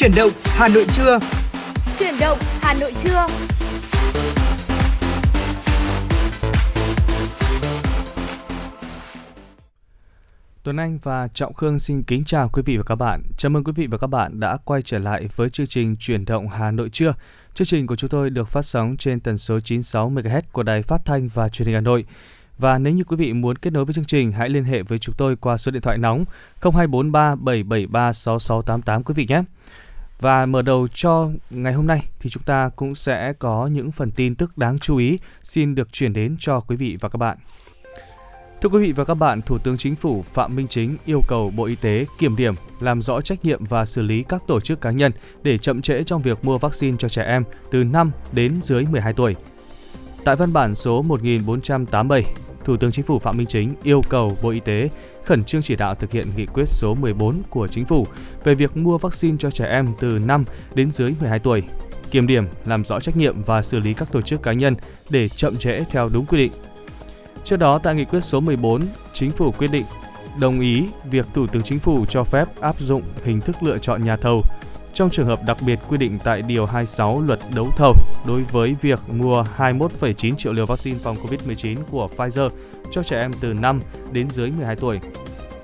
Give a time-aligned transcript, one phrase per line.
[0.00, 1.18] Chuyển động Hà Nội trưa.
[1.98, 3.26] Chuyển động Hà Nội trưa.
[10.62, 13.22] Tuấn Anh và Trọng Khương xin kính chào quý vị và các bạn.
[13.38, 16.24] Chào mừng quý vị và các bạn đã quay trở lại với chương trình Chuyển
[16.24, 17.14] động Hà Nội trưa.
[17.54, 20.82] Chương trình của chúng tôi được phát sóng trên tần số 96 MHz của Đài
[20.82, 22.04] Phát thanh và Truyền hình Hà Nội.
[22.58, 24.98] Và nếu như quý vị muốn kết nối với chương trình, hãy liên hệ với
[24.98, 26.24] chúng tôi qua số điện thoại nóng
[26.60, 29.42] 0243 773 6688 quý vị nhé.
[30.20, 34.10] Và mở đầu cho ngày hôm nay thì chúng ta cũng sẽ có những phần
[34.10, 37.38] tin tức đáng chú ý xin được chuyển đến cho quý vị và các bạn.
[38.62, 41.52] Thưa quý vị và các bạn, Thủ tướng Chính phủ Phạm Minh Chính yêu cầu
[41.56, 44.80] Bộ Y tế kiểm điểm, làm rõ trách nhiệm và xử lý các tổ chức
[44.80, 48.62] cá nhân để chậm trễ trong việc mua vaccine cho trẻ em từ 5 đến
[48.62, 49.34] dưới 12 tuổi.
[50.24, 52.34] Tại văn bản số 1487,
[52.68, 54.88] Thủ tướng Chính phủ Phạm Minh Chính yêu cầu Bộ Y tế
[55.24, 58.06] khẩn trương chỉ đạo thực hiện nghị quyết số 14 của Chính phủ
[58.44, 60.44] về việc mua vaccine cho trẻ em từ 5
[60.74, 61.62] đến dưới 12 tuổi,
[62.10, 64.74] kiểm điểm, làm rõ trách nhiệm và xử lý các tổ chức cá nhân
[65.10, 66.52] để chậm trễ theo đúng quy định.
[67.44, 68.82] Trước đó, tại nghị quyết số 14,
[69.12, 69.84] Chính phủ quyết định
[70.40, 74.04] đồng ý việc Thủ tướng Chính phủ cho phép áp dụng hình thức lựa chọn
[74.04, 74.42] nhà thầu
[74.98, 77.94] trong trường hợp đặc biệt quy định tại Điều 26 Luật Đấu thầu
[78.26, 82.50] đối với việc mua 21,9 triệu liều vaccine phòng COVID-19 của Pfizer
[82.90, 83.80] cho trẻ em từ 5
[84.12, 85.00] đến dưới 12 tuổi.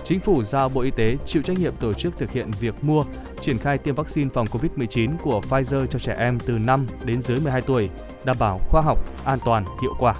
[0.05, 3.05] Chính phủ giao Bộ Y tế chịu trách nhiệm tổ chức thực hiện việc mua,
[3.41, 7.41] triển khai tiêm vaccine phòng COVID-19 của Pfizer cho trẻ em từ 5 đến dưới
[7.41, 7.89] 12 tuổi,
[8.25, 10.15] đảm bảo khoa học, an toàn, hiệu quả.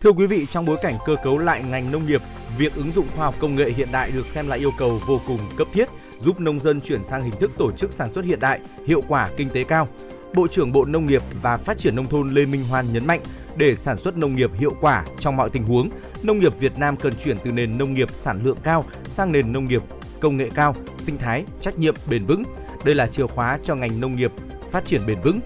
[0.00, 2.22] Thưa quý vị, trong bối cảnh cơ cấu lại ngành nông nghiệp,
[2.58, 5.20] việc ứng dụng khoa học công nghệ hiện đại được xem là yêu cầu vô
[5.26, 5.88] cùng cấp thiết,
[6.18, 9.30] giúp nông dân chuyển sang hình thức tổ chức sản xuất hiện đại, hiệu quả
[9.36, 9.88] kinh tế cao.
[10.34, 13.20] Bộ trưởng Bộ Nông nghiệp và Phát triển nông thôn Lê Minh Hoan nhấn mạnh,
[13.56, 15.90] để sản xuất nông nghiệp hiệu quả trong mọi tình huống,
[16.22, 19.52] nông nghiệp Việt Nam cần chuyển từ nền nông nghiệp sản lượng cao sang nền
[19.52, 19.82] nông nghiệp
[20.20, 22.42] công nghệ cao, sinh thái, trách nhiệm bền vững.
[22.84, 24.32] Đây là chìa khóa cho ngành nông nghiệp
[24.70, 25.40] phát triển bền vững.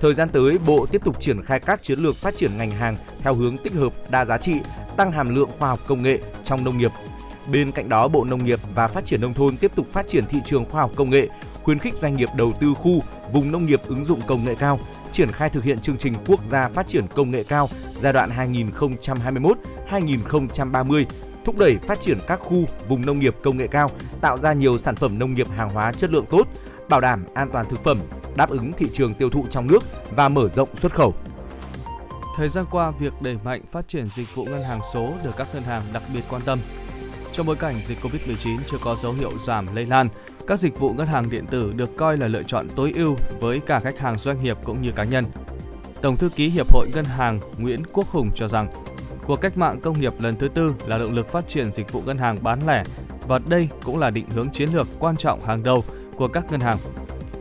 [0.00, 2.96] Thời gian tới, Bộ tiếp tục triển khai các chiến lược phát triển ngành hàng
[3.18, 4.54] theo hướng tích hợp đa giá trị,
[4.96, 6.90] tăng hàm lượng khoa học công nghệ trong nông nghiệp.
[7.52, 10.26] Bên cạnh đó, Bộ Nông nghiệp và Phát triển nông thôn tiếp tục phát triển
[10.26, 11.28] thị trường khoa học công nghệ,
[11.62, 13.00] khuyến khích doanh nghiệp đầu tư khu,
[13.32, 14.78] vùng nông nghiệp ứng dụng công nghệ cao,
[15.12, 17.68] triển khai thực hiện chương trình quốc gia phát triển công nghệ cao
[18.00, 18.30] giai đoạn
[19.90, 21.04] 2021-2030,
[21.44, 23.90] thúc đẩy phát triển các khu, vùng nông nghiệp công nghệ cao,
[24.20, 26.48] tạo ra nhiều sản phẩm nông nghiệp hàng hóa chất lượng tốt,
[26.88, 27.98] bảo đảm an toàn thực phẩm,
[28.36, 31.14] đáp ứng thị trường tiêu thụ trong nước và mở rộng xuất khẩu.
[32.36, 35.48] Thời gian qua, việc đẩy mạnh phát triển dịch vụ ngân hàng số được các
[35.54, 36.58] ngân hàng đặc biệt quan tâm.
[37.36, 40.08] Trong bối cảnh dịch Covid-19 chưa có dấu hiệu giảm lây lan,
[40.46, 43.60] các dịch vụ ngân hàng điện tử được coi là lựa chọn tối ưu với
[43.66, 45.26] cả khách hàng doanh nghiệp cũng như cá nhân.
[46.02, 48.68] Tổng thư ký Hiệp hội Ngân hàng Nguyễn Quốc Hùng cho rằng,
[49.26, 52.02] cuộc cách mạng công nghiệp lần thứ tư là động lực phát triển dịch vụ
[52.06, 52.84] ngân hàng bán lẻ
[53.28, 55.84] và đây cũng là định hướng chiến lược quan trọng hàng đầu
[56.16, 56.78] của các ngân hàng,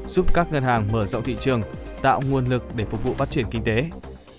[0.08, 1.62] giúp các ngân hàng mở rộng thị trường,
[2.02, 3.90] tạo nguồn lực để phục vụ phát triển kinh tế.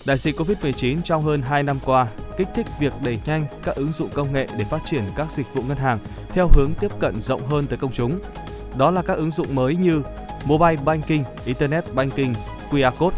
[0.06, 2.06] Đại dịch Covid-19 trong hơn 2 năm qua
[2.36, 5.54] kích thích việc đẩy nhanh các ứng dụng công nghệ để phát triển các dịch
[5.54, 8.20] vụ ngân hàng theo hướng tiếp cận rộng hơn tới công chúng.
[8.78, 10.02] Đó là các ứng dụng mới như
[10.44, 12.32] Mobile Banking, Internet Banking,
[12.70, 13.16] QR Code.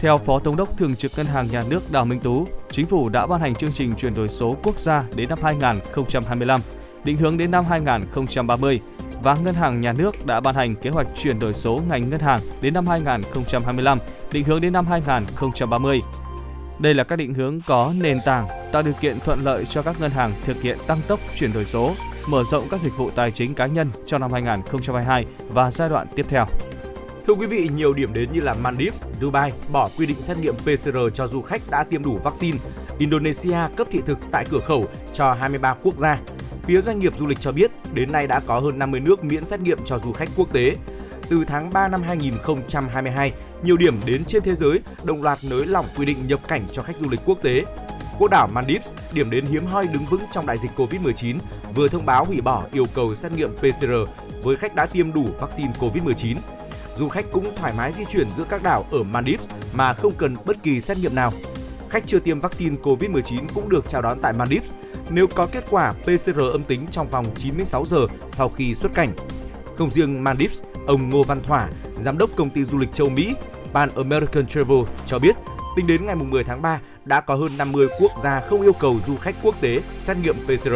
[0.00, 3.08] Theo Phó Thống đốc Thường trực Ngân hàng Nhà nước Đào Minh Tú, Chính phủ
[3.08, 6.60] đã ban hành chương trình chuyển đổi số quốc gia đến năm 2025,
[7.04, 8.80] định hướng đến năm 2030
[9.22, 12.20] và Ngân hàng Nhà nước đã ban hành kế hoạch chuyển đổi số ngành ngân
[12.20, 13.98] hàng đến năm 2025,
[14.32, 16.00] định hướng đến năm 2030.
[16.78, 20.00] Đây là các định hướng có nền tảng, tạo điều kiện thuận lợi cho các
[20.00, 21.94] ngân hàng thực hiện tăng tốc chuyển đổi số,
[22.28, 26.06] mở rộng các dịch vụ tài chính cá nhân trong năm 2022 và giai đoạn
[26.16, 26.46] tiếp theo.
[27.26, 30.54] Thưa quý vị, nhiều điểm đến như là Maldives, Dubai bỏ quy định xét nghiệm
[30.54, 32.58] PCR cho du khách đã tiêm đủ vaccine.
[32.98, 36.18] Indonesia cấp thị thực tại cửa khẩu cho 23 quốc gia.
[36.68, 39.44] Phía doanh nghiệp du lịch cho biết, đến nay đã có hơn 50 nước miễn
[39.44, 40.76] xét nghiệm cho du khách quốc tế.
[41.28, 45.86] Từ tháng 3 năm 2022, nhiều điểm đến trên thế giới đồng loạt nới lỏng
[45.96, 47.64] quy định nhập cảnh cho khách du lịch quốc tế.
[48.18, 51.38] Quốc đảo Maldives, điểm đến hiếm hoi đứng vững trong đại dịch Covid-19,
[51.74, 53.92] vừa thông báo hủy bỏ yêu cầu xét nghiệm PCR
[54.42, 56.36] với khách đã tiêm đủ vaccine Covid-19.
[56.96, 60.34] Du khách cũng thoải mái di chuyển giữa các đảo ở Maldives mà không cần
[60.46, 61.32] bất kỳ xét nghiệm nào.
[61.88, 64.72] Khách chưa tiêm vaccine Covid-19 cũng được chào đón tại Maldives
[65.10, 69.12] nếu có kết quả PCR âm tính trong vòng 96 giờ sau khi xuất cảnh.
[69.76, 71.68] Không riêng Maldives, ông Ngô Văn Thỏa,
[72.00, 73.34] giám đốc công ty du lịch châu Mỹ
[73.72, 75.36] Pan American Travel cho biết,
[75.76, 78.96] tính đến ngày 10 tháng 3 đã có hơn 50 quốc gia không yêu cầu
[79.06, 80.74] du khách quốc tế xét nghiệm PCR.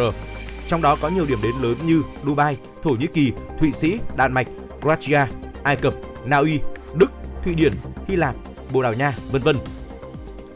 [0.67, 4.33] Trong đó có nhiều điểm đến lớn như Dubai, Thổ Nhĩ Kỳ, Thụy Sĩ, Đan
[4.33, 4.47] Mạch,
[4.81, 5.25] Croatia,
[5.63, 5.93] Ai Cập,
[6.25, 6.59] Na Uy,
[6.95, 7.11] Đức,
[7.43, 7.73] Thụy Điển,
[8.07, 8.35] Hy Lạp,
[8.73, 9.55] Bồ Đào Nha, vân vân.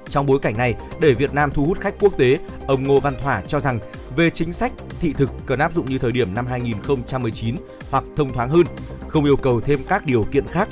[0.09, 3.13] Trong bối cảnh này, để Việt Nam thu hút khách quốc tế, Ông Ngô Văn
[3.21, 3.79] Thỏa cho rằng
[4.15, 7.55] về chính sách thị thực cần áp dụng như thời điểm năm 2019
[7.91, 8.63] hoặc thông thoáng hơn,
[9.07, 10.69] không yêu cầu thêm các điều kiện khác.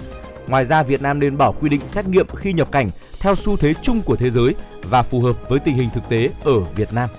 [0.47, 2.89] Ngoài ra, Việt Nam nên bỏ quy định xét nghiệm khi nhập cảnh
[3.19, 6.29] theo xu thế chung của thế giới và phù hợp với tình hình thực tế
[6.43, 7.09] ở Việt Nam.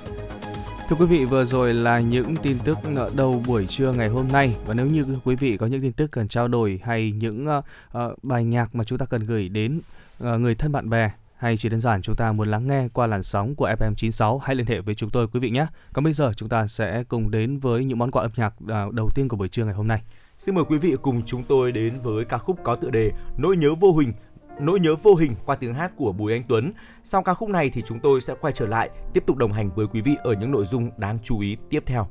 [0.89, 2.79] Thưa quý vị, vừa rồi là những tin tức
[3.15, 6.11] đầu buổi trưa ngày hôm nay và nếu như quý vị có những tin tức
[6.11, 7.65] cần trao đổi hay những uh,
[7.99, 9.81] uh, bài nhạc mà chúng ta cần gửi đến
[10.23, 13.07] uh, người thân bạn bè hay chỉ đơn giản chúng ta muốn lắng nghe qua
[13.07, 15.67] làn sóng của FM96 hãy liên hệ với chúng tôi quý vị nhé.
[15.93, 18.85] Còn bây giờ chúng ta sẽ cùng đến với những món quà âm nhạc à,
[18.93, 20.03] đầu tiên của buổi trưa ngày hôm nay.
[20.39, 23.57] Xin mời quý vị cùng chúng tôi đến với ca khúc có tựa đề Nỗi
[23.57, 24.13] nhớ vô hình,
[24.61, 26.73] nỗi nhớ vô hình qua tiếng hát của Bùi Anh Tuấn.
[27.05, 29.71] Sau ca khúc này thì chúng tôi sẽ quay trở lại, tiếp tục đồng hành
[29.75, 32.09] với quý vị ở những nội dung đáng chú ý tiếp theo.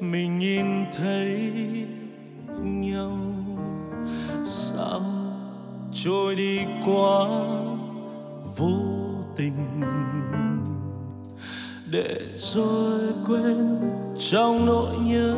[0.00, 1.52] Mình nhìn thấy
[2.62, 3.18] nhau
[4.44, 5.00] sao
[5.92, 7.26] trôi đi quá
[8.56, 8.78] vô
[9.36, 9.80] tình
[11.90, 13.80] để rồi quên
[14.30, 15.36] trong nỗi nhớ,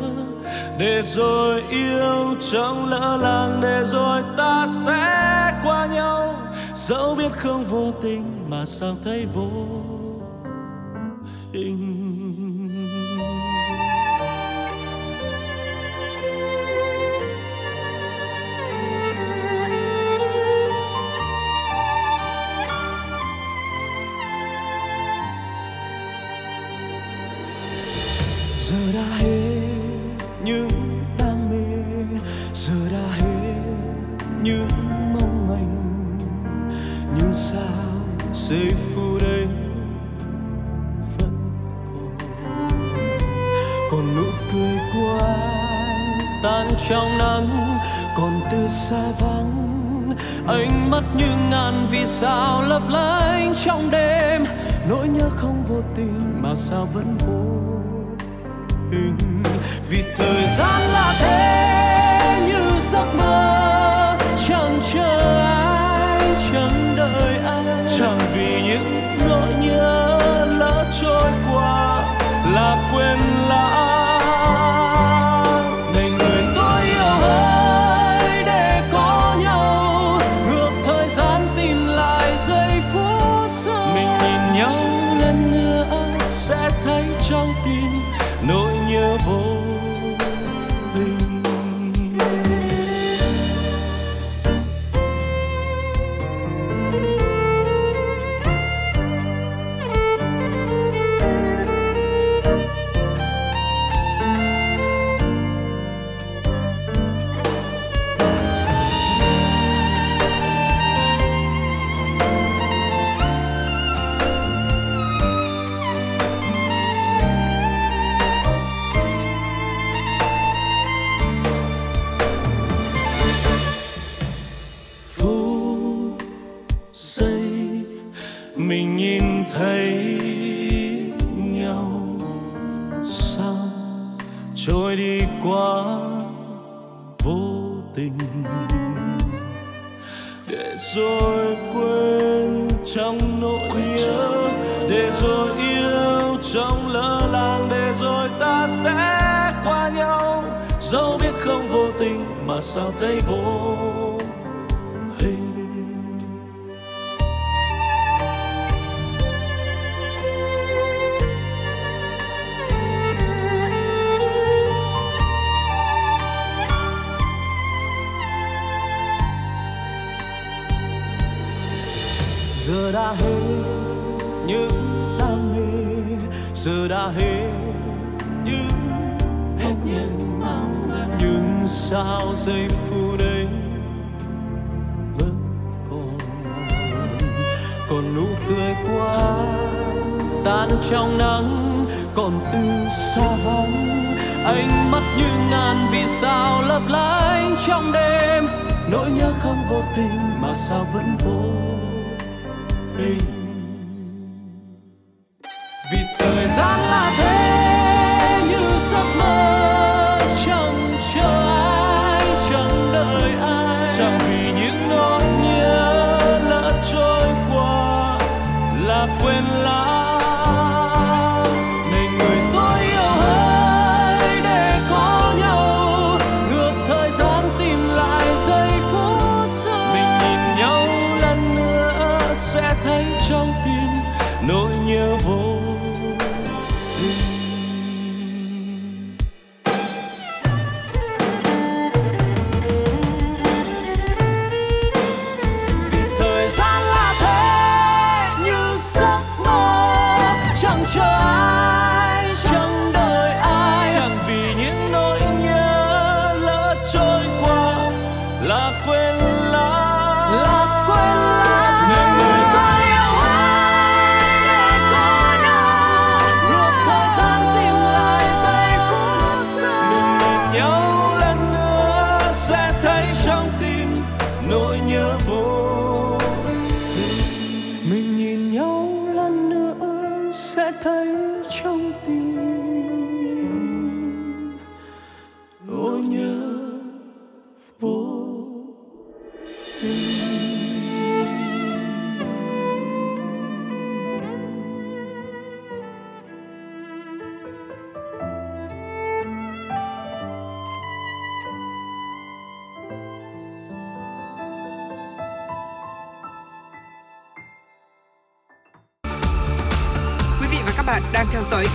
[0.79, 6.35] để rồi yêu trong lỡ làng, để rồi ta sẽ qua nhau.
[6.75, 9.49] Dẫu biết không vô tình mà sao thấy vô
[11.53, 11.98] hình.
[28.93, 29.59] Đã hết
[30.43, 30.69] những
[31.17, 32.19] đam mê.
[32.53, 33.53] Giờ đã hết
[34.43, 34.67] những
[35.13, 36.17] mong manh.
[37.17, 37.91] Nhưng sao
[38.33, 39.47] giây phút ấy
[41.17, 41.51] vẫn
[41.85, 42.17] còn?
[43.91, 47.77] Còn nụ cười của anh tan trong nắng?
[48.17, 50.13] Còn từ xa vắng,
[50.47, 54.45] ánh mắt như ngàn vì sao lấp lánh trong đêm?
[54.89, 57.78] Nỗi nhớ không vô tình mà sao vẫn vô
[58.91, 59.43] hình
[59.89, 61.68] vì thời gian là thế.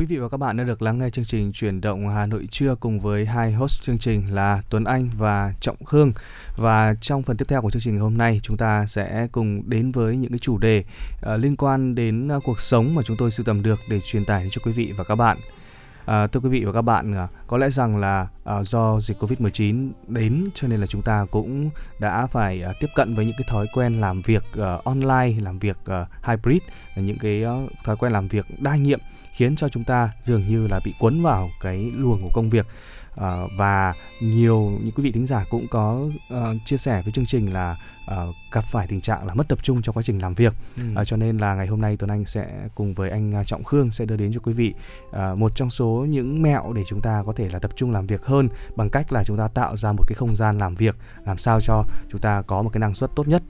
[0.00, 2.48] Quý vị và các bạn đã được lắng nghe chương trình chuyển động Hà Nội
[2.50, 6.12] trưa cùng với hai host chương trình là Tuấn Anh và Trọng Khương.
[6.56, 9.92] Và trong phần tiếp theo của chương trình hôm nay chúng ta sẽ cùng đến
[9.92, 10.84] với những cái chủ đề
[11.34, 14.24] uh, liên quan đến uh, cuộc sống mà chúng tôi sưu tầm được để truyền
[14.24, 15.38] tải đến cho quý vị và các bạn.
[16.10, 19.22] À, thưa quý vị và các bạn, à, có lẽ rằng là à, do dịch
[19.22, 23.34] Covid-19 đến cho nên là chúng ta cũng đã phải à, tiếp cận với những
[23.38, 26.62] cái thói quen làm việc à, online, làm việc à, hybrid,
[26.96, 27.52] những cái à,
[27.84, 29.00] thói quen làm việc đa nhiệm
[29.32, 32.66] khiến cho chúng ta dường như là bị cuốn vào cái luồng của công việc.
[33.16, 37.26] À, và nhiều những quý vị thính giả cũng có uh, chia sẻ với chương
[37.26, 40.34] trình là uh, gặp phải tình trạng là mất tập trung trong quá trình làm
[40.34, 40.82] việc Ừ.
[40.96, 43.64] À, cho nên là ngày hôm nay Tuấn Anh sẽ cùng với anh à, Trọng
[43.64, 44.74] Khương sẽ đưa đến cho quý vị
[45.12, 48.06] à, một trong số những mẹo để chúng ta có thể là tập trung làm
[48.06, 50.96] việc hơn bằng cách là chúng ta tạo ra một cái không gian làm việc
[51.26, 53.42] làm sao cho chúng ta có một cái năng suất tốt nhất.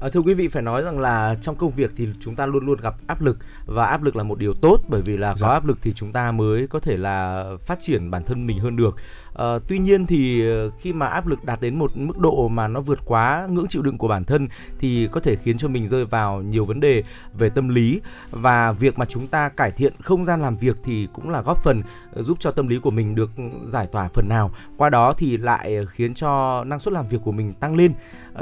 [0.00, 2.66] À, thưa quý vị phải nói rằng là trong công việc thì chúng ta luôn
[2.66, 5.46] luôn gặp áp lực và áp lực là một điều tốt bởi vì là Dạ.
[5.46, 8.58] có áp lực thì chúng ta mới có thể là phát triển bản thân mình
[8.58, 8.96] hơn được.
[9.38, 12.68] Ờ, tuy nhiên thì ờ, khi mà áp lực đạt đến một mức độ mà
[12.68, 15.86] nó vượt quá ngưỡng chịu đựng của bản thân thì có thể khiến cho mình
[15.86, 17.02] rơi vào nhiều vấn đề
[17.34, 21.08] về tâm lý và việc mà chúng ta cải thiện không gian làm việc thì
[21.12, 23.30] cũng là góp phần ờ, giúp cho tâm lý của mình được
[23.64, 24.50] giải tỏa phần nào.
[24.76, 27.92] Qua đó thì lại khiến cho năng suất làm việc của mình tăng lên.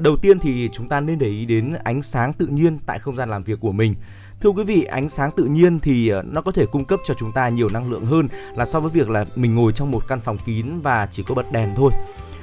[0.00, 3.16] Đầu tiên thì chúng ta nên để ý đến ánh sáng tự nhiên tại không
[3.16, 3.94] gian làm việc của mình.
[4.40, 7.14] Thưa quý vị, ánh sáng tự nhiên thì ờ, nó có thể cung cấp cho
[7.14, 10.08] chúng ta nhiều năng lượng hơn là so với việc là mình ngồi trong một
[10.08, 11.92] căn phòng kín và chỉ có bật đèn thôi.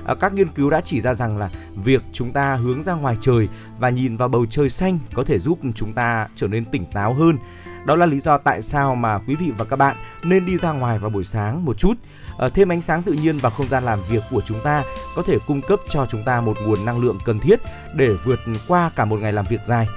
[0.04, 1.50] Ờ, các nghiên cứu đã chỉ ra rằng là
[1.84, 3.48] việc chúng ta hướng ra ngoài trời
[3.80, 7.14] và nhìn vào bầu trời xanh có thể giúp chúng ta trở nên tỉnh táo
[7.14, 7.38] hơn.
[7.86, 10.72] Đó là lý do tại sao mà quý vị và các bạn nên đi ra
[10.72, 11.94] ngoài vào buổi sáng một chút.
[12.38, 14.84] Ờ, thêm ánh sáng tự nhiên vào không gian làm việc của chúng ta
[15.16, 17.60] có thể cung cấp cho chúng ta một nguồn năng lượng cần thiết
[17.96, 19.88] để vượt qua cả một ngày làm việc dài.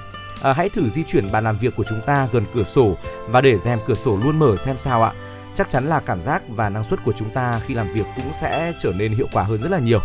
[0.47, 2.97] À, hãy thử di chuyển bàn làm việc của chúng ta gần cửa sổ
[3.29, 5.13] và để rèm cửa sổ luôn mở xem sao ạ.
[5.55, 8.33] Chắc chắn là cảm giác và năng suất của chúng ta khi làm việc cũng
[8.33, 9.99] sẽ trở nên hiệu quả hơn rất là nhiều.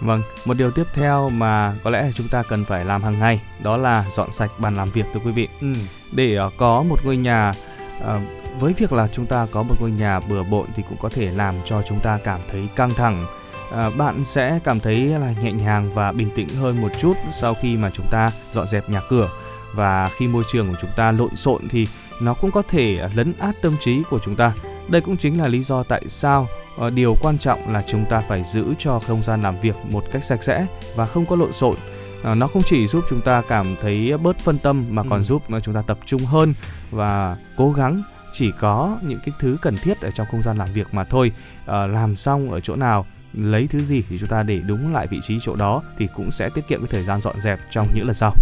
[0.00, 3.40] Vâng, một điều tiếp theo mà có lẽ chúng ta cần phải làm hàng ngày
[3.62, 5.48] đó là dọn sạch bàn làm việc thưa quý vị.
[5.60, 5.72] Ừ.
[6.12, 7.52] Để ờ, có một ngôi nhà
[8.00, 8.20] ờ,
[8.58, 11.30] với việc là chúng ta có một ngôi nhà bừa bộn thì cũng có thể
[11.30, 13.26] làm cho chúng ta cảm thấy căng thẳng.
[13.70, 17.54] Ờ, bạn sẽ cảm thấy là nhẹ nhàng và bình tĩnh hơn một chút sau
[17.54, 19.30] khi mà chúng ta dọn dẹp nhà cửa
[19.74, 21.86] và khi môi trường của chúng ta lộn xộn thì
[22.20, 24.52] nó cũng có thể lấn át tâm trí của chúng ta.
[24.88, 26.48] Đây cũng chính là lý do tại sao
[26.78, 30.04] ờ, điều quan trọng là chúng ta phải giữ cho không gian làm việc một
[30.12, 31.76] cách sạch sẽ và không có lộn xộn.
[32.22, 35.22] Ờ, nó không chỉ giúp chúng ta cảm thấy bớt phân tâm mà còn Ừ.
[35.22, 36.54] giúp ờ, chúng ta tập trung hơn
[36.90, 38.02] và cố gắng
[38.32, 41.32] chỉ có những cái thứ cần thiết ở trong không gian làm việc mà thôi.
[41.66, 45.06] Ờ, làm xong ở chỗ nào lấy thứ gì thì chúng ta để đúng lại
[45.06, 47.88] vị trí chỗ đó thì cũng sẽ tiết kiệm cái thời gian dọn dẹp trong
[47.94, 48.32] những lần sau.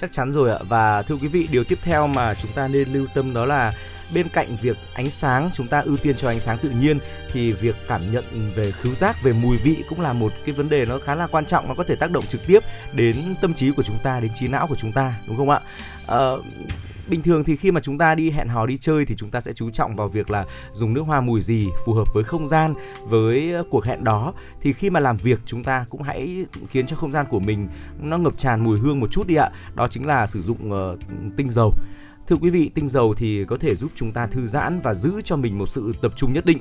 [0.00, 0.58] Chắc chắn rồi ạ.
[0.68, 3.72] Và thưa quý vị, điều tiếp theo mà chúng ta nên lưu tâm đó là
[4.14, 6.98] bên cạnh việc ánh sáng chúng ta ưu tiên cho ánh sáng tự nhiên
[7.32, 8.24] thì việc cảm nhận
[8.54, 11.26] về khứu giác về mùi vị cũng là một cái vấn đề nó khá là
[11.26, 12.62] quan trọng nó có thể tác động trực tiếp
[12.92, 15.60] đến tâm trí của chúng ta đến trí não của chúng ta đúng không ạ
[16.06, 16.18] à,
[17.08, 19.40] bình thường thì khi mà chúng ta đi hẹn hò đi chơi thì chúng ta
[19.40, 22.46] sẽ chú trọng vào việc là dùng nước hoa mùi gì phù hợp với không
[22.46, 22.74] gian
[23.08, 24.32] với cuộc hẹn đó.
[24.60, 27.68] Thì khi mà làm việc chúng ta cũng hãy khiến cho không gian của mình
[28.00, 29.50] nó ngập tràn mùi hương một chút đi ạ.
[29.74, 30.98] Đó chính là sử dụng uh,
[31.36, 31.74] tinh dầu.
[32.26, 35.20] Thưa quý vị tinh dầu thì có thể giúp chúng ta thư giãn và giữ
[35.24, 36.58] cho mình một sự tập trung nhất định.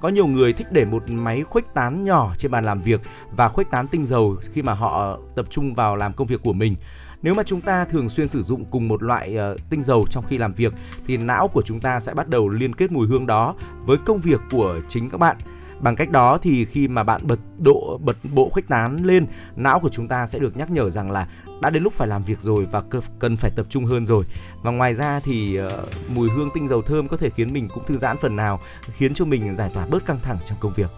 [0.00, 3.00] Có nhiều người thích để một máy khuếch tán nhỏ trên bàn làm việc
[3.36, 6.52] và khuếch tán tinh dầu khi mà họ tập trung vào làm công việc của
[6.52, 6.76] mình
[7.22, 10.24] nếu mà chúng ta thường xuyên sử dụng cùng một loại uh, tinh dầu trong
[10.28, 10.74] khi làm việc
[11.06, 14.18] thì não của chúng ta sẽ bắt đầu liên kết mùi hương đó với công
[14.18, 15.36] việc của chính các bạn
[15.80, 19.80] Bằng cách đó thì khi mà bạn bật độ bật bộ khuếch tán lên, não
[19.80, 21.28] của chúng ta sẽ được nhắc nhở rằng là
[21.62, 22.82] đã đến lúc phải làm việc rồi và
[23.18, 24.24] cần phải tập trung hơn rồi.
[24.62, 25.72] Và ngoài ra thì uh,
[26.08, 28.60] mùi hương tinh dầu thơm có thể khiến mình cũng thư giãn phần nào,
[28.96, 30.90] khiến cho mình giải tỏa bớt căng thẳng trong công việc.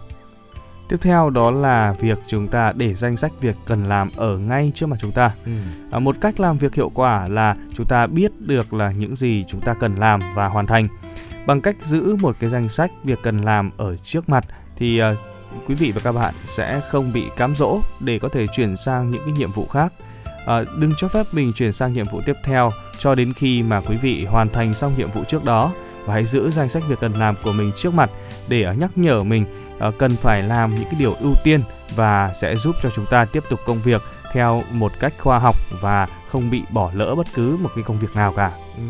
[0.91, 4.71] Tiếp theo đó là việc chúng ta để danh sách việc cần làm ở ngay
[4.75, 5.31] trước mặt chúng ta.
[5.45, 5.51] Ừ.
[5.91, 9.43] À, một cách làm việc hiệu quả là chúng ta biết được là những gì
[9.47, 10.87] chúng ta cần làm và hoàn thành.
[11.45, 14.45] Bằng cách giữ một cái danh sách việc cần làm ở trước mặt
[14.75, 15.17] thì uh,
[15.67, 19.11] quý vị và các bạn sẽ không bị cám dỗ để có thể chuyển sang
[19.11, 19.93] những cái nhiệm vụ khác.
[20.45, 23.81] À, đừng cho phép mình chuyển sang nhiệm vụ tiếp theo cho đến khi mà
[23.81, 25.71] quý vị hoàn thành xong nhiệm vụ trước đó
[26.05, 28.09] và hãy giữ danh sách việc cần làm của mình trước mặt
[28.47, 29.45] để nhắc nhở mình
[29.81, 31.61] Ờ, cần phải làm những cái điều ưu tiên
[31.95, 34.01] và sẽ giúp cho chúng ta tiếp tục công việc
[34.33, 37.99] theo một cách khoa học và không bị bỏ lỡ bất cứ một cái công
[37.99, 38.51] việc nào cả.
[38.77, 38.83] Ừ.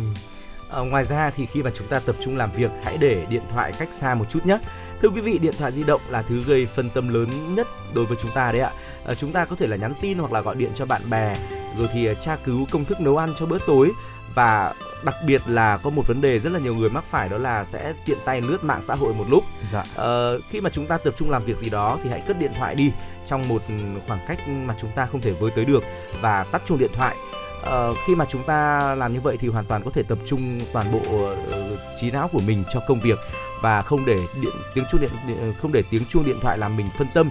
[0.70, 3.44] À, ngoài ra thì khi mà chúng ta tập trung làm việc hãy để điện
[3.54, 4.58] thoại cách xa một chút nhé.
[5.02, 8.06] Thưa quý vị, điện thoại di động là thứ gây phân tâm lớn nhất đối
[8.06, 8.72] với chúng ta đấy ạ.
[9.06, 11.36] À, chúng ta có thể là nhắn tin hoặc là gọi điện cho bạn bè,
[11.78, 13.92] rồi thì tra cứu công thức nấu ăn cho bữa tối
[14.34, 17.38] và đặc biệt là có một vấn đề rất là nhiều người mắc phải đó
[17.38, 19.44] là sẽ tiện tay lướt mạng xã hội một lúc.
[19.72, 19.84] Dạ.
[19.96, 22.52] Ờ, khi mà chúng ta tập trung làm việc gì đó thì hãy cất điện
[22.58, 22.92] thoại đi
[23.26, 23.62] trong một
[24.08, 25.84] khoảng cách mà chúng ta không thể với tới được
[26.22, 27.16] và tắt chuông điện thoại.
[27.62, 30.60] Ờ, khi mà chúng ta làm như vậy thì hoàn toàn có thể tập trung
[30.74, 33.20] toàn bộ uh, trí não của mình cho công việc
[33.62, 36.78] và không để điện tiếng chuông điện, điện không để tiếng chuông điện thoại làm
[36.78, 37.30] mình phân tâm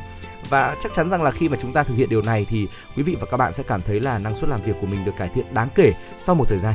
[0.49, 3.03] và chắc chắn rằng là khi mà chúng ta thực hiện điều này thì quý
[3.03, 5.17] vị và các bạn sẽ cảm thấy là năng suất làm việc của mình được
[5.17, 6.75] cải thiện đáng kể sau một thời gian.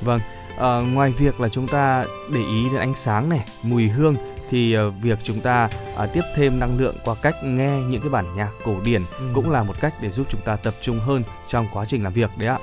[0.00, 0.20] Vâng,
[0.58, 4.16] à, ngoài việc là chúng ta để ý đến ánh sáng này, mùi hương
[4.50, 5.70] thì uh, việc chúng ta
[6.04, 9.24] uh, tiếp thêm năng lượng qua cách nghe những cái bản nhạc cổ điển ừ.
[9.34, 12.12] cũng là một cách để giúp chúng ta tập trung hơn trong quá trình làm
[12.12, 12.58] việc đấy ạ.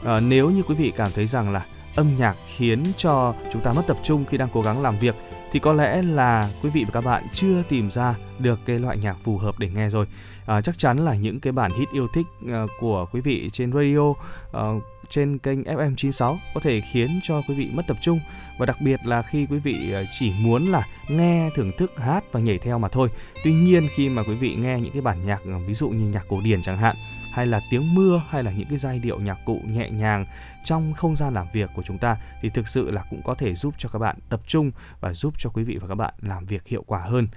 [0.00, 1.64] Uh, nếu như quý vị cảm thấy rằng là
[1.96, 5.14] âm nhạc khiến cho chúng ta mất tập trung khi đang cố gắng làm việc
[5.52, 8.96] thì có lẽ là quý vị và các bạn chưa tìm ra được cái loại
[8.96, 10.06] nhạc phù hợp để nghe rồi.
[10.46, 13.72] À, chắc chắn là những cái bản hit yêu thích uh, của quý vị trên
[13.72, 18.20] radio uh, trên kênh FM 96 có thể khiến cho quý vị mất tập trung
[18.58, 22.24] và đặc biệt là khi quý vị ờ, chỉ muốn là nghe thưởng thức, hát
[22.32, 23.08] và nhảy theo mà thôi.
[23.44, 26.08] Tuy nhiên khi mà quý vị nghe những cái bản nhạc ờ, ví dụ như
[26.08, 26.96] nhạc cổ điển chẳng hạn,
[27.32, 30.26] hay là tiếng mưa, hay là những cái giai điệu nhạc cụ nhẹ nhàng
[30.64, 33.54] trong không gian làm việc của chúng ta, thì thực sự là cũng có thể
[33.54, 34.70] giúp cho các bạn tập trung
[35.00, 37.28] và giúp cho quý vị và các bạn làm việc hiệu quả hơn.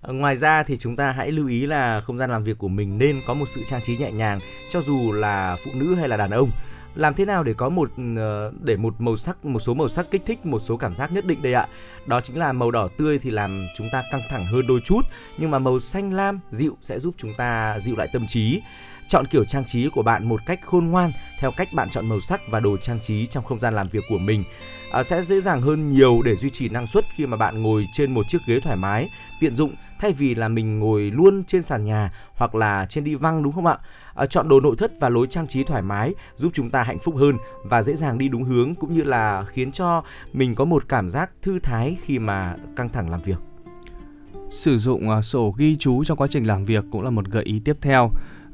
[0.00, 2.68] Ờ, ngoài ra thì chúng ta hãy lưu ý là không gian làm việc của
[2.68, 4.40] mình nên có một sự trang trí nhẹ nhàng,
[4.70, 6.50] cho dù là phụ nữ hay là đàn ông
[6.98, 10.10] làm thế nào để có một ờ, để một màu sắc, một số màu sắc
[10.10, 11.66] kích thích, một số cảm giác nhất định đây ạ?
[12.06, 15.00] Đó chính là màu đỏ tươi thì làm chúng ta căng thẳng hơn đôi chút,
[15.38, 18.60] nhưng mà màu xanh lam, dịu sẽ giúp chúng ta dịu lại tâm trí.
[19.08, 22.20] Chọn kiểu trang trí của bạn một cách khôn ngoan theo cách bạn chọn màu
[22.20, 24.44] sắc và đồ trang trí trong không gian làm việc của mình.
[24.92, 27.86] À, sẽ dễ dàng hơn nhiều để duy trì năng suất khi mà bạn ngồi
[27.92, 29.08] trên một chiếc ghế thoải mái,
[29.40, 33.14] tiện dụng thay vì là mình ngồi luôn trên sàn nhà hoặc là trên đi
[33.14, 33.78] văng đúng không ạ?
[34.14, 36.98] À, chọn đồ nội thất và lối trang trí thoải mái giúp chúng ta hạnh
[36.98, 40.64] phúc hơn và dễ dàng đi đúng hướng cũng như là khiến cho mình có
[40.64, 43.38] một cảm giác thư thái khi mà căng thẳng làm việc.
[44.50, 47.44] Sử dụng uh, sổ ghi chú trong quá trình làm việc cũng là một gợi
[47.44, 48.10] ý tiếp theo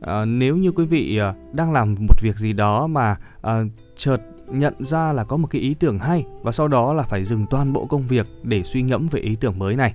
[0.07, 3.63] à, nếu như quý vị à, đang làm một việc gì đó mà à,
[3.97, 7.25] chợt nhận ra là có một cái ý tưởng hay và sau đó là phải
[7.25, 9.95] dừng toàn bộ công việc để suy ngẫm về ý tưởng mới này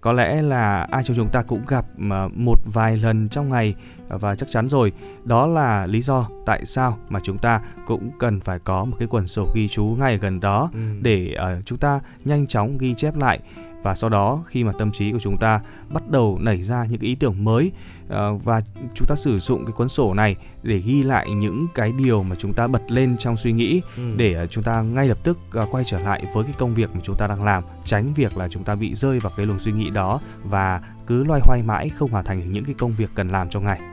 [0.00, 1.86] có lẽ là ai trong chúng ta cũng gặp
[2.34, 3.74] một vài lần trong ngày
[4.08, 4.92] và chắc chắn rồi
[5.24, 9.08] đó là lý do tại sao mà chúng ta cũng cần phải có một cái
[9.10, 10.80] quần sổ ghi chú ngay gần đó ừ.
[11.02, 13.40] để chúng ta nhanh chóng ghi chép lại
[13.82, 17.00] và sau đó khi mà tâm trí của chúng ta bắt đầu nảy ra những
[17.00, 17.72] ý tưởng mới
[18.06, 18.60] uh, và
[18.94, 22.36] chúng ta sử dụng cái cuốn sổ này để ghi lại những cái điều mà
[22.38, 24.02] chúng ta bật lên trong suy nghĩ ừ.
[24.16, 26.90] để uh, chúng ta ngay lập tức uh, quay trở lại với cái công việc
[26.94, 29.58] mà chúng ta đang làm tránh việc là chúng ta bị rơi vào cái luồng
[29.58, 33.10] suy nghĩ đó và cứ loay hoay mãi không hoàn thành những cái công việc
[33.14, 33.89] cần làm trong ngày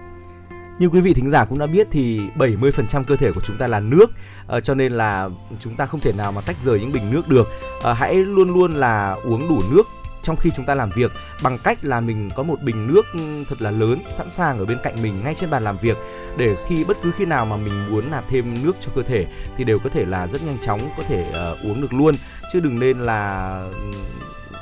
[0.80, 3.68] như quý vị thính giả cũng đã biết thì 70% cơ thể của chúng ta
[3.68, 4.06] là nước
[4.48, 7.30] à, cho nên là chúng ta không thể nào mà tách rời những bình nước
[7.30, 7.48] được.
[7.84, 9.84] À, hãy luôn luôn là uống đủ nước
[10.28, 11.12] trong khi chúng ta làm việc
[11.44, 14.66] bằng cách là mình có một bình nước ừ, thật là lớn sẵn sàng ở
[14.66, 15.98] bên cạnh mình ngay trên bàn làm việc
[16.38, 19.26] để khi bất cứ khi nào mà mình muốn nạp thêm nước cho cơ thể
[19.58, 22.16] thì đều có thể là rất nhanh chóng có thể uh, uống được luôn.
[22.54, 23.92] Chứ đừng nên là ừ,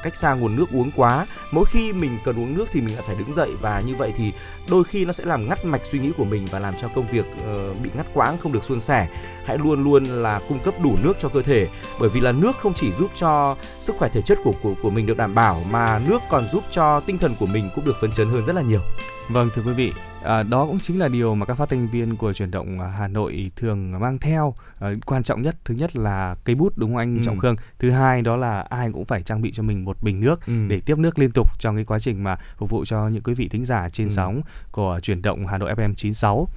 [0.06, 1.28] cách xa nguồn nước uống quá.
[1.52, 4.13] Mỗi khi mình cần uống nước thì mình lại phải đứng dậy và như vậy
[4.15, 4.32] thì
[4.70, 7.08] đôi khi nó sẽ làm ngắt mạch suy nghĩ của mình và làm cho công
[7.12, 9.08] việc uh, bị ngắt quãng không được suôn sẻ.
[9.46, 11.68] Hãy luôn luôn là cung cấp đủ nước cho cơ thể
[12.00, 14.89] bởi vì là nước không chỉ giúp cho sức khỏe thể chất của của của
[14.89, 17.96] mình được đảm bảo mà nước còn giúp cho tinh thần của mình cũng được
[18.02, 18.82] phấn chấn hơn rất là nhiều.
[19.30, 19.94] Vâng thưa quý vị,
[20.26, 23.08] à, đó cũng chính là điều mà các phát thanh viên của truyền động Hà
[23.08, 24.56] Nội thường mang theo.
[24.80, 27.22] À, quan trọng nhất thứ nhất là cây bút đúng không anh ừ.
[27.24, 27.56] Trọng Khương?
[27.80, 30.54] Thứ hai đó là ai cũng phải trang bị cho mình một bình nước ừ.
[30.68, 33.34] để tiếp nước liên tục trong cái quá trình mà phục vụ cho những quý
[33.34, 34.12] vị thính giả trên ừ.
[34.12, 36.48] sóng của truyền động Hà Nội FM 96.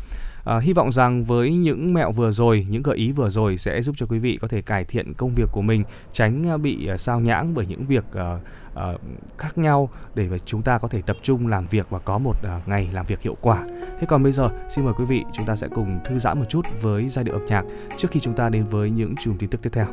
[0.44, 3.83] À, hy vọng rằng với những mẹo vừa rồi, những gợi ý vừa rồi sẽ
[3.83, 7.20] giúp cho quý vị có thể cải thiện công việc của mình, tránh bị sao
[7.20, 9.00] nhãng bởi những việc uh, uh,
[9.38, 12.68] khác nhau để chúng ta có thể tập trung làm việc và có một uh,
[12.68, 13.64] ngày làm việc hiệu quả.
[14.00, 16.44] Thế còn bây giờ xin mời quý vị chúng ta sẽ cùng thư giãn một
[16.48, 17.64] chút với giai điệu âm nhạc
[17.96, 19.86] trước khi chúng ta đến với những chùm tin tức tiếp theo.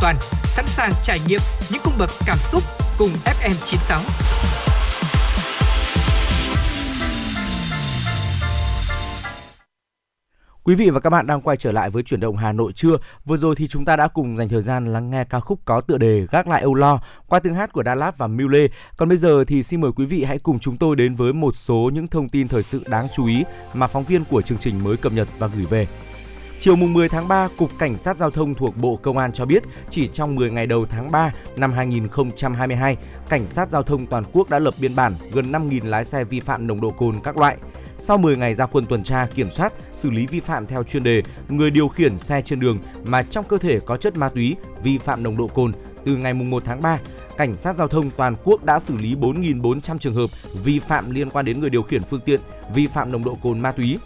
[0.00, 2.62] Toàn, sẵn sàng trải nghiệm những cung bậc cảm xúc
[2.98, 4.00] cùng FM96.
[10.64, 12.96] Quý vị và các bạn đang quay trở lại với chuyển động Hà Nội trưa.
[13.24, 15.80] Vừa rồi thì chúng ta đã cùng dành thời gian lắng nghe ca khúc có
[15.80, 18.66] tựa đề Gác lại âu lo qua tiếng hát của Đà Lạt và Mule.
[18.96, 21.56] Còn bây giờ thì xin mời quý vị hãy cùng chúng tôi đến với một
[21.56, 24.84] số những thông tin thời sự đáng chú ý mà phóng viên của chương trình
[24.84, 25.86] mới cập nhật và gửi về.
[26.60, 29.44] Chiều mùng 10 tháng 3, Cục Cảnh sát Giao thông thuộc Bộ Công an cho
[29.44, 32.96] biết, chỉ trong 10 ngày đầu tháng 3 năm 2022,
[33.28, 36.40] Cảnh sát Giao thông toàn quốc đã lập biên bản gần 5.000 lái xe vi
[36.40, 37.56] phạm nồng độ cồn các loại.
[37.98, 41.02] Sau 10 ngày ra quân tuần tra, kiểm soát, xử lý vi phạm theo chuyên
[41.02, 44.56] đề, người điều khiển xe trên đường mà trong cơ thể có chất ma túy
[44.82, 45.72] vi phạm nồng độ cồn
[46.04, 46.98] từ ngày 1 tháng 3,
[47.36, 50.30] Cảnh sát giao thông toàn quốc đã xử lý 4.400 trường hợp
[50.64, 52.40] vi phạm liên quan đến người điều khiển phương tiện
[52.74, 53.98] vi phạm nồng độ cồn ma túy.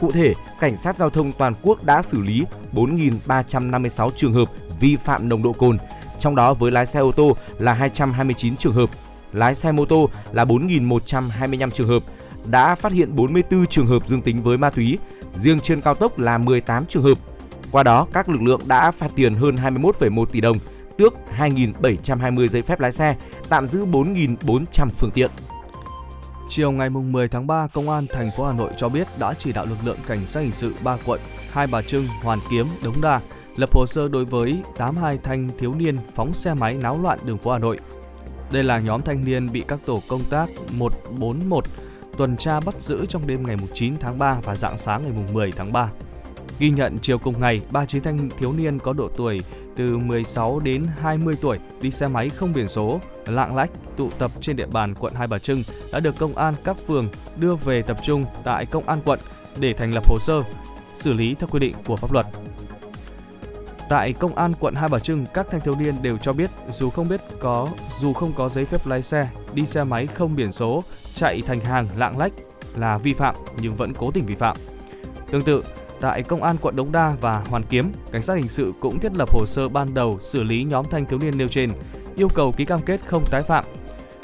[0.00, 4.48] Cụ thể, Cảnh sát giao thông toàn quốc đã xử lý 4.356 trường hợp
[4.80, 5.76] vi phạm nồng độ cồn,
[6.18, 8.90] trong đó với lái xe ô tô là 229 trường hợp,
[9.32, 12.02] lái xe mô tô là 4.125 trường hợp,
[12.46, 14.98] đã phát hiện 44 trường hợp dương tính với ma túy,
[15.34, 17.18] riêng trên cao tốc là 18 trường hợp.
[17.70, 20.56] Qua đó, các lực lượng đã phạt tiền hơn 21,1 tỷ đồng,
[20.98, 23.16] tước 2.720 giấy phép lái xe,
[23.48, 25.30] tạm giữ 4.400 phương tiện.
[26.48, 29.52] Chiều ngày 10 tháng 3, Công an thành phố Hà Nội cho biết đã chỉ
[29.52, 33.00] đạo lực lượng cảnh sát hình sự 3 quận Hai Bà Trưng, Hoàn Kiếm, Đống
[33.02, 33.20] Đa
[33.56, 37.38] lập hồ sơ đối với 82 thanh thiếu niên phóng xe máy náo loạn đường
[37.38, 37.78] phố Hà Nội.
[38.52, 41.64] Đây là nhóm thanh niên bị các tổ công tác 141
[42.16, 45.52] tuần tra bắt giữ trong đêm ngày 9 tháng 3 và dạng sáng ngày 10
[45.52, 45.90] tháng 3.
[46.58, 49.40] Ghi nhận chiều cùng ngày, 39 thanh thiếu niên có độ tuổi
[49.76, 54.30] từ 16 đến 20 tuổi đi xe máy không biển số, lạng lách tụ tập
[54.40, 57.82] trên địa bàn quận Hai Bà Trưng đã được công an các phường đưa về
[57.82, 59.18] tập trung tại công an quận
[59.58, 60.42] để thành lập hồ sơ,
[60.94, 62.26] xử lý theo quy định của pháp luật.
[63.88, 66.90] Tại công an quận Hai Bà Trưng, các thanh thiếu niên đều cho biết dù
[66.90, 70.52] không biết có dù không có giấy phép lái xe, đi xe máy không biển
[70.52, 72.32] số, chạy thành hàng lạng lách
[72.76, 74.56] là vi phạm nhưng vẫn cố tình vi phạm.
[75.30, 75.64] Tương tự,
[76.02, 79.12] tại công an quận Đống Đa và Hoàn Kiếm, cảnh sát hình sự cũng thiết
[79.16, 81.72] lập hồ sơ ban đầu xử lý nhóm thanh thiếu niên nêu trên,
[82.16, 83.64] yêu cầu ký cam kết không tái phạm.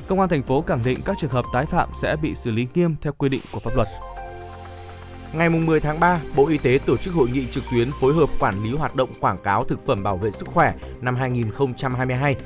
[0.08, 2.66] Công an thành phố khẳng định các trường hợp tái phạm sẽ bị xử lý
[2.74, 3.88] nghiêm theo quy định của pháp luật.
[5.32, 8.28] Ngày 10 tháng 3, Bộ Y tế tổ chức hội nghị trực tuyến phối hợp
[8.38, 12.36] quản lý hoạt động quảng cáo thực phẩm bảo vệ sức khỏe năm 2022.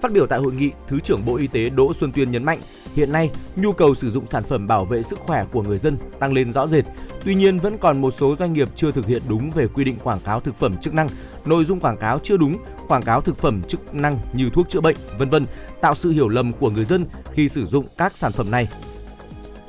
[0.00, 2.58] Phát biểu tại hội nghị, Thứ trưởng Bộ Y tế Đỗ Xuân Tuyên nhấn mạnh,
[2.94, 5.96] hiện nay nhu cầu sử dụng sản phẩm bảo vệ sức khỏe của người dân
[6.18, 6.84] tăng lên rõ rệt.
[7.24, 9.98] Tuy nhiên vẫn còn một số doanh nghiệp chưa thực hiện đúng về quy định
[10.04, 11.08] quảng cáo thực phẩm chức năng,
[11.44, 12.56] nội dung quảng cáo chưa đúng,
[12.88, 15.46] quảng cáo thực phẩm chức năng như thuốc chữa bệnh, vân vân,
[15.80, 18.68] tạo sự hiểu lầm của người dân khi sử dụng các sản phẩm này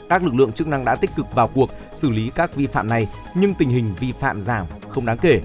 [0.10, 2.88] các lực lượng chức năng đã tích cực vào cuộc xử lý các vi phạm
[2.88, 5.42] này nhưng tình hình vi phạm giảm không đáng kể.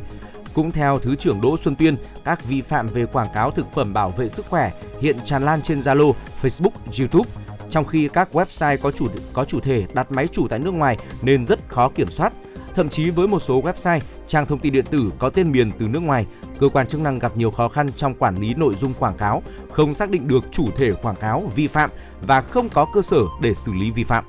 [0.55, 3.93] Cũng theo Thứ trưởng Đỗ Xuân Tuyên, các vi phạm về quảng cáo thực phẩm
[3.93, 6.13] bảo vệ sức khỏe hiện tràn lan trên Zalo,
[6.43, 7.31] Facebook, YouTube,
[7.71, 10.99] trong khi các website có chủ có chủ thể đặt máy chủ tại nước ngoài
[11.23, 12.33] nên rất khó kiểm soát.
[12.75, 15.89] Thậm chí với một số website, trang thông tin điện tử có tên miền từ
[15.89, 16.27] nước ngoài,
[16.59, 19.43] cơ quan chức năng gặp nhiều khó khăn trong quản lý nội dung quảng cáo,
[19.73, 21.91] không xác định được chủ thể quảng cáo vi phạm
[22.27, 24.25] và không có cơ sở để xử lý vi phạm.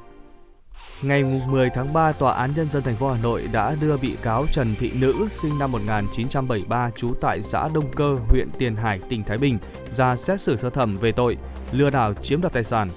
[1.03, 4.15] Ngày 10 tháng 3, Tòa án Nhân dân thành phố Hà Nội đã đưa bị
[4.21, 8.99] cáo Trần Thị Nữ, sinh năm 1973, trú tại xã Đông Cơ, huyện Tiền Hải,
[9.09, 9.57] tỉnh Thái Bình,
[9.89, 11.37] ra xét xử sơ thẩm về tội
[11.71, 12.89] lừa đảo chiếm đoạt tài sản.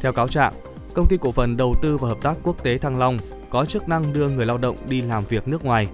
[0.00, 0.52] Theo cáo trạng,
[0.94, 3.18] công ty cổ phần đầu tư và hợp tác quốc tế Thăng Long
[3.50, 5.86] có chức năng đưa người lao động đi làm việc nước ngoài.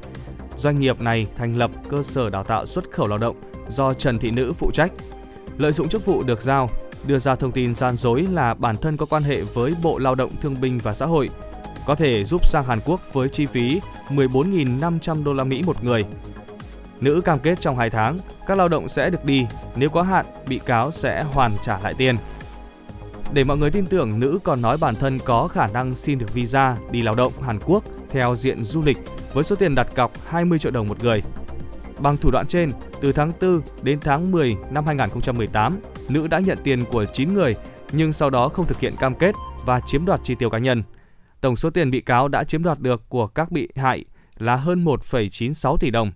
[0.57, 3.37] Doanh nghiệp này thành lập cơ sở đào tạo xuất khẩu lao động
[3.69, 4.93] do Trần Thị Nữ phụ trách.
[5.59, 6.71] Lợi dụng chức vụ được giao,
[7.07, 10.15] đưa ra thông tin gian dối là bản thân có quan hệ với Bộ Lao
[10.15, 11.29] động Thương binh và Xã hội,
[11.87, 16.05] có thể giúp sang Hàn Quốc với chi phí 14.500 đô la Mỹ một người.
[17.01, 18.17] Nữ cam kết trong 2 tháng,
[18.47, 21.95] các lao động sẽ được đi, nếu có hạn, bị cáo sẽ hoàn trả lại
[21.99, 22.17] tiền.
[23.33, 26.35] Để mọi người tin tưởng, nữ còn nói bản thân có khả năng xin được
[26.35, 28.99] visa đi lao động Hàn Quốc theo diện du lịch
[29.33, 31.23] với số tiền đặt cọc 20 triệu đồng một người.
[31.99, 36.59] Bằng thủ đoạn trên, từ tháng 4 đến tháng 10 năm 2018, nữ đã nhận
[36.65, 37.55] tiền của 9 người
[37.93, 40.83] nhưng sau đó không thực hiện cam kết và chiếm đoạt chi tiêu cá nhân.
[41.45, 44.05] Tổng số tiền bị cáo đã chiếm đoạt được của các bị hại
[44.39, 46.13] là hơn 1,96 tỷ đồng.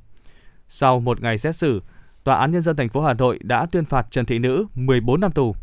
[0.69, 1.83] Sau một ngày xét xử,
[2.25, 5.21] Tòa án Nhân dân thành phố Hà Nội đã tuyên phạt Trần Thị Nữ 14
[5.21, 5.55] năm tù.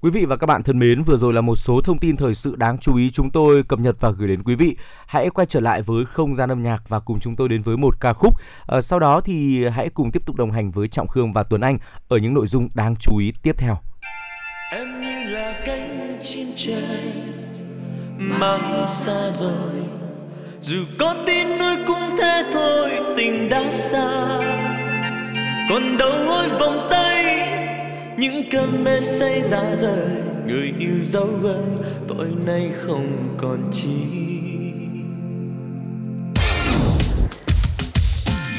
[0.00, 2.34] Quý vị và các bạn thân mến, vừa rồi là một số thông tin thời
[2.34, 4.76] sự đáng chú ý chúng tôi cập nhật và gửi đến quý vị.
[5.06, 7.76] Hãy quay trở lại với không gian âm nhạc và cùng chúng tôi đến với
[7.76, 8.34] một ca khúc.
[8.66, 11.60] À, sau đó thì hãy cùng tiếp tục đồng hành với Trọng Khương và Tuấn
[11.60, 13.76] Anh ở những nội dung đáng chú ý tiếp theo.
[14.72, 17.35] Em như là cánh chim trời
[18.18, 19.72] mang xa rồi.
[20.62, 24.38] Dù có tin nuôi cũng thế thôi tình đã xa.
[25.70, 27.48] Còn đâu ôi vòng tay
[28.18, 30.06] những cơn mê say ra rời.
[30.46, 33.92] Người yêu dấu ơi tội nay không còn chi.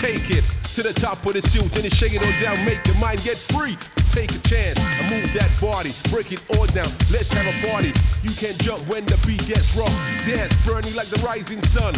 [0.01, 0.43] Take it
[0.77, 3.37] to the top of the shoot, then shake it on down, make your mind get
[3.37, 3.75] free.
[4.17, 6.89] Take a chance and move that body, break it all down.
[7.13, 7.93] Let's have a party.
[8.25, 9.93] You can jump when the beat gets rough.
[10.25, 11.93] Dance, burning like the rising sun.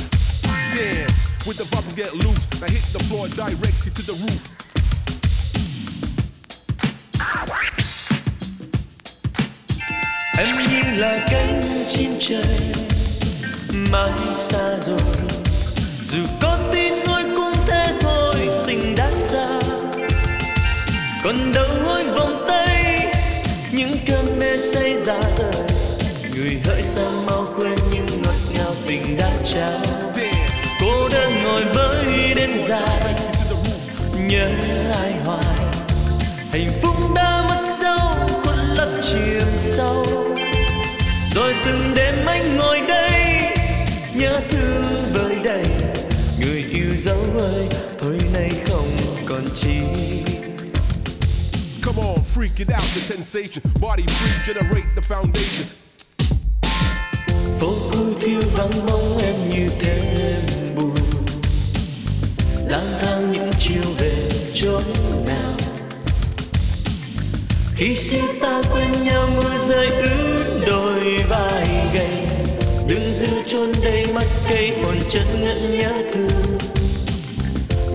[0.75, 1.15] Dance
[1.47, 2.43] with the vibe get loose.
[2.59, 4.59] Now hit the floor directly to the roof.
[10.39, 12.59] em như là cánh chim trời
[13.91, 14.99] mãi xa rồi
[16.07, 19.59] dù có tin ngôi cũng thế thôi tình đã xa
[21.23, 21.68] còn đâu
[25.09, 25.63] mê rời
[26.33, 29.79] người hỡi sao mau quên những ngọt ngào tình đã trao
[30.79, 33.13] cô đơn ngồi với đêm dài,
[34.27, 34.49] nhớ
[35.01, 35.57] ai hoài.
[36.51, 40.05] Hạnh phúc đã mất dấu, khuất lấp chìm sâu.
[41.35, 43.21] Rồi từng đêm anh ngồi đây,
[44.13, 45.63] nhớ thương vơi đầy.
[46.39, 47.67] Người yêu dấu ơi,
[48.01, 49.79] thôi nay không còn chi
[52.39, 53.61] freak it out, the sensation.
[53.81, 55.65] Body free, generate the foundation.
[57.59, 60.15] phố cũ thiếu vắng bóng em như thêm
[60.75, 60.95] buồn.
[62.65, 64.83] Lang thang những chiều về chốn
[65.25, 65.53] nào.
[67.75, 72.27] Khi xưa ta quên nhau mưa rơi ướt đôi vai gầy.
[72.87, 76.57] Đứng giữa chôn đây mắt cây còn chân ngẩn nhớ thương.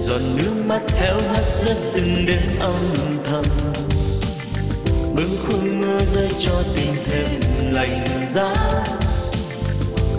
[0.00, 2.94] Giọt nước mắt héo hắt rất từng đêm âm
[3.26, 3.63] thầm
[5.14, 7.40] bâng khuâng mưa rơi cho tình thêm
[7.72, 8.52] lạnh giá.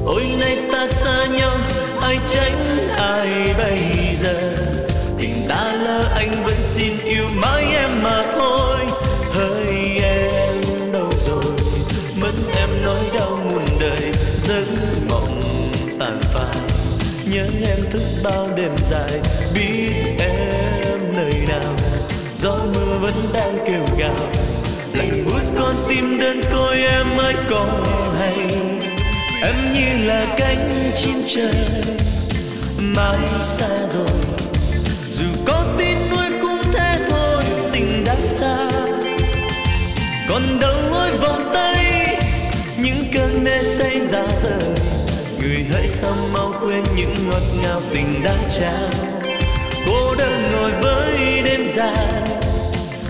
[0.06, 1.58] Ôi, nay ta xa nhau,
[2.02, 2.66] ai tránh
[2.98, 3.80] ai bây
[4.16, 4.56] giờ?
[5.18, 8.76] Tình ta lỡ, anh vẫn xin yêu mãi em mà thôi.
[9.32, 11.54] Hỡi em, đâu rồi?
[12.16, 14.12] Mất em nỗi đau muôn đời,
[14.48, 14.66] giấc
[15.10, 15.42] mộng
[16.00, 16.56] tàn phai.
[17.26, 19.20] Nhớ em thức bao đêm dài,
[19.54, 21.74] biết em nơi nào.
[22.42, 24.45] Gió mưa vẫn đang kêu gào
[24.96, 27.68] lạnh buốt con tim đơn côi em mới có
[28.20, 28.36] hay?
[29.42, 31.56] Em như là cánh chim trời,
[32.78, 34.20] mãi xa rồi.
[35.12, 38.70] Dù có tin nuôi cũng thế thôi, tình đã xa.
[40.30, 42.18] Còn đâu ngôi vòng tay,
[42.78, 44.60] những cơn mê say ra giờ
[45.40, 48.90] người hãy sao mau quên những ngọt ngào tình đã trao.
[49.88, 52.08] Cô đơn ngồi với đêm dài,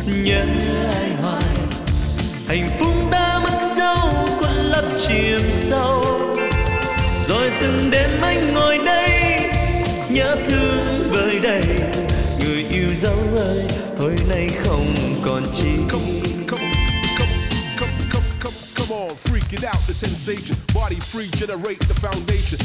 [0.05, 0.43] nhớ
[0.95, 1.04] ai?
[2.47, 6.03] Hạnh phúc đã mất dấu khuất lấp chìm sâu.
[7.27, 9.39] Rồi từng đêm anh ngồi đây
[10.09, 11.63] nhớ thương vơi đầy.
[12.39, 13.63] Người yêu dấu ơi
[13.97, 15.69] thôi nay không còn chi.
[18.89, 20.55] On, freak it out, the sensation.
[20.73, 22.59] Body free, generate the foundation.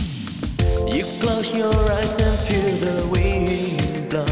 [0.94, 4.26] You close your eyes and feel the wind blow.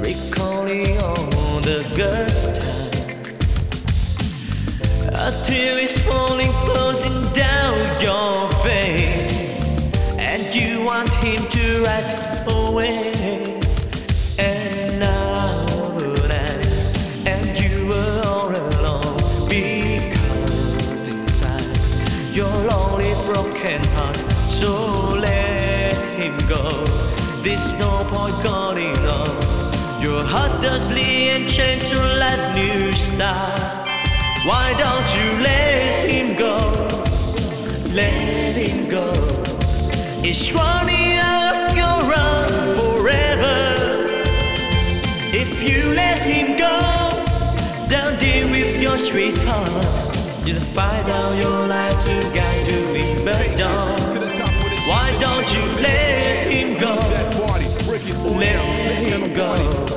[0.00, 2.81] Recalling all the girls' time
[5.24, 9.54] A tear is falling, closing down your face
[10.18, 13.14] And you want him to right away.
[14.40, 15.64] And now
[15.94, 16.26] the
[17.24, 19.14] And you were all alone.
[19.48, 24.16] Because inside your lonely broken heart.
[24.58, 24.74] So
[25.20, 26.84] let him go.
[27.44, 30.02] There's no point calling on.
[30.02, 33.81] Your heart does lead and change So let new start
[34.44, 36.56] Why don't you let him go?
[37.94, 39.12] Let him go.
[40.24, 43.58] It's running of your run forever.
[45.32, 46.76] If you let him go
[47.88, 49.70] Down deal with your sweetheart.
[50.44, 54.28] You'll find out your life to guide you in the the
[54.88, 56.96] Why don't you let him go?
[58.36, 58.58] Let
[59.06, 59.91] him go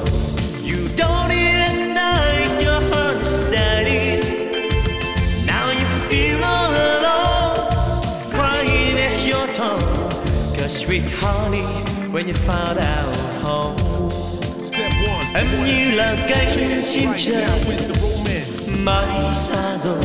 [10.95, 11.65] Sweet honey
[12.13, 13.75] When you found out home.
[14.09, 15.25] Step one.
[15.35, 18.81] Em như là cánh chim romance.
[18.83, 20.01] mãi xa rồi.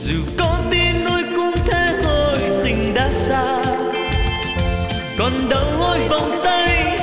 [0.00, 3.64] Dù có tin nuối cũng thế thôi tình đã xa.
[5.18, 6.98] Còn đâu ôi vòng tay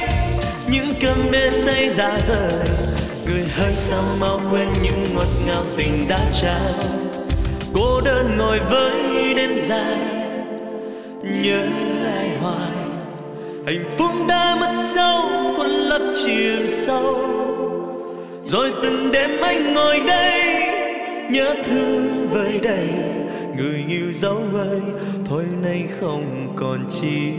[0.69, 2.53] những cơn mê say ra rời.
[3.25, 6.73] Người hơi sao mau quên những ngọt ngào tình đã trao
[7.73, 9.97] cô đơn ngồi với đêm dài
[11.23, 11.67] nhớ
[12.05, 12.80] ai hoài
[13.66, 15.22] hạnh phúc đã mất dấu
[15.57, 17.16] khuôn lấp chìm sâu.
[18.43, 20.64] Rồi từng đêm anh ngồi đây,
[21.30, 22.88] nhớ thương vơi đầy.
[23.57, 24.82] Người yêu dấu ơi,
[25.26, 27.34] thôi nay không còn chi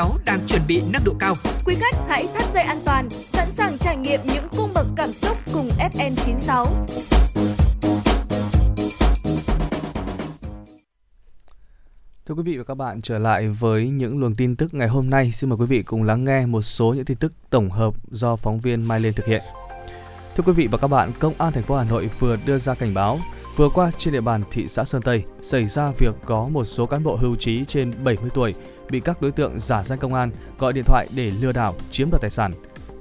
[0.00, 1.34] FM96 đang chuẩn bị nâng độ cao.
[1.66, 5.12] Quý khách hãy thắt dây an toàn, sẵn sàng trải nghiệm những cung bậc cảm
[5.12, 6.66] xúc cùng FN96.
[12.26, 15.10] Thưa quý vị và các bạn, trở lại với những luồng tin tức ngày hôm
[15.10, 17.94] nay, xin mời quý vị cùng lắng nghe một số những tin tức tổng hợp
[18.10, 19.42] do phóng viên Mai Lên thực hiện.
[20.36, 22.74] Thưa quý vị và các bạn, Công an thành phố Hà Nội vừa đưa ra
[22.74, 23.20] cảnh báo
[23.56, 26.86] Vừa qua trên địa bàn thị xã Sơn Tây xảy ra việc có một số
[26.86, 28.54] cán bộ hưu trí trên 70 tuổi
[28.90, 32.10] bị các đối tượng giả danh công an gọi điện thoại để lừa đảo chiếm
[32.10, 32.52] đoạt tài sản.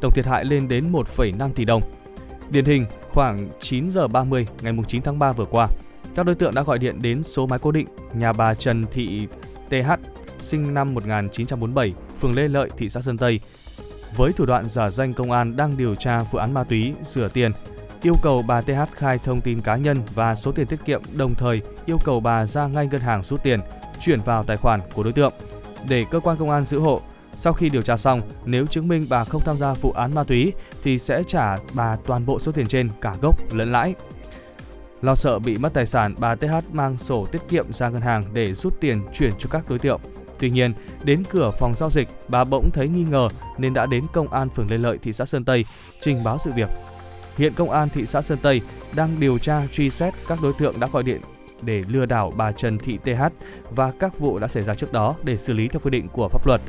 [0.01, 1.81] Tổng thiệt hại lên đến 1,5 tỷ đồng.
[2.49, 5.67] Điển hình, khoảng 9 giờ 30 ngày 9 tháng 3 vừa qua,
[6.15, 9.27] các đối tượng đã gọi điện đến số máy cố định nhà bà Trần Thị
[9.69, 9.91] TH
[10.39, 13.39] sinh năm 1947, phường Lê Lợi, thị xã Sơn Tây
[14.15, 17.27] với thủ đoạn giả danh công an đang điều tra vụ án ma túy rửa
[17.27, 17.51] tiền
[18.01, 21.35] yêu cầu bà TH khai thông tin cá nhân và số tiền tiết kiệm đồng
[21.35, 23.59] thời yêu cầu bà ra ngay ngân hàng rút tiền,
[23.99, 25.33] chuyển vào tài khoản của đối tượng
[25.87, 27.01] để cơ quan công an giữ hộ.
[27.35, 30.23] Sau khi điều tra xong, nếu chứng minh bà không tham gia vụ án ma
[30.23, 30.53] túy
[30.83, 33.93] thì sẽ trả bà toàn bộ số tiền trên cả gốc lẫn lãi.
[35.01, 38.23] Lo sợ bị mất tài sản, bà TH mang sổ tiết kiệm ra ngân hàng
[38.33, 40.01] để rút tiền chuyển cho các đối tượng.
[40.39, 40.73] Tuy nhiên,
[41.03, 44.49] đến cửa phòng giao dịch, bà bỗng thấy nghi ngờ nên đã đến công an
[44.49, 45.65] phường Lê Lợi, thị xã Sơn Tây
[45.99, 46.69] trình báo sự việc.
[47.37, 48.61] Hiện công an thị xã Sơn Tây
[48.95, 51.21] đang điều tra truy xét các đối tượng đã gọi điện
[51.61, 53.23] để lừa đảo bà Trần Thị TH
[53.71, 56.29] và các vụ đã xảy ra trước đó để xử lý theo quy định của
[56.29, 56.61] pháp luật.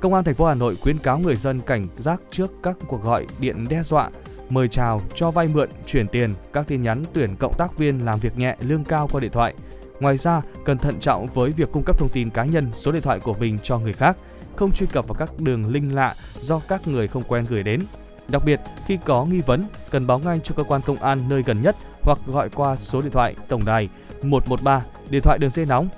[0.00, 3.02] Công an thành phố Hà Nội khuyến cáo người dân cảnh giác trước các cuộc
[3.02, 4.10] gọi điện đe dọa,
[4.48, 8.18] mời chào, cho vay mượn, chuyển tiền, các tin nhắn tuyển cộng tác viên làm
[8.18, 9.54] việc nhẹ, lương cao qua điện thoại.
[10.00, 13.02] Ngoài ra, cần thận trọng với việc cung cấp thông tin cá nhân, số điện
[13.02, 14.16] thoại của mình cho người khác,
[14.56, 17.80] không truy cập vào các đường link lạ do các người không quen gửi đến
[18.28, 21.42] Đặc biệt, khi có nghi vấn, cần báo ngay cho cơ quan công an nơi
[21.42, 23.88] gần nhất hoặc gọi qua số điện thoại tổng đài
[24.30, 25.88] 113, điện thoại đường dây nóng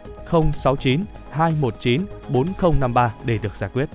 [0.52, 1.00] 069
[1.30, 3.88] 219 4053 để được giải quyết.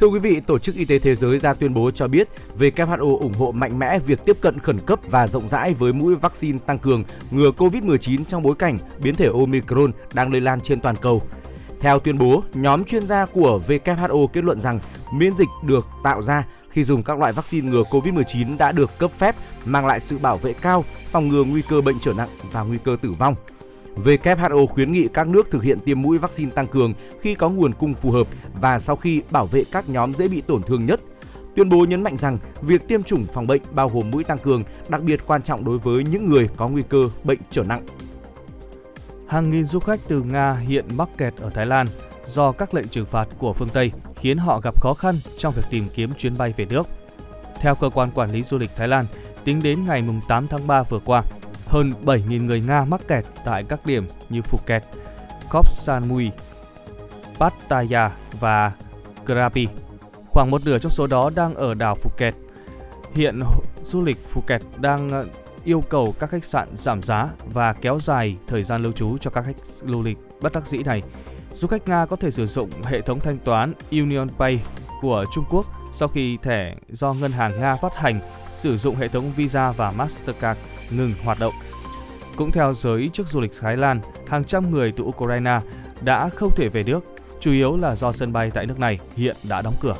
[0.00, 2.28] Thưa quý vị, Tổ chức Y tế Thế giới ra tuyên bố cho biết
[2.58, 6.14] WHO ủng hộ mạnh mẽ việc tiếp cận khẩn cấp và rộng rãi với mũi
[6.14, 10.80] vaccine tăng cường ngừa COVID-19 trong bối cảnh biến thể Omicron đang lây lan trên
[10.80, 11.22] toàn cầu.
[11.80, 14.80] Theo tuyên bố, nhóm chuyên gia của WHO kết luận rằng
[15.12, 19.10] miễn dịch được tạo ra khi dùng các loại vaccine ngừa COVID-19 đã được cấp
[19.18, 22.62] phép mang lại sự bảo vệ cao, phòng ngừa nguy cơ bệnh trở nặng và
[22.62, 23.34] nguy cơ tử vong.
[23.96, 27.72] WHO khuyến nghị các nước thực hiện tiêm mũi vaccine tăng cường khi có nguồn
[27.72, 28.26] cung phù hợp
[28.60, 31.00] và sau khi bảo vệ các nhóm dễ bị tổn thương nhất.
[31.56, 34.62] Tuyên bố nhấn mạnh rằng việc tiêm chủng phòng bệnh bao gồm mũi tăng cường
[34.88, 37.86] đặc biệt quan trọng đối với những người có nguy cơ bệnh trở nặng.
[39.28, 41.86] Hàng nghìn du khách từ Nga hiện mắc kẹt ở Thái Lan
[42.24, 45.62] do các lệnh trừng phạt của phương Tây khiến họ gặp khó khăn trong việc
[45.70, 46.86] tìm kiếm chuyến bay về nước.
[47.60, 49.06] Theo cơ quan quản lý du lịch Thái Lan,
[49.44, 51.22] tính đến ngày 8 tháng 3 vừa qua,
[51.66, 54.84] hơn 7.000 người Nga mắc kẹt tại các điểm như Phuket,
[55.50, 56.30] Koh Samui,
[57.38, 58.72] Pattaya và
[59.26, 59.68] Krabi.
[60.28, 62.34] Khoảng một nửa trong số đó đang ở đảo Phuket.
[63.14, 63.40] Hiện
[63.82, 65.26] du lịch Phuket đang ờ,
[65.64, 69.30] yêu cầu các khách sạn giảm giá và kéo dài thời gian lưu trú cho
[69.30, 71.02] các khách du lịch bất đắc dĩ này
[71.52, 74.60] Du khách Nga có thể sử dụng hệ thống thanh toán Union Pay
[75.00, 78.20] của Trung Quốc sau khi thẻ do ngân hàng Nga phát hành
[78.52, 81.54] sử dụng hệ thống Visa và Mastercard ngừng hoạt động.
[82.36, 85.60] Cũng theo giới chức du lịch Thái Lan, hàng trăm người từ Ukraine
[86.00, 87.04] đã không thể về nước,
[87.40, 89.96] chủ yếu là do sân bay tại nước này hiện đã đóng cửa.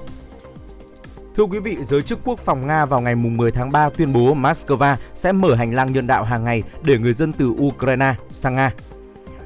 [1.36, 4.34] Thưa quý vị, giới chức quốc phòng Nga vào ngày 10 tháng 3 tuyên bố
[4.34, 8.54] Moscow sẽ mở hành lang nhân đạo hàng ngày để người dân từ Ukraine sang
[8.54, 8.72] Nga.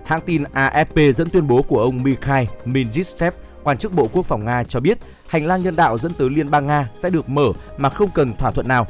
[0.04, 3.30] Hãng tin AFP dẫn tuyên bố của ông Mikhail Minjistev,
[3.66, 4.98] quan chức Bộ Quốc phòng Nga cho biết
[5.28, 8.32] hành lang nhân đạo dẫn tới Liên bang Nga sẽ được mở mà không cần
[8.36, 8.86] thỏa thuận nào.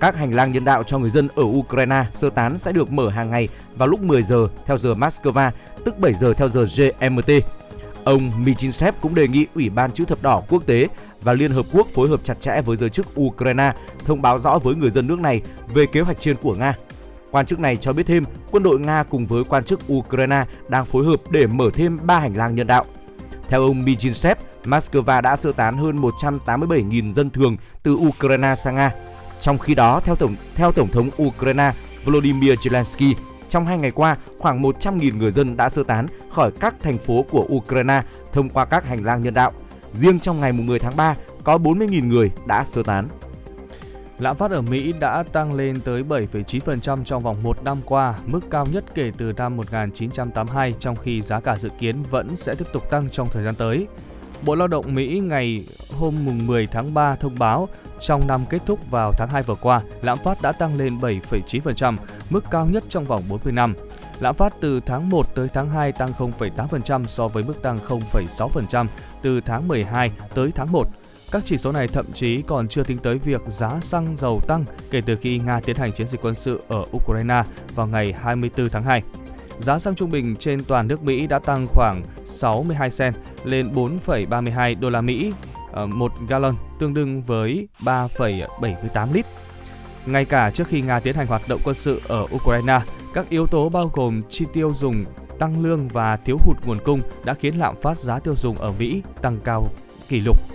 [0.00, 3.10] Các hành lang nhân đạo cho người dân ở Ukraine sơ tán sẽ được mở
[3.10, 5.50] hàng ngày vào lúc 10 giờ theo giờ Moscow,
[5.84, 7.30] tức 7 giờ theo giờ GMT.
[8.04, 10.88] Ông Michinsev cũng đề nghị Ủy ban chữ thập đỏ quốc tế
[11.22, 13.72] và Liên Hợp Quốc phối hợp chặt chẽ với giới chức Ukraine
[14.04, 15.40] thông báo rõ với người dân nước này
[15.74, 16.74] về kế hoạch trên của Nga.
[17.30, 20.84] Quan chức này cho biết thêm, quân đội Nga cùng với quan chức Ukraine đang
[20.84, 22.84] phối hợp để mở thêm 3 hành lang nhân đạo.
[23.54, 24.34] Theo ông Mijinsev,
[24.64, 28.92] Moscow đã sơ tán hơn 187.000 dân thường từ Ukraine sang Nga.
[29.40, 31.72] Trong khi đó, theo tổng theo tổng thống Ukraine
[32.04, 33.14] Volodymyr Zelensky,
[33.48, 37.24] trong hai ngày qua, khoảng 100.000 người dân đã sơ tán khỏi các thành phố
[37.30, 38.02] của Ukraine
[38.32, 39.52] thông qua các hành lang nhân đạo.
[39.92, 43.08] Riêng trong ngày 10 tháng 3, có 40.000 người đã sơ tán.
[44.18, 48.40] Lạm phát ở Mỹ đã tăng lên tới 7,9% trong vòng một năm qua, mức
[48.50, 52.64] cao nhất kể từ năm 1982, trong khi giá cả dự kiến vẫn sẽ tiếp
[52.72, 53.86] tục tăng trong thời gian tới.
[54.42, 55.66] Bộ Lao động Mỹ ngày
[55.98, 56.14] hôm
[56.46, 57.68] 10 tháng 3 thông báo
[58.00, 61.96] trong năm kết thúc vào tháng 2 vừa qua, lạm phát đã tăng lên 7,9%,
[62.30, 63.74] mức cao nhất trong vòng 40 năm.
[64.20, 68.86] Lạm phát từ tháng 1 tới tháng 2 tăng 0,8% so với mức tăng 0,6%
[69.22, 70.84] từ tháng 12 tới tháng 1.
[71.34, 74.64] Các chỉ số này thậm chí còn chưa tính tới việc giá xăng dầu tăng
[74.90, 77.42] kể từ khi Nga tiến hành chiến dịch quân sự ở Ukraine
[77.74, 79.02] vào ngày 24 tháng 2.
[79.58, 83.14] Giá xăng trung bình trên toàn nước Mỹ đã tăng khoảng 62 cent
[83.44, 85.32] lên 4,32 đô la Mỹ
[85.72, 89.26] ờ, một gallon, tương đương với 3,78 lít.
[90.06, 92.80] Ngay cả trước khi Nga tiến hành hoạt động quân sự ở Ukraine,
[93.14, 95.04] các yếu tố bao gồm chi tiêu dùng,
[95.38, 98.72] tăng lương và thiếu hụt nguồn cung đã khiến lạm phát giá tiêu dùng ở
[98.72, 99.68] Mỹ tăng cao
[100.08, 100.53] kỷ lục.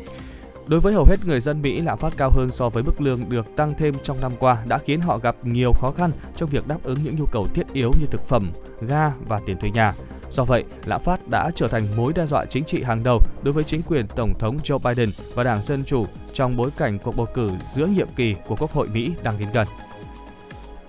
[0.70, 3.30] Đối với hầu hết người dân Mỹ, lạm phát cao hơn so với mức lương
[3.30, 6.68] được tăng thêm trong năm qua đã khiến họ gặp nhiều khó khăn trong việc
[6.68, 8.52] đáp ứng những nhu cầu thiết yếu như thực phẩm,
[8.82, 9.94] ga và tiền thuê nhà.
[10.30, 13.54] Do vậy, lạm phát đã trở thành mối đe dọa chính trị hàng đầu đối
[13.54, 17.16] với chính quyền Tổng thống Joe Biden và Đảng Dân Chủ trong bối cảnh cuộc
[17.16, 19.68] bầu cử giữa nhiệm kỳ của Quốc hội Mỹ đang đến gần.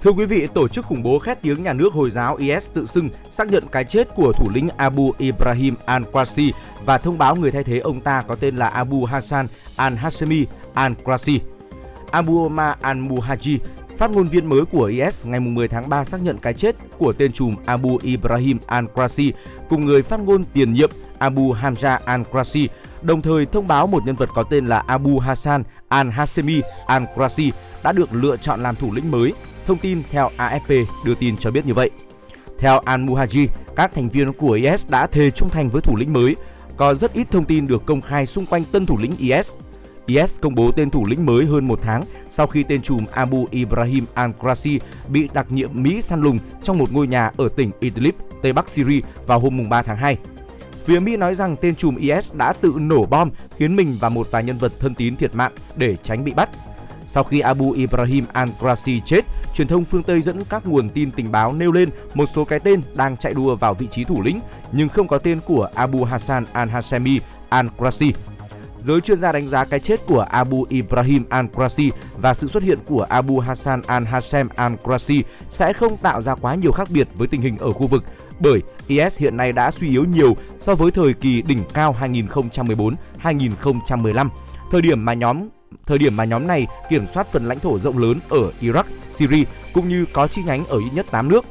[0.03, 2.87] Thưa quý vị, tổ chức khủng bố khét tiếng nhà nước Hồi giáo IS tự
[2.87, 6.53] xưng xác nhận cái chết của thủ lĩnh Abu Ibrahim al-Qasi
[6.87, 9.47] và thông báo người thay thế ông ta có tên là Abu Hassan
[9.77, 10.45] al-Hashemi
[10.75, 11.39] al-Qasi.
[12.11, 13.59] Abu Omar al-Muhaji,
[13.99, 17.13] phát ngôn viên mới của IS ngày 10 tháng 3 xác nhận cái chết của
[17.13, 19.33] tên trùm Abu Ibrahim al-Qasi
[19.69, 22.69] cùng người phát ngôn tiền nhiệm Abu Hamza al-Qasi,
[23.03, 27.51] đồng thời thông báo một nhân vật có tên là Abu Hassan al-Hashemi al-Qasi
[27.83, 29.33] đã được lựa chọn làm thủ lĩnh mới
[29.67, 31.91] Thông tin theo AFP đưa tin cho biết như vậy.
[32.59, 33.47] Theo Al-Muhaji,
[33.77, 36.37] các thành viên của IS đã thề trung thành với thủ lĩnh mới.
[36.77, 39.53] Có rất ít thông tin được công khai xung quanh tân thủ lĩnh IS.
[40.07, 43.47] IS công bố tên thủ lĩnh mới hơn một tháng sau khi tên trùm Abu
[43.51, 48.15] Ibrahim al-Qurasi bị đặc nhiệm Mỹ săn lùng trong một ngôi nhà ở tỉnh Idlib,
[48.43, 50.17] Tây Bắc Syria vào hôm 3 tháng 2.
[50.85, 54.31] Phía Mỹ nói rằng tên trùm IS đã tự nổ bom khiến mình và một
[54.31, 56.51] vài nhân vật thân tín thiệt mạng để tránh bị bắt.
[57.13, 61.33] Sau khi Abu Ibrahim al-Qurasi chết, truyền thông phương Tây dẫn các nguồn tin tình
[61.33, 64.41] báo nêu lên một số cái tên đang chạy đua vào vị trí thủ lĩnh,
[64.73, 67.19] nhưng không có tên của Abu Hassan al-Hashemi
[67.51, 68.13] al-Qurasi.
[68.81, 72.79] Giới chuyên gia đánh giá cái chết của Abu Ibrahim al-Qurasi và sự xuất hiện
[72.87, 77.41] của Abu Hassan al-Hashem al-Qurasi sẽ không tạo ra quá nhiều khác biệt với tình
[77.41, 78.05] hình ở khu vực,
[78.41, 81.97] bởi IS hiện nay đã suy yếu nhiều so với thời kỳ đỉnh cao
[83.23, 84.29] 2014-2015,
[84.71, 85.49] thời điểm mà nhóm
[85.91, 89.45] thời điểm mà nhóm này kiểm soát phần lãnh thổ rộng lớn ở Iraq, Syria
[89.73, 91.45] cũng như có chi nhánh ở ít nhất 8 nước.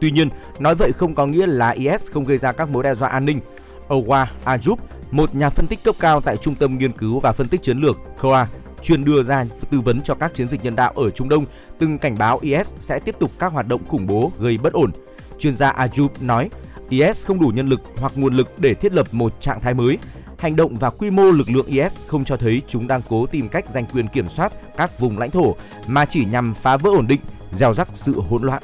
[0.00, 0.28] Tuy nhiên,
[0.58, 3.24] nói vậy không có nghĩa là IS không gây ra các mối đe dọa an
[3.24, 3.40] ninh.
[3.88, 4.76] Owa Ajub,
[5.10, 7.78] một nhà phân tích cấp cao tại Trung tâm Nghiên cứu và Phân tích Chiến
[7.78, 8.48] lược KOA,
[8.82, 11.46] chuyên đưa ra tư vấn cho các chiến dịch nhân đạo ở Trung Đông,
[11.78, 14.90] từng cảnh báo IS sẽ tiếp tục các hoạt động khủng bố gây bất ổn.
[15.38, 16.50] Chuyên gia Ajub nói,
[16.88, 19.98] IS không đủ nhân lực hoặc nguồn lực để thiết lập một trạng thái mới
[20.44, 23.48] hành động và quy mô lực lượng IS không cho thấy chúng đang cố tìm
[23.48, 27.06] cách giành quyền kiểm soát các vùng lãnh thổ mà chỉ nhằm phá vỡ ổn
[27.06, 27.20] định,
[27.52, 28.62] gieo rắc sự hỗn loạn.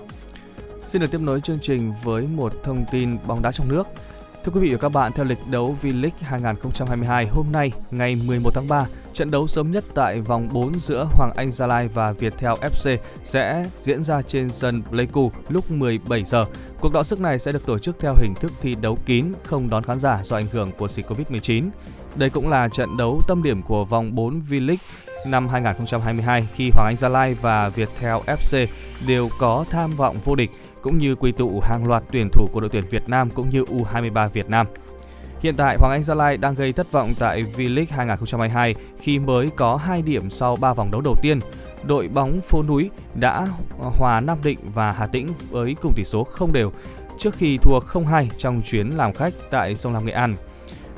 [0.86, 3.88] Xin được tiếp nối chương trình với một thông tin bóng đá trong nước.
[4.44, 8.50] Thưa quý vị và các bạn, theo lịch đấu V-League 2022 hôm nay, ngày 11
[8.54, 12.12] tháng 3, trận đấu sớm nhất tại vòng 4 giữa Hoàng Anh Gia Lai và
[12.12, 16.44] Viettel FC sẽ diễn ra trên sân Pleiku lúc 17 giờ.
[16.80, 19.70] Cuộc đọ sức này sẽ được tổ chức theo hình thức thi đấu kín, không
[19.70, 21.70] đón khán giả do ảnh hưởng của dịch Covid-19.
[22.14, 24.76] Đây cũng là trận đấu tâm điểm của vòng 4 V-League
[25.26, 28.66] năm 2022 khi Hoàng Anh Gia Lai và Viettel FC
[29.06, 30.50] đều có tham vọng vô địch
[30.82, 33.64] cũng như quy tụ hàng loạt tuyển thủ của đội tuyển Việt Nam cũng như
[33.64, 34.66] U23 Việt Nam.
[35.40, 39.50] Hiện tại, Hoàng Anh Gia Lai đang gây thất vọng tại V-League 2022 khi mới
[39.56, 41.40] có 2 điểm sau 3 vòng đấu đầu tiên.
[41.82, 43.46] Đội bóng phố núi đã
[43.78, 46.72] hòa Nam Định và Hà Tĩnh với cùng tỷ số không đều
[47.18, 50.36] trước khi thua 0-2 trong chuyến làm khách tại sông Lam Nghệ An.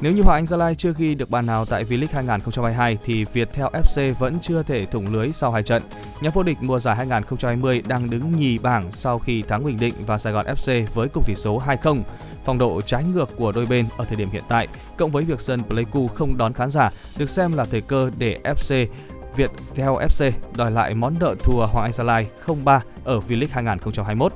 [0.03, 3.25] Nếu như Hoàng Anh Gia Lai chưa ghi được bàn nào tại V-League 2022 thì
[3.25, 5.83] Viettel FC vẫn chưa thể thủng lưới sau hai trận.
[6.21, 9.95] Nhà vô địch mùa giải 2020 đang đứng nhì bảng sau khi thắng Bình Định
[10.07, 12.03] và Sài Gòn FC với cùng tỷ số 2-0.
[12.45, 15.41] Phong độ trái ngược của đôi bên ở thời điểm hiện tại, cộng với việc
[15.41, 18.87] sân Pleiku không đón khán giả, được xem là thời cơ để FC
[19.37, 24.33] Viettel FC đòi lại món nợ thua Hoàng Anh Gia Lai 0-3 ở V-League 2021.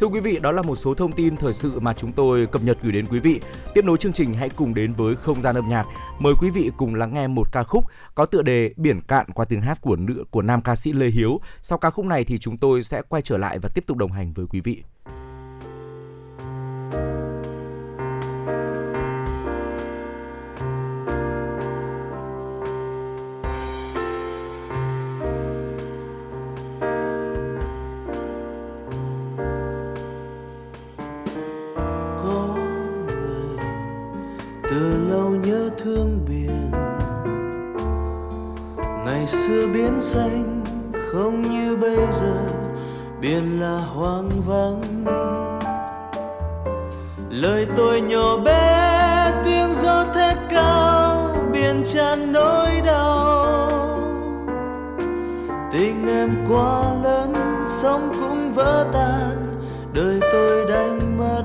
[0.00, 2.62] Thưa quý vị, đó là một số thông tin thời sự mà chúng tôi cập
[2.62, 3.40] nhật gửi đến quý vị.
[3.74, 5.86] Tiếp nối chương trình hãy cùng đến với không gian âm nhạc.
[6.20, 7.84] Mời quý vị cùng lắng nghe một ca khúc
[8.14, 11.06] có tựa đề Biển cạn qua tiếng hát của nữ của nam ca sĩ Lê
[11.06, 11.40] Hiếu.
[11.62, 14.12] Sau ca khúc này thì chúng tôi sẽ quay trở lại và tiếp tục đồng
[14.12, 14.82] hành với quý vị.
[43.20, 44.82] Biển là hoang vắng.
[47.30, 53.70] Lời tôi nhỏ bé, tiếng gió thét cao, biển tràn nỗi đau.
[55.72, 57.32] Tình em quá lớn,
[57.64, 59.44] sóng cũng vỡ tan,
[59.94, 61.44] đời tôi đánh mất.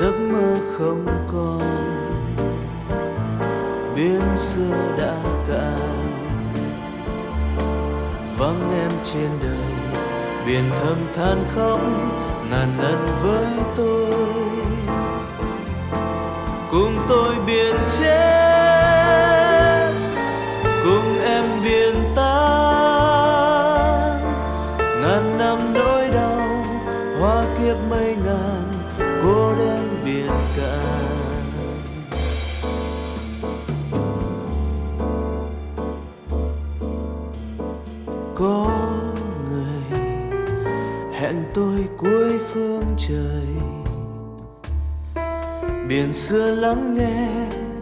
[0.00, 1.60] Giấc mơ không còn,
[3.96, 5.14] biển xưa đã
[5.48, 5.89] cạn
[8.40, 9.98] vắng em trên đời,
[10.46, 11.80] biển thầm than khóc,
[12.50, 14.14] ngàn lần với tôi.
[16.70, 18.49] Cùng tôi biển chết.
[43.10, 43.46] Trời.
[45.88, 47.28] Biển xưa lắng nghe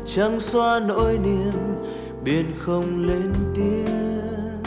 [0.07, 1.53] chẳng xóa nỗi niềm,
[2.25, 4.63] biển không lên tiếng.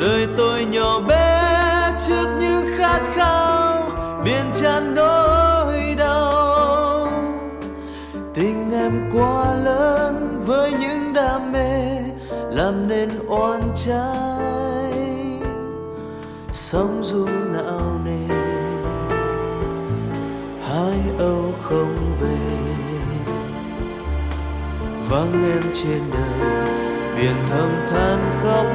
[0.00, 1.52] Đời tôi nhỏ bé
[2.06, 3.90] trước những khát khao,
[4.24, 7.08] biển tràn nỗi đau.
[8.34, 11.98] Tình em quá lớn với những đam mê,
[12.50, 14.92] làm nên oan trái.
[16.52, 17.85] Sóng du não
[21.18, 22.36] âu không về.
[25.08, 26.66] Vắng em trên đời
[27.16, 28.66] biển thầm than khóc.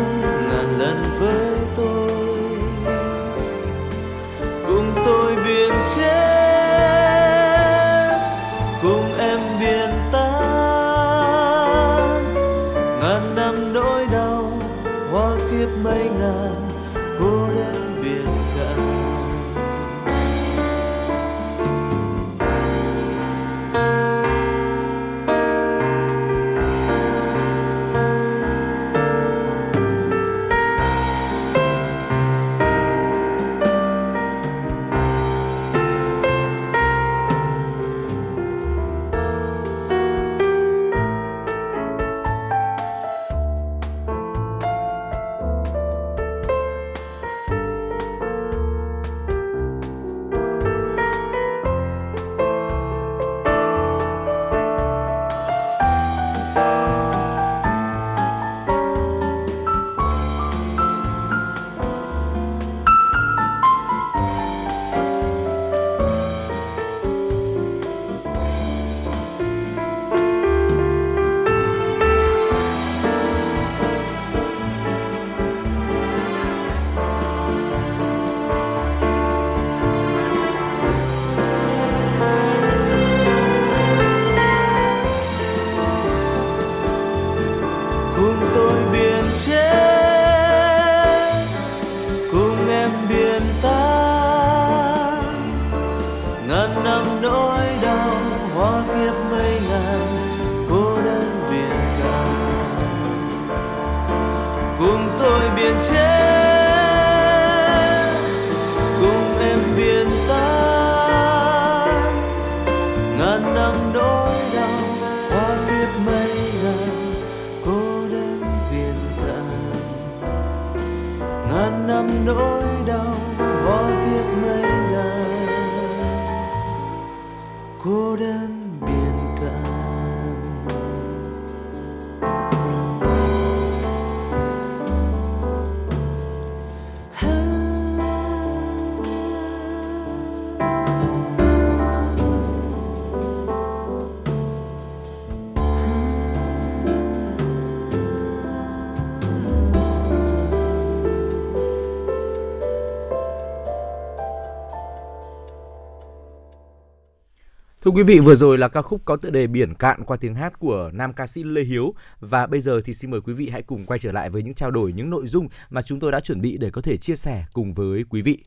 [157.91, 160.35] Thưa quý vị, vừa rồi là ca khúc có tựa đề Biển Cạn qua tiếng
[160.35, 161.93] hát của nam ca sĩ Lê Hiếu.
[162.19, 164.53] Và bây giờ thì xin mời quý vị hãy cùng quay trở lại với những
[164.53, 167.15] trao đổi, những nội dung mà chúng tôi đã chuẩn bị để có thể chia
[167.15, 168.37] sẻ cùng với quý vị.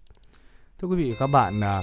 [0.80, 1.82] Thưa quý vị và các bạn, à,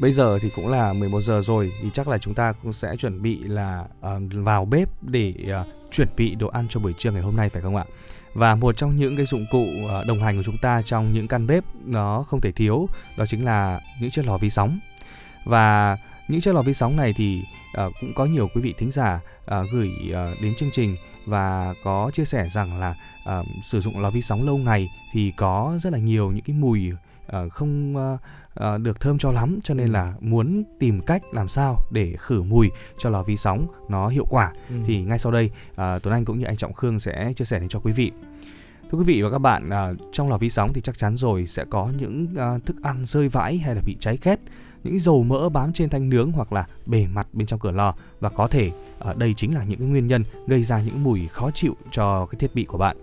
[0.00, 2.96] bây giờ thì cũng là 11 giờ rồi thì chắc là chúng ta cũng sẽ
[2.96, 7.10] chuẩn bị là à, vào bếp để à, chuẩn bị đồ ăn cho buổi trưa
[7.10, 7.84] ngày hôm nay phải không ạ?
[8.34, 11.28] Và một trong những cái dụng cụ à, đồng hành của chúng ta trong những
[11.28, 12.88] căn bếp nó không thể thiếu
[13.18, 14.78] đó chính là những chiếc lò vi sóng.
[15.44, 15.98] Và
[16.28, 17.42] những chiếc lò vi sóng này thì
[17.86, 21.74] uh, cũng có nhiều quý vị thính giả uh, gửi uh, đến chương trình và
[21.84, 22.94] có chia sẻ rằng là
[23.40, 26.56] uh, sử dụng lò vi sóng lâu ngày thì có rất là nhiều những cái
[26.56, 28.20] mùi uh, không uh,
[28.74, 32.42] uh, được thơm cho lắm cho nên là muốn tìm cách làm sao để khử
[32.42, 34.74] mùi cho lò vi sóng nó hiệu quả ừ.
[34.86, 37.58] thì ngay sau đây uh, Tuấn Anh cũng như anh Trọng Khương sẽ chia sẻ
[37.58, 38.12] đến cho quý vị.
[38.90, 41.46] Thưa quý vị và các bạn, uh, trong lò vi sóng thì chắc chắn rồi
[41.46, 44.38] sẽ có những uh, thức ăn rơi vãi hay là bị cháy khét
[44.84, 47.94] những dầu mỡ bám trên thanh nướng hoặc là bề mặt bên trong cửa lò
[48.20, 51.28] và có thể ở đây chính là những cái nguyên nhân gây ra những mùi
[51.28, 52.96] khó chịu cho cái thiết bị của bạn.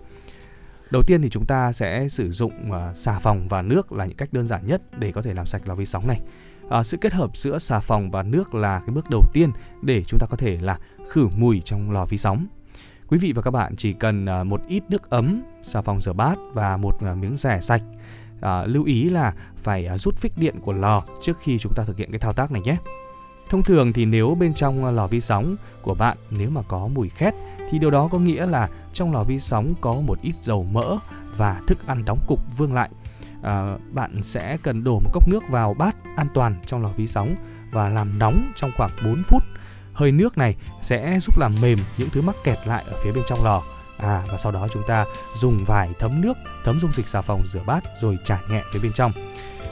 [0.90, 4.16] Đầu tiên thì chúng ta sẽ sử dụng ờ, xà phòng và nước là những
[4.16, 6.20] cách đơn giản nhất để có thể làm sạch lò vi sóng này.
[6.70, 9.50] À, sự kết hợp giữa xà phòng và nước là cái bước đầu tiên
[9.82, 12.46] để chúng ta có thể là khử mùi trong lò vi sóng.
[13.08, 16.38] Quý vị và các bạn chỉ cần một ít nước ấm, xà phòng rửa bát
[16.52, 17.82] và một miếng rẻ sạch
[18.40, 21.84] à, lưu ý là phải à, rút phích điện của lò trước khi chúng ta
[21.84, 22.76] thực hiện cái thao tác này nhé.
[23.50, 26.88] Thông thường thì nếu bên trong à, lò vi sóng của bạn nếu mà có
[26.88, 27.34] mùi khét
[27.70, 30.96] thì điều đó có nghĩa là trong lò vi sóng có một ít dầu mỡ
[31.36, 32.90] và thức ăn đóng cục vương lại.
[33.42, 37.06] À, bạn sẽ cần đổ một cốc nước vào bát an toàn trong lò vi
[37.06, 37.36] sóng
[37.72, 39.42] và làm nóng trong khoảng 4 phút.
[39.92, 43.24] Hơi nước này sẽ giúp làm mềm những thứ mắc kẹt lại ở phía bên
[43.26, 43.62] trong lò.
[43.98, 46.34] À và sau đó chúng ta dùng vải thấm nước,
[46.64, 49.12] thấm dung dịch xà phòng rửa bát rồi trả nhẹ phía bên trong.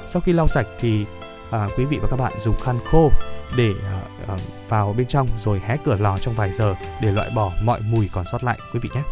[0.06, 1.06] Sau khi lau sạch thì
[1.50, 3.10] à, quý vị và các bạn dùng khăn khô
[3.56, 4.34] để à, à,
[4.68, 8.10] vào bên trong rồi hé cửa lò trong vài giờ để loại bỏ mọi mùi
[8.12, 9.02] còn sót lại quý vị nhé.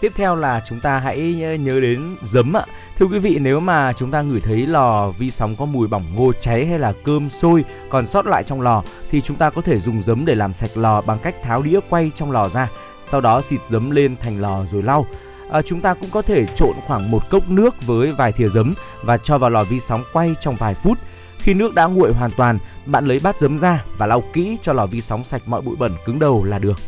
[0.00, 2.64] Tiếp theo là chúng ta hãy nhớ đến giấm ạ.
[2.98, 6.14] Thưa quý vị, nếu mà chúng ta ngửi thấy lò vi sóng có mùi bỏng
[6.14, 9.62] ngô cháy hay là cơm sôi còn sót lại trong lò thì chúng ta có
[9.62, 12.68] thể dùng giấm để làm sạch lò bằng cách tháo đĩa quay trong lò ra,
[13.10, 15.06] sau đó xịt giấm lên thành lò rồi lau.
[15.50, 18.74] À, chúng ta cũng có thể trộn khoảng một cốc nước với vài thìa giấm
[19.02, 20.98] và cho vào lò vi sóng quay trong vài phút
[21.38, 24.72] khi nước đã nguội hoàn toàn, bạn lấy bát giấm ra và lau kỹ cho
[24.72, 26.78] lò vi sóng sạch mọi bụi bẩn cứng đầu là được.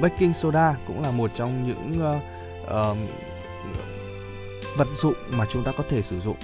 [0.00, 2.22] Baking soda cũng là một trong những uh,
[2.64, 2.96] uh,
[4.76, 6.36] vật dụng mà chúng ta có thể sử dụng.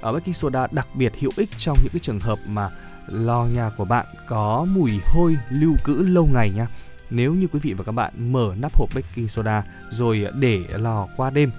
[0.00, 2.70] Ở baking soda đặc biệt hữu ích trong những cái trường hợp mà
[3.06, 6.66] lò nhà của bạn có mùi hôi lưu cữ lâu ngày nha.
[7.10, 11.06] Nếu như quý vị và các bạn mở nắp hộp baking soda rồi để lò
[11.16, 11.50] qua đêm,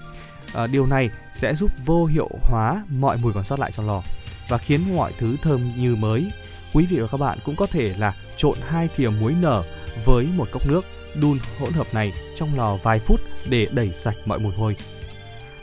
[0.54, 4.02] à, điều này sẽ giúp vô hiệu hóa mọi mùi còn sót lại trong lò
[4.48, 6.30] và khiến mọi thứ thơm như mới.
[6.72, 9.62] Quý vị và các bạn cũng có thể là trộn hai thìa muối nở
[10.04, 10.84] với một cốc nước,
[11.20, 14.76] đun hỗn hợp này trong lò vài phút để đẩy sạch mọi mùi hôi.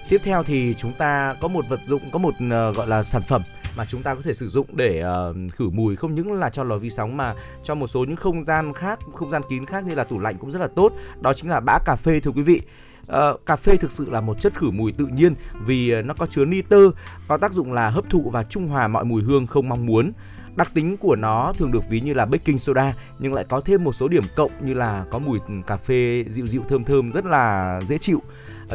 [0.09, 3.21] Tiếp theo thì chúng ta có một vật dụng, có một uh, gọi là sản
[3.21, 3.41] phẩm
[3.77, 6.63] mà chúng ta có thể sử dụng để uh, khử mùi không những là cho
[6.63, 9.85] lò vi sóng mà cho một số những không gian khác, không gian kín khác
[9.85, 10.93] như là tủ lạnh cũng rất là tốt.
[11.21, 12.61] Đó chính là bã cà phê thưa quý vị.
[13.01, 15.33] Uh, cà phê thực sự là một chất khử mùi tự nhiên
[15.65, 16.91] vì ờ, nó có chứa nitơ,
[17.27, 20.11] có tác dụng là hấp thụ và trung hòa mọi mùi hương không mong muốn.
[20.55, 23.83] Đặc tính của nó thường được ví như là baking soda nhưng lại có thêm
[23.83, 27.11] một số điểm cộng như là có mùi ừ, cà phê dịu dịu thơm thơm
[27.11, 28.21] rất là dễ chịu.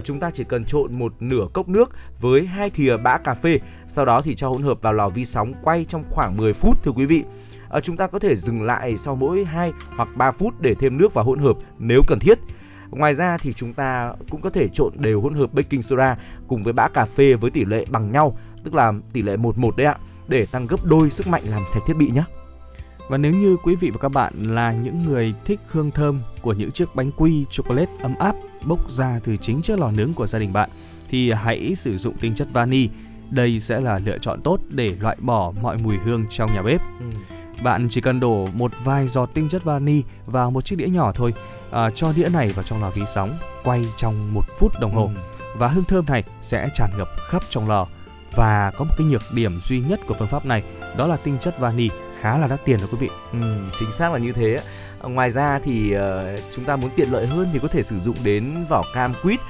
[0.01, 3.59] Chúng ta chỉ cần trộn một nửa cốc nước với hai thìa bã cà phê,
[3.89, 6.85] sau đó thì cho hỗn hợp vào lò vi sóng quay trong khoảng 10 phút
[6.85, 7.25] thưa quý vị.
[7.71, 10.99] À, chúng ta có thể dừng lại sau mỗi 2 hoặc 3 phút để thêm
[10.99, 12.39] nước vào hỗn hợp nếu cần thiết.
[12.91, 16.17] Ngoài ra thì chúng ta cũng có thể trộn đều hỗn hợp baking soda
[16.49, 19.71] cùng với bã cà phê với tỷ lệ bằng nhau, tức là tỷ lệ 1-1
[19.77, 19.97] đấy ạ,
[20.29, 22.23] để tăng gấp đôi sức mạnh làm sạch thiết bị nhé.
[23.13, 26.53] Và nếu như quý vị và các bạn là những người thích hương thơm của
[26.53, 30.27] những chiếc bánh quy chocolate ấm áp bốc ra từ chính chiếc lò nướng của
[30.27, 30.71] gia đình bạn
[31.11, 32.89] thì hãy sử dụng tinh chất vani.
[33.31, 36.81] Đây sẽ là lựa chọn tốt để loại bỏ mọi mùi hương trong nhà bếp.
[36.81, 37.07] Ừ.
[37.63, 41.13] Bạn chỉ cần đổ một vài giọt tinh chất vani vào một chiếc đĩa nhỏ
[41.15, 41.35] thôi
[41.71, 45.11] à, cho đĩa này vào trong lò vi sóng quay trong một phút đồng hồ
[45.17, 45.21] ừ.
[45.59, 47.87] và hương thơm này sẽ tràn ngập khắp trong lò
[48.35, 50.63] và có một cái nhược điểm duy nhất của phương pháp này
[50.97, 51.89] đó là tinh chất vani
[52.21, 53.11] khá là đắt tiền đó quý vị.
[53.33, 53.39] Ừ,
[53.79, 54.61] chính xác là như thế.
[55.03, 57.99] À, ngoài ra thì uh, chúng ta muốn tiện lợi hơn thì có thể sử
[57.99, 59.41] dụng đến vỏ cam quýt.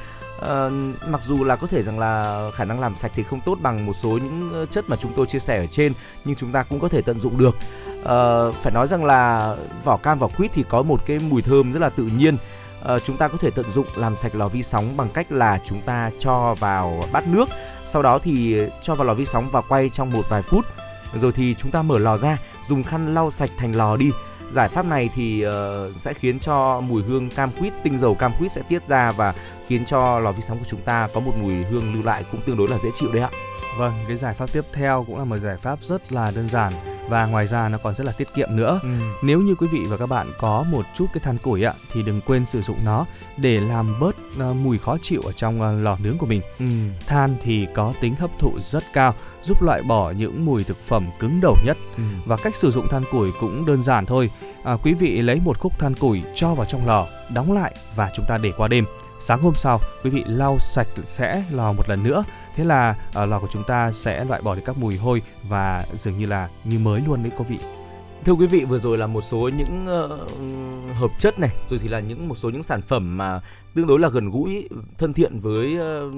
[0.40, 0.72] Uh,
[1.08, 3.86] mặc dù là có thể rằng là khả năng làm sạch thì không tốt bằng
[3.86, 5.92] một số những ờ, chất mà chúng tôi chia sẻ ở trên
[6.24, 7.56] nhưng chúng ta cũng có thể tận dụng được
[8.00, 9.54] uh, phải nói rằng là
[9.84, 12.36] vỏ cam vỏ quýt thì có một cái mùi thơm rất là tự nhiên
[12.94, 15.60] uh, chúng ta có thể tận dụng làm sạch lò vi sóng bằng cách là
[15.64, 17.48] chúng ta cho vào bát nước
[17.84, 20.66] sau đó thì cho vào lò vi sóng và quay trong một vài phút.
[21.14, 24.10] Rồi thì chúng ta mở lò ra dùng khăn lau sạch thành lò đi.
[24.50, 25.52] Giải pháp này thì uh,
[26.00, 29.34] sẽ khiến cho mùi hương cam quýt tinh dầu cam quýt sẽ tiết ra và
[29.68, 32.40] khiến cho lò vi sóng của chúng ta có một mùi hương lưu lại cũng
[32.46, 33.30] tương đối là dễ chịu đấy ạ
[33.78, 36.72] vâng cái giải pháp tiếp theo cũng là một giải pháp rất là đơn giản
[37.08, 38.80] và ngoài ra nó còn rất là tiết kiệm nữa.
[38.82, 38.88] Ừ.
[39.22, 42.02] Nếu như quý vị và các bạn có một chút cái than củi ạ thì
[42.02, 43.06] đừng quên sử dụng nó
[43.36, 44.16] để làm bớt
[44.50, 46.40] uh, mùi khó chịu ở trong uh, lò nướng của mình.
[46.58, 46.66] Ừ.
[47.06, 51.06] Than thì có tính hấp thụ rất cao, giúp loại bỏ những mùi thực phẩm
[51.18, 51.76] cứng đầu nhất.
[51.96, 52.02] Ừ.
[52.26, 54.30] Và cách sử dụng than củi cũng đơn giản thôi.
[54.64, 58.10] À, quý vị lấy một khúc than củi cho vào trong lò, đóng lại và
[58.14, 58.84] chúng ta để qua đêm.
[59.24, 62.24] Sáng hôm sau, quý vị lau sạch sẽ lò một lần nữa.
[62.56, 65.86] Thế là uh, lò của chúng ta sẽ loại bỏ được các mùi hôi và
[65.94, 67.58] dường như là như mới luôn đấy quý vị.
[68.24, 71.88] Thưa quý vị, vừa rồi là một số những uh, hợp chất này, rồi thì
[71.88, 73.40] là những một số những sản phẩm mà
[73.74, 74.68] tương đối là gần gũi,
[74.98, 76.14] thân thiện với uh,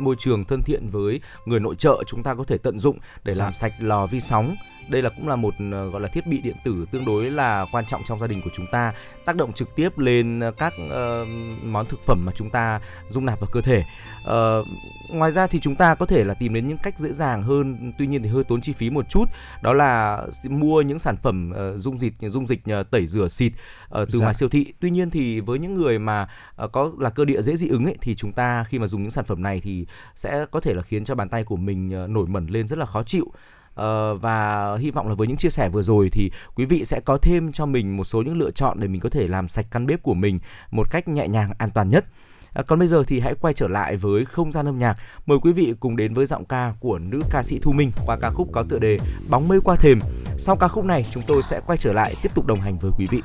[0.00, 3.32] môi trường, thân thiện với người nội trợ chúng ta có thể tận dụng để
[3.32, 3.44] Dạ.
[3.44, 4.56] làm sạch lò vi sóng.
[4.90, 7.66] Đây là cũng là một uh, gọi là thiết bị điện tử tương đối là
[7.72, 8.92] quan trọng trong gia đình của chúng ta,
[9.24, 11.28] tác động trực tiếp lên các uh,
[11.64, 13.84] món thực phẩm mà chúng ta dung nạp vào cơ thể.
[14.24, 14.66] Uh,
[15.10, 17.92] ngoài ra thì chúng ta có thể là tìm đến những cách dễ dàng hơn,
[17.98, 19.24] tuy nhiên thì hơi tốn chi phí một chút
[19.62, 23.52] đó là mua những sản phẩm uh, dung dịch dung dịch uh, tẩy rửa xịt
[23.52, 24.24] uh, từ Dạ.
[24.24, 24.72] ngoài siêu thị.
[24.80, 26.28] Tuy nhiên thì với những người mà
[26.64, 29.02] uh, có là cơ địa dễ dị ứng ấy thì chúng ta khi mà dùng
[29.02, 31.90] những sản phẩm này thì sẽ có thể là khiến cho bàn tay của mình
[31.90, 33.32] ờ, nổi mẩn lên rất là khó chịu.
[33.74, 37.00] Ờ, và hy vọng là với những chia sẻ vừa rồi thì quý vị sẽ
[37.00, 39.66] có thêm cho mình một số những lựa chọn để mình có thể làm sạch
[39.70, 40.38] căn bếp của mình
[40.70, 42.04] một cách nhẹ nhàng an toàn nhất.
[42.52, 44.96] À, còn bây giờ thì hãy quay trở lại với không gian âm nhạc.
[45.26, 48.16] Mời quý vị cùng đến với giọng ca của nữ ca sĩ Thu Minh qua
[48.20, 48.98] ca khúc có tựa đề
[49.30, 50.00] Bóng mây qua thềm.
[50.38, 52.92] Sau ca khúc này chúng tôi sẽ quay trở lại tiếp tục đồng hành với
[52.98, 53.22] quý vị.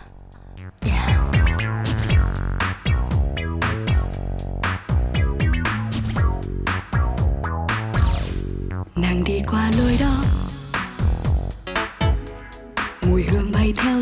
[0.85, 1.42] Yeah.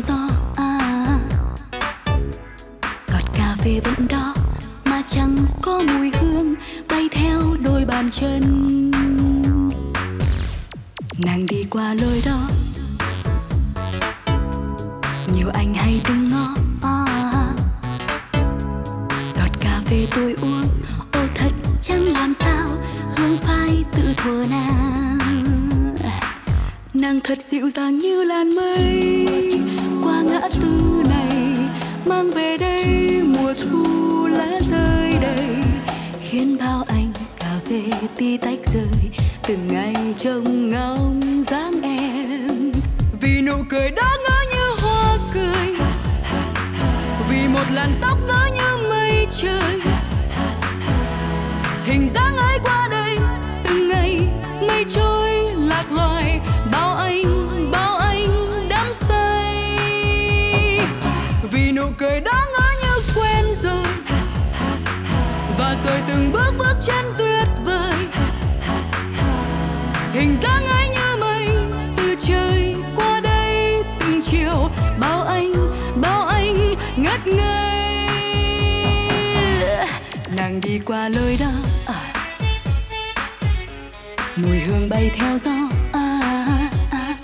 [0.06, 0.78] Gió à,
[3.06, 4.34] giọt cà phê vẫn đó
[4.84, 6.54] mà chẳng có mùi hương
[6.88, 8.42] bay theo đôi bàn chân.
[11.24, 12.48] Nàng đi qua lối đó.
[15.34, 17.04] Nhiều anh hay đứng ngó à,
[19.36, 20.64] giọt cà phê tôi uống
[21.12, 22.68] ô thật chẳng làm sao
[23.16, 25.18] hương phai tự thuở nàng.
[26.94, 29.28] Nàng thật dịu dàng như làn mây
[30.42, 31.56] ngã tư này
[32.06, 35.46] mang về đây mùa thu lá rơi đầy,
[36.20, 37.82] khiến bao anh cà phê
[38.16, 39.10] tí tách rơi
[39.48, 42.72] từng ngày trông ngóng dáng em.
[43.20, 45.76] Vì nụ cười đó ngỡ như hoa cười,
[47.28, 49.80] vì một làn tóc ngỡ như mây trời.
[51.84, 52.51] Hình dáng ấy
[81.02, 81.50] nàng lối đó
[81.86, 82.12] à.
[84.36, 85.50] mùi hương bay theo gió
[85.92, 86.20] à,
[86.90, 87.16] à.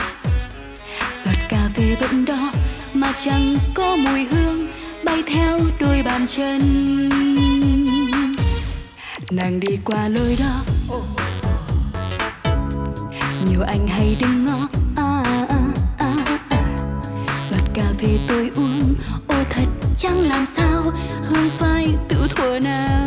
[1.25, 2.53] giọt cà phê vẫn đó
[2.95, 4.69] mà chẳng có mùi hương
[5.05, 6.61] bay theo đôi bàn chân
[9.31, 10.63] nàng đi qua lối đó
[13.51, 15.59] nhiều anh hay đứng ngó à, à,
[15.99, 16.15] à,
[16.51, 16.67] à.
[17.51, 18.95] giọt cà phê tôi uống
[19.29, 19.67] ô thật
[19.99, 20.83] chẳng làm sao
[21.25, 22.98] hương phai tự thuở nào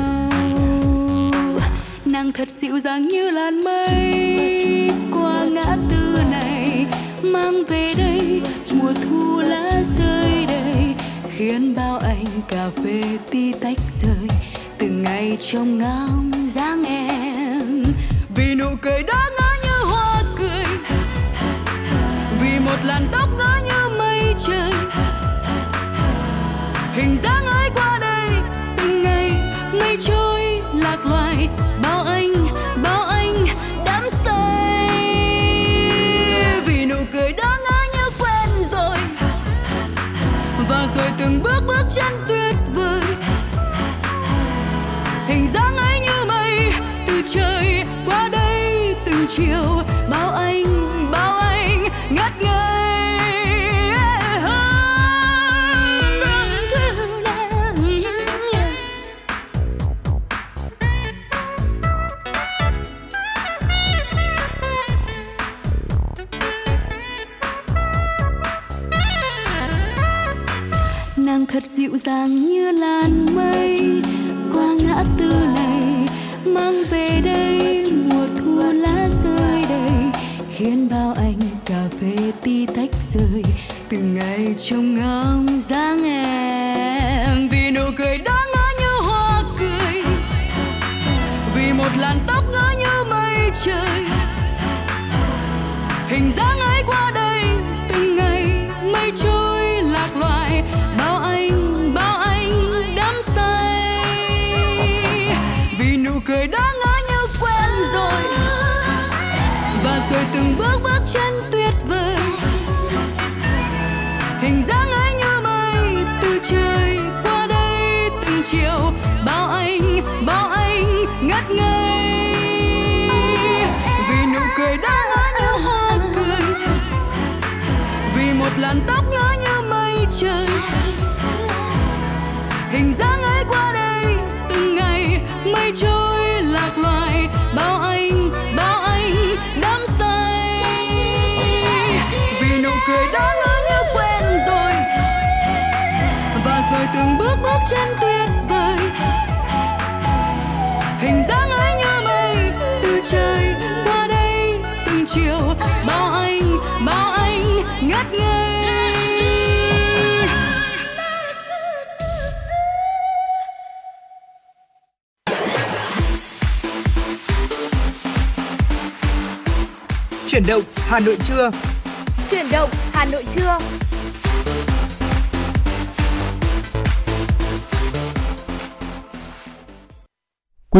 [2.23, 4.89] nàng thật dịu dàng như làn mây.
[5.13, 6.85] Qua ngã tư này,
[7.23, 8.41] mang về đây
[8.73, 10.95] mùa thu lá rơi đầy.
[11.31, 14.27] Khiến bao anh cà phê tí tách rơi
[14.77, 17.83] từng ngày trông ngóng dáng em.
[18.35, 20.65] Vì nụ cười đó ngỡ như hoa cười.
[22.41, 24.71] Vì một làn tóc ngỡ như mây trời.
[26.93, 27.40] Hình dáng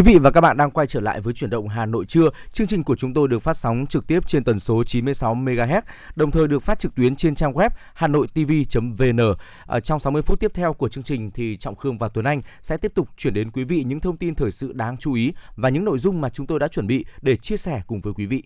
[0.01, 2.29] Quý vị và các bạn đang quay trở lại với chuyển động Hà Nội trưa.
[2.51, 5.81] Chương trình của chúng tôi được phát sóng trực tiếp trên tần số 96 MHz,
[6.15, 9.17] đồng thời được phát trực tuyến trên trang web hanoitv.vn.
[9.17, 9.35] Ở
[9.67, 12.41] à, trong 60 phút tiếp theo của chương trình thì Trọng Khương và Tuấn Anh
[12.61, 15.33] sẽ tiếp tục chuyển đến quý vị những thông tin thời sự đáng chú ý
[15.55, 18.13] và những nội dung mà chúng tôi đã chuẩn bị để chia sẻ cùng với
[18.13, 18.43] quý vị.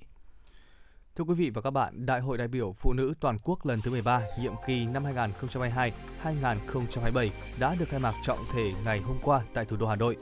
[1.15, 3.81] Thưa quý vị và các bạn, Đại hội đại biểu Phụ nữ toàn quốc lần
[3.81, 5.03] thứ 13, nhiệm kỳ năm
[6.23, 7.29] 2022-2027
[7.59, 10.17] đã được khai mạc trọng thể ngày hôm qua tại thủ đô Hà Nội.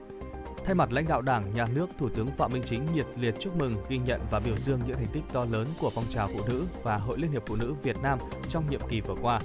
[0.65, 3.55] Thay mặt lãnh đạo Đảng, Nhà nước, Thủ tướng Phạm Minh Chính nhiệt liệt chúc
[3.55, 6.39] mừng, ghi nhận và biểu dương những thành tích to lớn của phong trào phụ
[6.47, 9.41] nữ và Hội Liên hiệp Phụ nữ Việt Nam trong nhiệm kỳ vừa qua.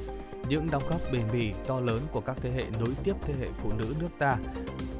[0.48, 3.46] Những đóng góp bền bỉ to lớn của các thế hệ nối tiếp thế hệ
[3.62, 4.36] phụ nữ nước ta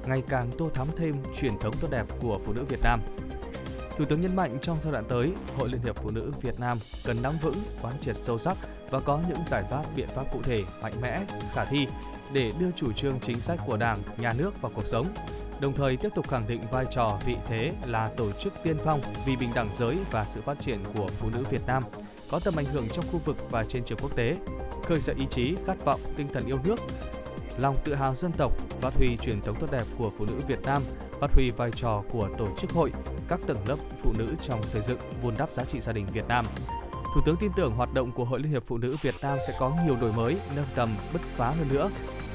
[0.07, 3.01] ngày càng tô thắm thêm truyền thống tốt đẹp của phụ nữ Việt Nam.
[3.97, 6.79] Thủ tướng nhấn mạnh trong giai đoạn tới, Hội Liên hiệp Phụ nữ Việt Nam
[7.05, 8.57] cần nắm vững, quán triệt sâu sắc
[8.91, 11.21] và có những giải pháp biện pháp cụ thể, mạnh mẽ,
[11.55, 11.87] khả thi
[12.33, 15.07] để đưa chủ trương chính sách của Đảng, Nhà nước vào cuộc sống.
[15.61, 19.01] Đồng thời tiếp tục khẳng định vai trò vị thế là tổ chức tiên phong
[19.27, 21.83] vì bình đẳng giới và sự phát triển của phụ nữ Việt Nam,
[22.31, 24.37] có tầm ảnh hưởng trong khu vực và trên trường quốc tế,
[24.85, 26.77] khơi dậy ý chí, khát vọng, tinh thần yêu nước,
[27.59, 30.63] lòng tự hào dân tộc, phát huy truyền thống tốt đẹp của phụ nữ Việt
[30.63, 30.83] Nam,
[31.21, 32.93] phát huy vai trò của tổ chức hội,
[33.29, 36.29] các tầng lớp phụ nữ trong xây dựng, vun đắp giá trị gia đình Việt
[36.29, 36.47] Nam.
[37.15, 39.57] Thủ tướng tin tưởng hoạt động của Hội Liên hiệp Phụ nữ Việt Nam sẽ
[39.59, 41.91] có nhiều đổi mới, nâng tầm, bứt phá hơn nữa,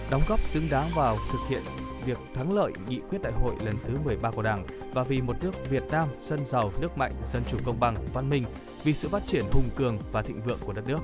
[0.10, 1.62] đóng góp xứng đáng vào thực hiện
[2.06, 5.36] việc thắng lợi nghị quyết đại hội lần thứ 13 của Đảng và vì một
[5.42, 8.44] nước Việt Nam dân giàu, nước mạnh, dân chủ công bằng, văn minh,
[8.84, 11.00] vì sự phát triển hùng cường và thịnh vượng của đất nước.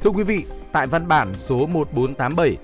[0.00, 2.56] Thưa quý vị, tại văn bản số 1487,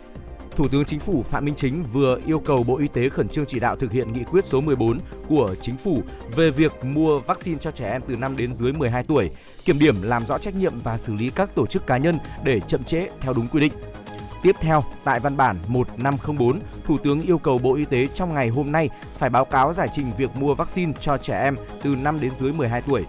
[0.56, 3.46] Thủ tướng Chính phủ Phạm Minh Chính vừa yêu cầu Bộ Y tế khẩn trương
[3.46, 6.02] chỉ đạo thực hiện nghị quyết số 14 của Chính phủ
[6.36, 9.30] về việc mua vaccine cho trẻ em từ 5 đến dưới 12 tuổi,
[9.64, 12.60] kiểm điểm làm rõ trách nhiệm và xử lý các tổ chức cá nhân để
[12.60, 13.72] chậm trễ theo đúng quy định.
[14.44, 18.48] Tiếp theo, tại văn bản 1504, Thủ tướng yêu cầu Bộ Y tế trong ngày
[18.48, 22.20] hôm nay phải báo cáo giải trình việc mua vaccine cho trẻ em từ 5
[22.20, 23.04] đến dưới 12 tuổi.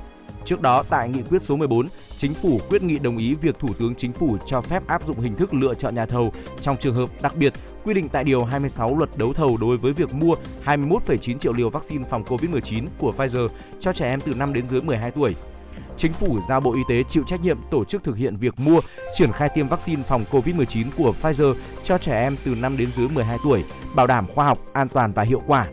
[0.45, 3.69] Trước đó, tại nghị quyết số 14, Chính phủ quyết nghị đồng ý việc Thủ
[3.79, 6.31] tướng Chính phủ cho phép áp dụng hình thức lựa chọn nhà thầu
[6.61, 9.93] trong trường hợp đặc biệt quy định tại Điều 26 luật đấu thầu đối với
[9.93, 13.47] việc mua 21,9 triệu liều vaccine phòng COVID-19 của Pfizer
[13.79, 15.35] cho trẻ em từ 5 đến dưới 12 tuổi.
[15.97, 18.79] Chính phủ giao Bộ Y tế chịu trách nhiệm tổ chức thực hiện việc mua,
[19.13, 23.07] triển khai tiêm vaccine phòng COVID-19 của Pfizer cho trẻ em từ 5 đến dưới
[23.07, 23.63] 12 tuổi,
[23.95, 25.67] bảo đảm khoa học, an toàn và hiệu quả.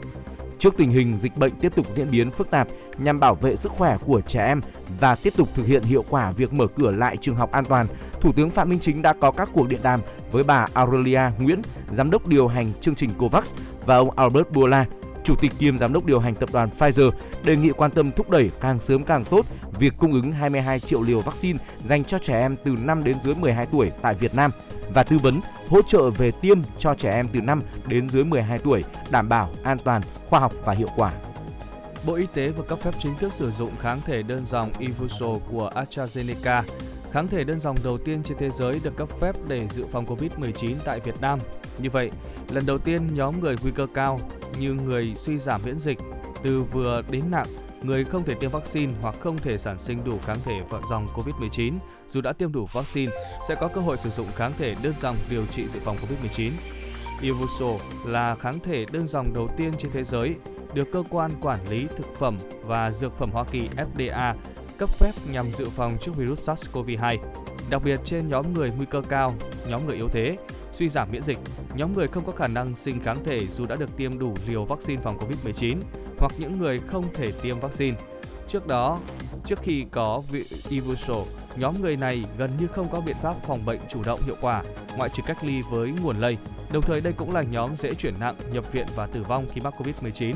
[0.59, 2.69] Trước tình hình dịch bệnh tiếp tục diễn biến phức tạp
[2.99, 4.61] nhằm bảo vệ sức khỏe của trẻ em
[5.01, 7.87] và tiếp tục thực hiện hiệu quả việc mở cửa lại trường học an toàn,
[8.21, 10.01] Thủ tướng Phạm Minh Chính đã có các cuộc điện đàm
[10.31, 13.55] với bà Aurelia Nguyễn, giám đốc điều hành chương trình COVAX
[13.87, 14.87] và ông Albert Bourla,
[15.25, 17.11] chủ tịch kiêm giám đốc điều hành tập đoàn Pfizer,
[17.45, 19.47] đề nghị quan tâm thúc đẩy càng sớm càng tốt
[19.79, 23.35] việc cung ứng 22 triệu liều vaccine dành cho trẻ em từ 5 đến dưới
[23.35, 24.51] 12 tuổi tại Việt Nam
[24.95, 28.59] và tư vấn hỗ trợ về tiêm cho trẻ em từ 5 đến dưới 12
[28.59, 31.13] tuổi, đảm bảo an toàn, khoa học và hiệu quả.
[32.07, 35.27] Bộ Y tế vừa cấp phép chính thức sử dụng kháng thể đơn dòng Evuso
[35.51, 36.63] của AstraZeneca.
[37.13, 40.07] Kháng thể đơn dòng đầu tiên trên thế giới được cấp phép để dự phòng
[40.07, 41.39] COVID-19 tại Việt Nam.
[41.79, 42.11] Như vậy,
[42.51, 44.21] lần đầu tiên nhóm người nguy cơ cao
[44.61, 45.99] như người suy giảm miễn dịch
[46.43, 47.47] từ vừa đến nặng
[47.83, 51.07] người không thể tiêm vaccine hoặc không thể sản sinh đủ kháng thể vận dòng
[51.07, 53.13] COVID-19 dù đã tiêm đủ vaccine
[53.49, 56.51] sẽ có cơ hội sử dụng kháng thể đơn dòng điều trị dự phòng COVID-19.
[57.23, 60.35] Ivusol là kháng thể đơn dòng đầu tiên trên thế giới
[60.75, 64.35] được cơ quan quản lý thực phẩm và dược phẩm Hoa Kỳ FDA
[64.79, 67.19] cấp phép nhằm dự phòng trước virus SARS-CoV-2,
[67.71, 69.35] đặc biệt trên nhóm người nguy cơ cao,
[69.69, 70.37] nhóm người yếu thế,
[70.73, 71.39] suy giảm miễn dịch,
[71.75, 74.65] nhóm người không có khả năng sinh kháng thể dù đã được tiêm đủ liều
[74.65, 75.77] vaccine phòng COVID-19
[76.19, 77.97] hoặc những người không thể tiêm vaccine.
[78.49, 78.99] Trước đó,
[79.45, 83.65] trước khi có vị Ivusol, nhóm người này gần như không có biện pháp phòng
[83.65, 84.63] bệnh chủ động hiệu quả,
[84.97, 86.37] ngoại trừ cách ly với nguồn lây.
[86.73, 89.61] Đồng thời đây cũng là nhóm dễ chuyển nặng, nhập viện và tử vong khi
[89.61, 90.35] mắc Covid-19.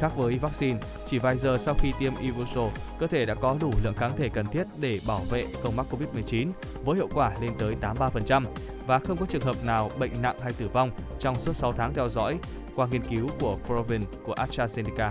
[0.00, 2.68] Khác với vaccine, chỉ vài giờ sau khi tiêm Ivusol,
[2.98, 5.86] cơ thể đã có đủ lượng kháng thể cần thiết để bảo vệ không mắc
[5.90, 6.50] Covid-19
[6.84, 8.44] với hiệu quả lên tới 83%
[8.86, 11.94] và không có trường hợp nào bệnh nặng hay tử vong trong suốt 6 tháng
[11.94, 12.38] theo dõi
[12.76, 15.10] qua nghiên cứu của Provin của AstraZeneca.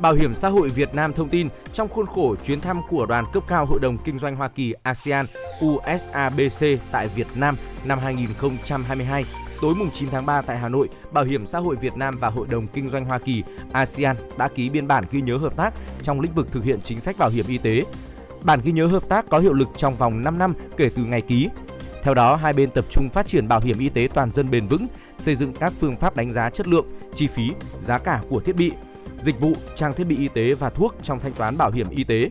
[0.00, 3.24] Bảo hiểm xã hội Việt Nam thông tin trong khuôn khổ chuyến thăm của đoàn
[3.32, 5.26] cấp cao Hội đồng Kinh doanh Hoa Kỳ ASEAN
[5.64, 9.24] USABC tại Việt Nam năm 2022
[9.60, 12.28] tối mùng 9 tháng 3 tại Hà Nội, Bảo hiểm xã hội Việt Nam và
[12.28, 13.42] Hội đồng Kinh doanh Hoa Kỳ
[13.72, 17.00] ASEAN đã ký biên bản ghi nhớ hợp tác trong lĩnh vực thực hiện chính
[17.00, 17.84] sách bảo hiểm y tế.
[18.42, 21.20] Bản ghi nhớ hợp tác có hiệu lực trong vòng 5 năm kể từ ngày
[21.20, 21.48] ký.
[22.02, 24.66] Theo đó, hai bên tập trung phát triển bảo hiểm y tế toàn dân bền
[24.66, 24.86] vững,
[25.18, 27.50] xây dựng các phương pháp đánh giá chất lượng, chi phí,
[27.80, 28.72] giá cả của thiết bị,
[29.20, 32.04] dịch vụ, trang thiết bị y tế và thuốc trong thanh toán bảo hiểm y
[32.04, 32.30] tế.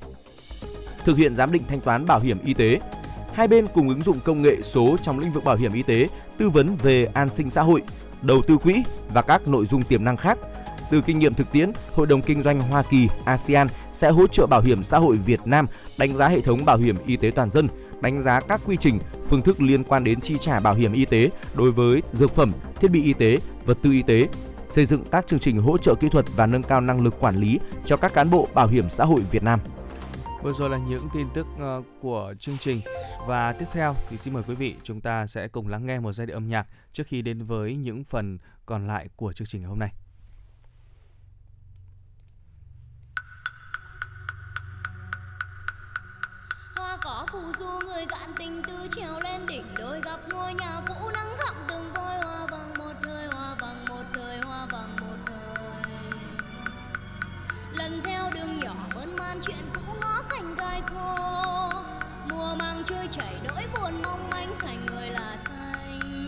[1.06, 2.80] Thực hiện giám định thanh toán bảo hiểm y tế.
[3.38, 6.08] Hai bên cùng ứng dụng công nghệ số trong lĩnh vực bảo hiểm y tế,
[6.38, 7.82] tư vấn về an sinh xã hội,
[8.22, 8.84] đầu tư quỹ
[9.14, 10.38] và các nội dung tiềm năng khác.
[10.92, 14.46] Từ kinh nghiệm thực tiễn, Hội đồng Kinh doanh Hoa Kỳ ASEAN sẽ hỗ trợ
[14.46, 15.68] Bảo hiểm xã hội Việt Nam
[15.98, 17.68] đánh giá hệ thống bảo hiểm y tế toàn dân,
[18.02, 21.06] đánh giá các quy trình, phương thức liên quan đến chi trả bảo hiểm y
[21.06, 24.28] tế đối với dược phẩm, thiết bị y tế, vật tư y tế,
[24.70, 27.36] xây dựng các chương trình hỗ trợ kỹ thuật và nâng cao năng lực quản
[27.36, 29.60] lý cho các cán bộ bảo hiểm xã hội Việt Nam.
[30.48, 32.82] Vừa rồi là những tin tức ờ, của chương trình.
[33.28, 36.14] Và tiếp theo thì xin mời quý vị chúng ta sẽ cùng lắng nghe một
[36.14, 39.62] giai điệu âm nhạc trước khi đến với những phần còn lại của chương trình
[39.62, 39.94] ngày hôm nay.
[46.76, 50.82] Hoa cỏ phù du người cạn tình tư trèo lên đỉnh đôi gặp ngôi nhà
[50.88, 52.16] cũ nắng thẳm từng vôi.
[52.24, 55.66] Hoa vàng một thời hoa vàng một thời hoa vàng một thời.
[57.74, 59.77] Lần theo đường nhỏ mơn man chuyện
[60.90, 61.70] cũ khô.
[62.30, 66.28] Mùa mang trôi chảy nỗi buồn mong manh sành người là xanh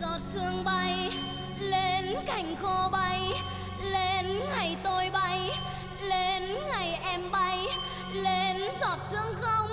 [0.00, 1.10] giọt sương bay
[1.60, 3.30] lên cành khô bay,
[3.82, 5.48] lên ngày tôi bay,
[6.02, 7.66] lên ngày em bay,
[8.12, 9.65] lên giọt sương không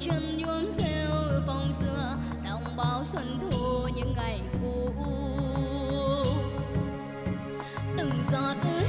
[0.00, 1.10] chân nhuốm rêu
[1.46, 4.90] phong xưa đồng báo xuân thu những ngày cũ.
[7.98, 8.81] Từng giọt ướt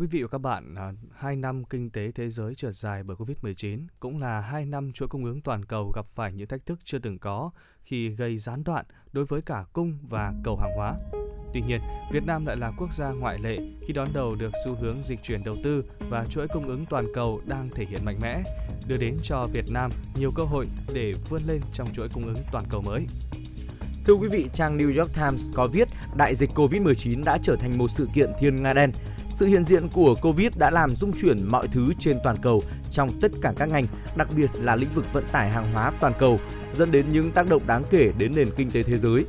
[0.00, 3.16] quý vị và các bạn, à, hai năm kinh tế thế giới trượt dài bởi
[3.16, 6.78] Covid-19 cũng là hai năm chuỗi cung ứng toàn cầu gặp phải những thách thức
[6.84, 7.50] chưa từng có
[7.82, 10.94] khi gây gián đoạn đối với cả cung và cầu hàng hóa.
[11.54, 11.80] Tuy nhiên,
[12.12, 15.18] Việt Nam lại là quốc gia ngoại lệ khi đón đầu được xu hướng dịch
[15.22, 18.42] chuyển đầu tư và chuỗi cung ứng toàn cầu đang thể hiện mạnh mẽ,
[18.86, 22.42] đưa đến cho Việt Nam nhiều cơ hội để vươn lên trong chuỗi cung ứng
[22.52, 23.06] toàn cầu mới.
[24.08, 27.78] Thưa quý vị, trang New York Times có viết đại dịch Covid-19 đã trở thành
[27.78, 28.92] một sự kiện thiên nga đen.
[29.38, 33.20] Sự hiện diện của Covid đã làm rung chuyển mọi thứ trên toàn cầu trong
[33.20, 33.86] tất cả các ngành,
[34.16, 36.38] đặc biệt là lĩnh vực vận tải hàng hóa toàn cầu,
[36.74, 39.24] dẫn đến những tác động đáng kể đến nền kinh tế thế giới.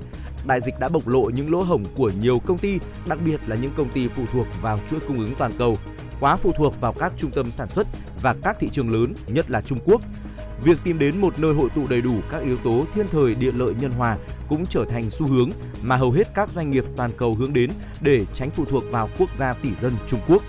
[0.46, 2.78] Đại dịch đã bộc lộ những lỗ hổng của nhiều công ty,
[3.08, 5.78] đặc biệt là những công ty phụ thuộc vào chuỗi cung ứng toàn cầu,
[6.20, 7.88] quá phụ thuộc vào các trung tâm sản xuất
[8.22, 10.02] và các thị trường lớn, nhất là Trung Quốc.
[10.64, 13.52] Việc tìm đến một nơi hội tụ đầy đủ các yếu tố thiên thời địa
[13.52, 14.18] lợi nhân hòa
[14.50, 15.50] cũng trở thành xu hướng
[15.82, 17.70] mà hầu hết các doanh nghiệp toàn cầu hướng đến
[18.02, 20.44] để tránh phụ thuộc vào quốc gia tỷ dân Trung Quốc.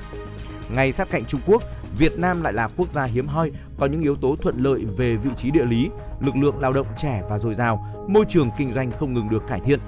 [0.71, 1.63] Ngay sát cạnh Trung Quốc,
[1.99, 5.17] Việt Nam lại là quốc gia hiếm hoi có những yếu tố thuận lợi về
[5.17, 5.89] vị trí địa lý,
[6.21, 9.43] lực lượng lao động trẻ và dồi dào, môi trường kinh doanh không ngừng được
[9.49, 9.81] cải thiện.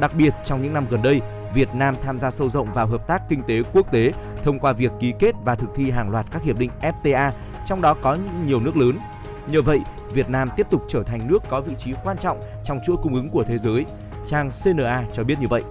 [0.00, 1.20] Đặc biệt trong những năm gần đây,
[1.54, 4.12] Việt Nam tham gia sâu rộng vào hợp tác kinh tế quốc tế
[4.44, 7.30] thông qua việc ký kết và thực thi hàng loạt các hiệp định FTA,
[7.66, 8.98] trong đó có nhiều nước lớn.
[9.50, 9.80] Nhờ vậy,
[10.12, 13.14] Việt Nam tiếp tục trở thành nước có vị trí quan trọng trong chuỗi cung
[13.14, 13.84] ứng của thế giới.
[14.26, 15.62] Trang CNA cho biết như vậy.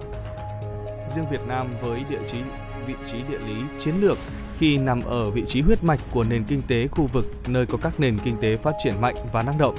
[1.14, 2.38] Riêng Việt Nam với địa trí
[2.86, 4.18] vị trí địa lý chiến lược
[4.58, 7.78] khi nằm ở vị trí huyết mạch của nền kinh tế khu vực nơi có
[7.82, 9.76] các nền kinh tế phát triển mạnh và năng động,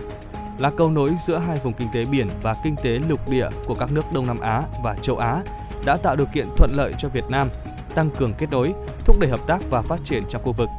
[0.60, 3.76] là cầu nối giữa hai vùng kinh tế biển và kinh tế lục địa của
[3.76, 5.42] các nước Đông Nam Á và châu Á
[5.86, 7.50] đã tạo điều kiện thuận lợi cho Việt Nam
[7.96, 8.74] tăng cường kết nối,
[9.06, 10.70] thúc đẩy hợp tác và phát triển trong khu vực.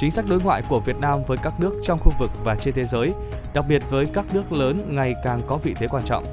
[0.00, 2.74] Chính sách đối ngoại của Việt Nam với các nước trong khu vực và trên
[2.74, 3.12] thế giới,
[3.54, 6.24] đặc biệt với các nước lớn ngày càng có vị thế quan trọng.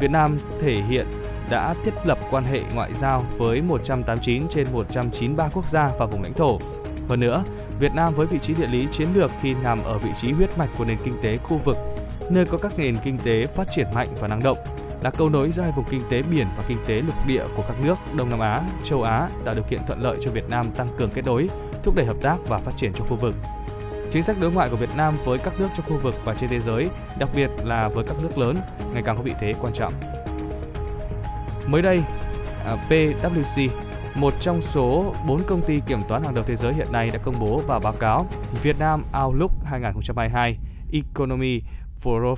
[0.00, 1.06] Việt Nam thể hiện
[1.50, 6.22] đã thiết lập quan hệ ngoại giao với 189 trên 193 quốc gia và vùng
[6.22, 6.58] lãnh thổ.
[7.08, 7.44] Hơn nữa,
[7.80, 10.58] Việt Nam với vị trí địa lý chiến lược khi nằm ở vị trí huyết
[10.58, 11.76] mạch của nền kinh tế khu vực,
[12.30, 14.58] nơi có các nền kinh tế phát triển mạnh và năng động,
[15.02, 17.62] là cầu nối giữa hai vùng kinh tế biển và kinh tế lục địa của
[17.68, 20.70] các nước Đông Nam Á, châu Á tạo điều kiện thuận lợi cho Việt Nam
[20.70, 21.48] tăng cường kết nối,
[21.84, 23.34] thúc đẩy hợp tác và phát triển trong khu vực.
[24.10, 26.50] Chính sách đối ngoại của Việt Nam với các nước trong khu vực và trên
[26.50, 26.88] thế giới,
[27.18, 28.56] đặc biệt là với các nước lớn,
[28.92, 29.94] ngày càng có vị thế quan trọng.
[31.66, 32.02] Mới đây,
[32.64, 33.68] à, PwC,
[34.14, 37.18] một trong số 4 công ty kiểm toán hàng đầu thế giới hiện nay đã
[37.18, 38.26] công bố và báo cáo
[38.62, 40.58] Việt Nam Outlook 2022
[40.92, 41.62] Economy
[42.02, 42.34] for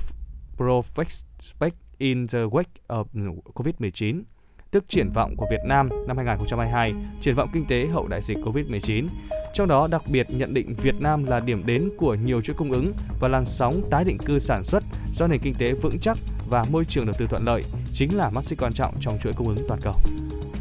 [1.97, 3.05] in the Wake of
[3.53, 4.23] COVID-19,
[4.71, 8.37] tức triển vọng của Việt Nam năm 2022, triển vọng kinh tế hậu đại dịch
[8.37, 9.07] COVID-19.
[9.53, 12.71] Trong đó đặc biệt nhận định Việt Nam là điểm đến của nhiều chuỗi cung
[12.71, 14.83] ứng và làn sóng tái định cư sản xuất
[15.13, 16.17] do nền kinh tế vững chắc
[16.49, 17.63] và môi trường đầu tư thuận lợi
[17.93, 19.93] chính là mắt xích quan trọng trong chuỗi cung ứng toàn cầu.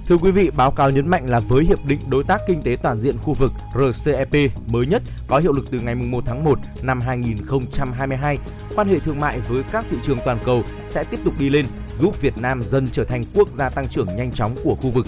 [0.08, 2.76] Thưa quý vị, báo cáo nhấn mạnh là với Hiệp định Đối tác Kinh tế
[2.82, 6.58] Toàn diện khu vực RCEP mới nhất có hiệu lực từ ngày 1 tháng 1
[6.82, 8.38] năm 2022,
[8.76, 11.66] quan hệ thương mại với các thị trường toàn cầu sẽ tiếp tục đi lên,
[11.98, 15.06] giúp Việt Nam dần trở thành quốc gia tăng trưởng nhanh chóng của khu vực.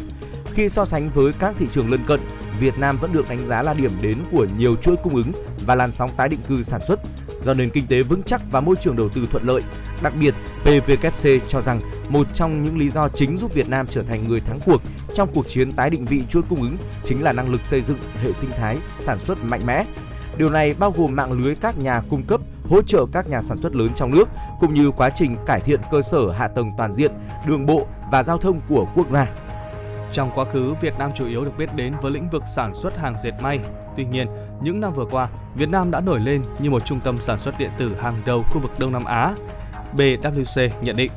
[0.58, 2.20] Khi so sánh với các thị trường lân cận,
[2.60, 5.32] Việt Nam vẫn được đánh giá là điểm đến của nhiều chuỗi cung ứng
[5.66, 7.00] và làn sóng tái định cư sản xuất
[7.42, 9.62] do nền kinh tế vững chắc và môi trường đầu tư thuận lợi.
[10.02, 14.02] Đặc biệt, PVKC cho rằng một trong những lý do chính giúp Việt Nam trở
[14.02, 14.82] thành người thắng cuộc
[15.14, 17.98] trong cuộc chiến tái định vị chuỗi cung ứng chính là năng lực xây dựng
[18.22, 19.84] hệ sinh thái sản xuất mạnh mẽ.
[20.36, 22.40] Điều này bao gồm mạng lưới các nhà cung cấp,
[22.70, 24.28] hỗ trợ các nhà sản xuất lớn trong nước
[24.60, 27.12] cũng như quá trình cải thiện cơ sở hạ tầng toàn diện,
[27.46, 29.26] đường bộ và giao thông của quốc gia.
[30.12, 32.98] Trong quá khứ, Việt Nam chủ yếu được biết đến với lĩnh vực sản xuất
[32.98, 33.58] hàng dệt may.
[33.96, 34.28] Tuy nhiên,
[34.62, 37.58] những năm vừa qua, Việt Nam đã nổi lên như một trung tâm sản xuất
[37.58, 39.34] điện tử hàng đầu khu vực Đông Nam Á.
[39.96, 41.12] BWC nhận định.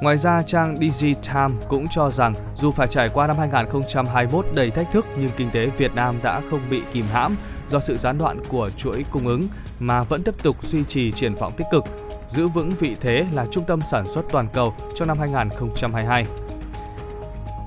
[0.00, 4.92] Ngoài ra, trang DigiTime cũng cho rằng dù phải trải qua năm 2021 đầy thách
[4.92, 7.36] thức nhưng kinh tế Việt Nam đã không bị kìm hãm
[7.68, 11.34] do sự gián đoạn của chuỗi cung ứng mà vẫn tiếp tục duy trì triển
[11.34, 11.84] vọng tích cực.
[12.28, 16.26] giữ vững vị thế là trung tâm sản xuất toàn cầu trong năm 2022.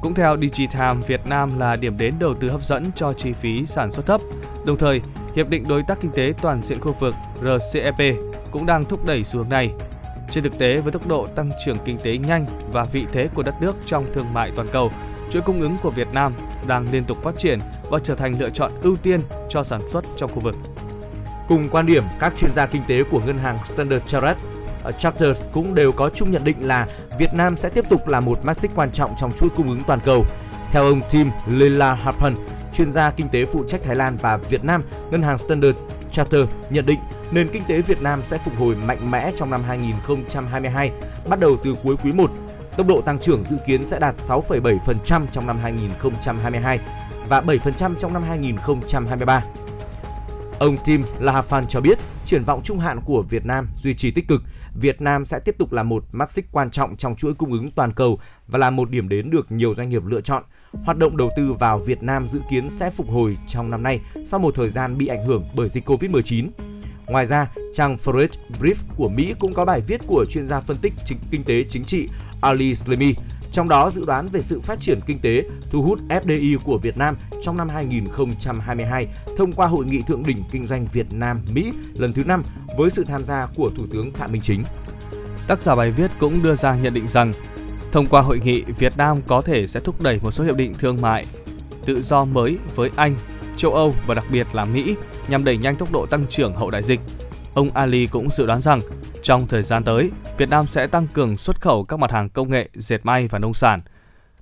[0.02, 3.66] Cũng theo Digitime, Việt Nam là điểm đến đầu tư hấp dẫn cho chi phí
[3.66, 4.22] sản xuất thấp.
[4.66, 5.02] Đồng thời,
[5.36, 8.16] Hiệp định Đối tác Kinh tế Toàn diện khu vực RCEP
[8.52, 9.72] cũng đang thúc đẩy xu hướng này.
[10.32, 13.44] Trên thực tế, với tốc độ tăng trưởng kinh tế nhanh và vị thế của
[13.44, 14.92] đất nước trong thương mại toàn cầu,
[15.30, 16.34] chuỗi cung ứng của Việt Nam
[16.68, 17.60] đang liên tục phát triển
[17.90, 20.56] và trở thành lựa chọn ưu tiên cho sản xuất trong khu vực.
[21.48, 24.38] Cùng quan điểm, các chuyên gia kinh tế của ngân hàng Standard Chartered
[24.90, 26.88] Ờ, Charter cũng đều có chung nhận định là
[27.18, 29.82] Việt Nam sẽ tiếp tục là một mắt xích quan trọng trong chuỗi cung ứng
[29.88, 30.26] toàn cầu.
[30.72, 32.36] Theo ông Tim Lila Harpan,
[32.74, 35.78] chuyên gia kinh tế phụ trách Thái Lan và Việt Nam, ngân hàng Standard
[36.12, 37.00] Charter nhận định
[37.32, 40.92] nền kinh tế Việt Nam sẽ phục hồi mạnh mẽ trong năm 2022,
[41.30, 42.32] bắt đầu từ cuối quý 1.
[42.78, 46.80] Tốc độ tăng trưởng dự kiến sẽ đạt 6,7% trong năm 2022
[47.30, 49.44] và 7% trong năm 2023.
[50.60, 54.28] Ông Tim Lahafan cho biết, triển vọng trung hạn của Việt Nam duy trì tích
[54.28, 54.42] cực.
[54.74, 57.72] Việt Nam sẽ tiếp tục là một mắt xích quan trọng trong chuỗi cung ứng
[57.72, 60.44] toàn cầu và là một điểm đến được nhiều doanh nghiệp lựa chọn.
[60.84, 64.00] Hoạt động đầu tư vào Việt Nam dự kiến sẽ phục hồi trong năm nay
[64.26, 66.50] sau một thời gian bị ảnh hưởng bởi dịch Covid-19.
[67.06, 68.28] Ngoài ra, trang Forex
[68.60, 71.64] Brief của Mỹ cũng có bài viết của chuyên gia phân tích chính, kinh tế
[71.70, 72.08] chính trị
[72.42, 73.14] Ali Slimi
[73.52, 76.98] trong đó dự đoán về sự phát triển kinh tế, thu hút FDI của Việt
[76.98, 79.08] Nam trong năm 2022
[79.38, 82.44] thông qua Hội nghị Thượng đỉnh Kinh doanh Việt Nam Mỹ lần thứ 5
[82.78, 84.64] với sự tham gia của Thủ tướng Phạm Minh Chính.
[85.48, 87.34] Tác giả bài viết cũng đưa ra nhận định rằng
[87.92, 90.74] thông qua hội nghị Việt Nam có thể sẽ thúc đẩy một số hiệp định
[90.80, 91.26] thương mại
[91.86, 93.16] tự do mới với Anh,
[93.58, 94.96] châu Âu và đặc biệt là Mỹ
[95.28, 97.00] nhằm đẩy nhanh tốc độ tăng trưởng hậu đại dịch.
[97.54, 98.82] Ông Ali cũng dự đoán rằng
[99.24, 102.52] trong thời gian tới, Việt Nam sẽ tăng cường xuất khẩu các mặt hàng công
[102.52, 103.82] nghệ, dệt may và nông sản.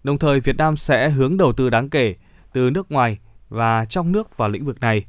[0.04, 2.16] Đồng thời, Việt Nam sẽ hướng đầu tư đáng kể
[2.54, 3.18] từ nước ngoài
[3.50, 5.06] và trong nước vào lĩnh vực này,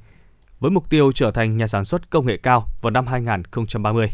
[0.61, 4.09] với mục tiêu trở thành nhà sản xuất công nghệ cao vào năm 2030.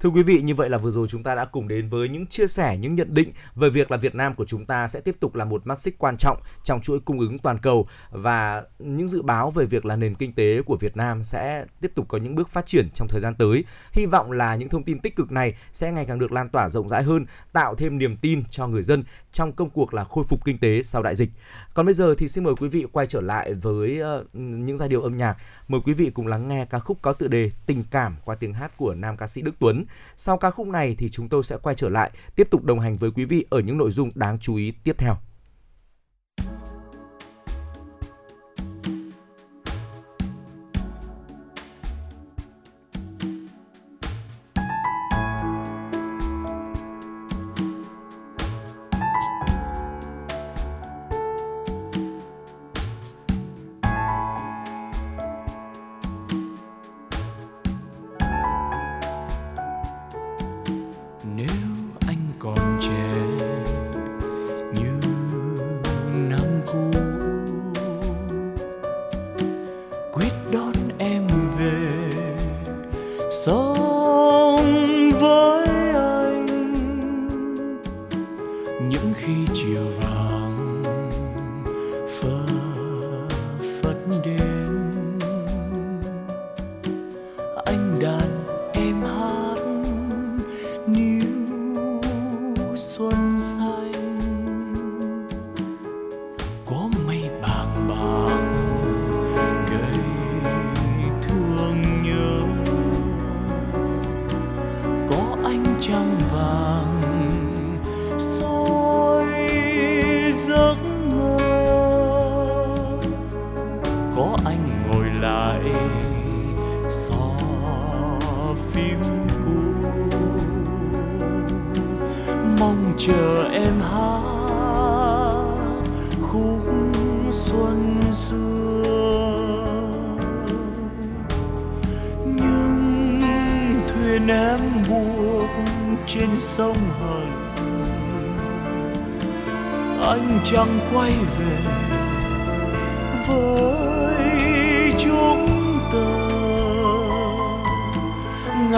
[0.00, 2.26] Thưa quý vị, như vậy là vừa rồi chúng ta đã cùng đến với những
[2.26, 5.16] chia sẻ, những nhận định về việc là Việt Nam của chúng ta sẽ tiếp
[5.20, 9.08] tục là một mắt xích quan trọng trong chuỗi cung ứng toàn cầu và những
[9.08, 12.18] dự báo về việc là nền kinh tế của Việt Nam sẽ tiếp tục có
[12.18, 13.64] những bước phát triển trong thời gian tới.
[13.92, 16.68] Hy vọng là những thông tin tích cực này sẽ ngày càng được lan tỏa
[16.68, 19.04] rộng rãi hơn, tạo thêm niềm tin cho người dân
[19.38, 21.30] trong công cuộc là khôi phục kinh tế sau đại dịch.
[21.74, 24.88] Còn bây giờ thì xin mời quý vị quay trở lại với uh, những giai
[24.88, 25.36] điệu âm nhạc.
[25.68, 28.54] Mời quý vị cùng lắng nghe ca khúc có tựa đề Tình cảm qua tiếng
[28.54, 29.84] hát của nam ca sĩ Đức Tuấn.
[30.16, 32.96] Sau ca khúc này thì chúng tôi sẽ quay trở lại tiếp tục đồng hành
[32.96, 35.16] với quý vị ở những nội dung đáng chú ý tiếp theo.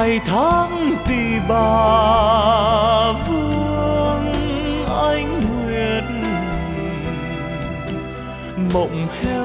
[0.01, 4.32] Ngày tháng tỳ bà vương
[4.86, 6.05] anh nguyệt
[8.74, 9.39] mộng heo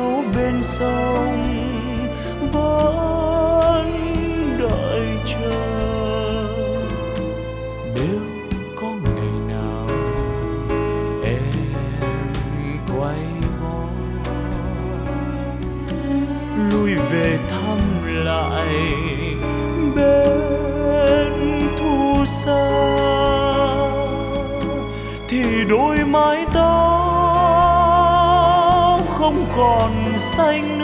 [30.38, 30.75] xanh.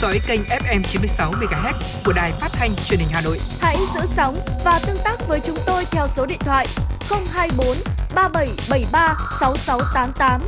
[0.00, 1.72] Dõi kênh FM 96 MHz
[2.04, 3.38] của đài phát thanh truyền hình Hà Nội.
[3.60, 6.66] Hãy giữ sóng và tương tác với chúng tôi theo số điện thoại
[7.32, 7.76] 024
[8.14, 10.42] 3773 6688.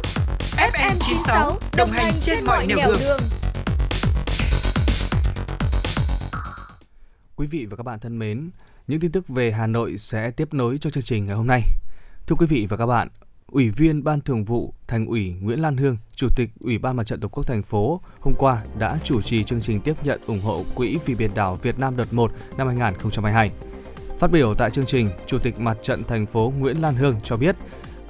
[0.56, 3.20] FM 96 đồng hành trên mọi nẻo đường.
[7.36, 8.50] Quý vị và các bạn thân mến,
[8.86, 11.62] những tin tức về Hà Nội sẽ tiếp nối cho chương trình ngày hôm nay.
[12.26, 13.08] Thưa quý vị và các bạn,
[13.52, 17.06] Ủy viên Ban Thường vụ Thành ủy Nguyễn Lan Hương, Chủ tịch Ủy ban Mặt
[17.06, 20.40] trận Tổ quốc thành phố hôm qua đã chủ trì chương trình tiếp nhận ủng
[20.40, 23.50] hộ Quỹ vì biển đảo Việt Nam đợt 1 năm 2022.
[24.18, 27.36] Phát biểu tại chương trình, Chủ tịch Mặt trận thành phố Nguyễn Lan Hương cho
[27.36, 27.56] biết,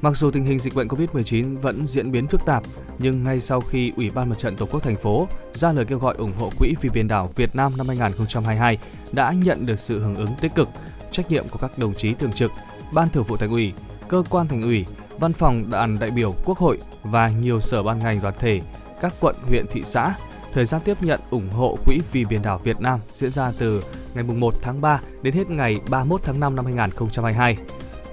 [0.01, 2.63] mặc dù tình hình dịch bệnh COVID-19 vẫn diễn biến phức tạp,
[2.99, 5.99] nhưng ngay sau khi Ủy ban Mặt trận Tổ quốc thành phố ra lời kêu
[5.99, 8.79] gọi ủng hộ Quỹ vì biển đảo Việt Nam năm 2022
[9.13, 10.69] đã nhận được sự hưởng ứng tích cực,
[11.11, 12.53] trách nhiệm của các đồng chí thường trực,
[12.95, 13.73] Ban Thường vụ Thành ủy,
[14.09, 14.85] cơ quan Thành ủy,
[15.19, 18.61] Văn phòng Đoàn đại biểu Quốc hội và nhiều sở ban ngành đoàn thể,
[19.01, 20.15] các quận, huyện, thị xã.
[20.53, 23.83] Thời gian tiếp nhận ủng hộ Quỹ vì biển đảo Việt Nam diễn ra từ
[24.15, 27.57] ngày 1 tháng 3 đến hết ngày 31 tháng 5 năm 2022.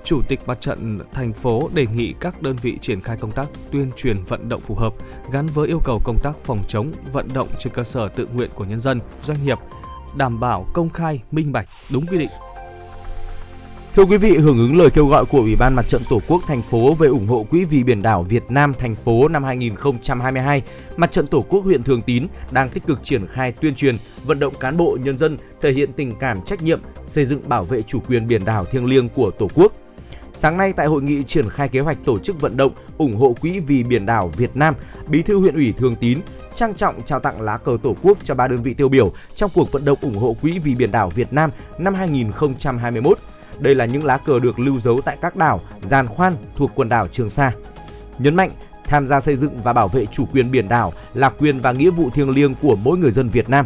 [0.03, 3.45] Chủ tịch Mặt trận thành phố đề nghị các đơn vị triển khai công tác
[3.71, 4.93] tuyên truyền vận động phù hợp
[5.31, 8.49] gắn với yêu cầu công tác phòng chống vận động trên cơ sở tự nguyện
[8.55, 9.57] của nhân dân, doanh nghiệp,
[10.15, 12.29] đảm bảo công khai, minh bạch, đúng quy định
[13.95, 16.43] Thưa quý vị, hưởng ứng lời kêu gọi của Ủy ban Mặt trận Tổ quốc
[16.47, 20.61] thành phố về ủng hộ Quỹ vì biển đảo Việt Nam thành phố năm 2022,
[20.97, 24.39] Mặt trận Tổ quốc huyện Thường Tín đang tích cực triển khai tuyên truyền, vận
[24.39, 27.81] động cán bộ nhân dân thể hiện tình cảm trách nhiệm, xây dựng bảo vệ
[27.81, 29.73] chủ quyền biển đảo thiêng liêng của Tổ quốc.
[30.33, 33.35] Sáng nay tại hội nghị triển khai kế hoạch tổ chức vận động ủng hộ
[33.41, 34.75] Quỹ vì biển đảo Việt Nam,
[35.07, 36.19] Bí thư huyện ủy Thường Tín
[36.55, 39.51] trang trọng trao tặng lá cờ Tổ quốc cho ba đơn vị tiêu biểu trong
[39.53, 43.17] cuộc vận động ủng hộ Quỹ vì biển đảo Việt Nam năm 2021.
[43.59, 46.89] Đây là những lá cờ được lưu giấu tại các đảo, giàn khoan thuộc quần
[46.89, 47.51] đảo Trường Sa.
[48.19, 48.49] Nhấn mạnh,
[48.83, 51.89] tham gia xây dựng và bảo vệ chủ quyền biển đảo là quyền và nghĩa
[51.89, 53.65] vụ thiêng liêng của mỗi người dân Việt Nam.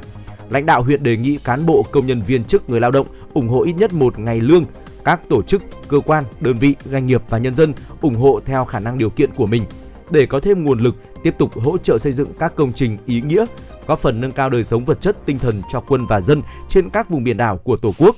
[0.50, 3.50] Lãnh đạo huyện đề nghị cán bộ, công nhân viên chức, người lao động ủng
[3.50, 4.66] hộ ít nhất một ngày lương.
[5.06, 8.66] Các tổ chức, cơ quan, đơn vị, doanh nghiệp và nhân dân ủng hộ theo
[8.66, 9.66] khả năng điều kiện của mình
[10.12, 13.22] để có thêm nguồn lực tiếp tục hỗ trợ xây dựng các công trình ý
[13.22, 13.46] nghĩa,
[13.88, 16.90] góp phần nâng cao đời sống vật chất tinh thần cho quân và dân trên
[16.90, 18.16] các vùng biển đảo của Tổ quốc.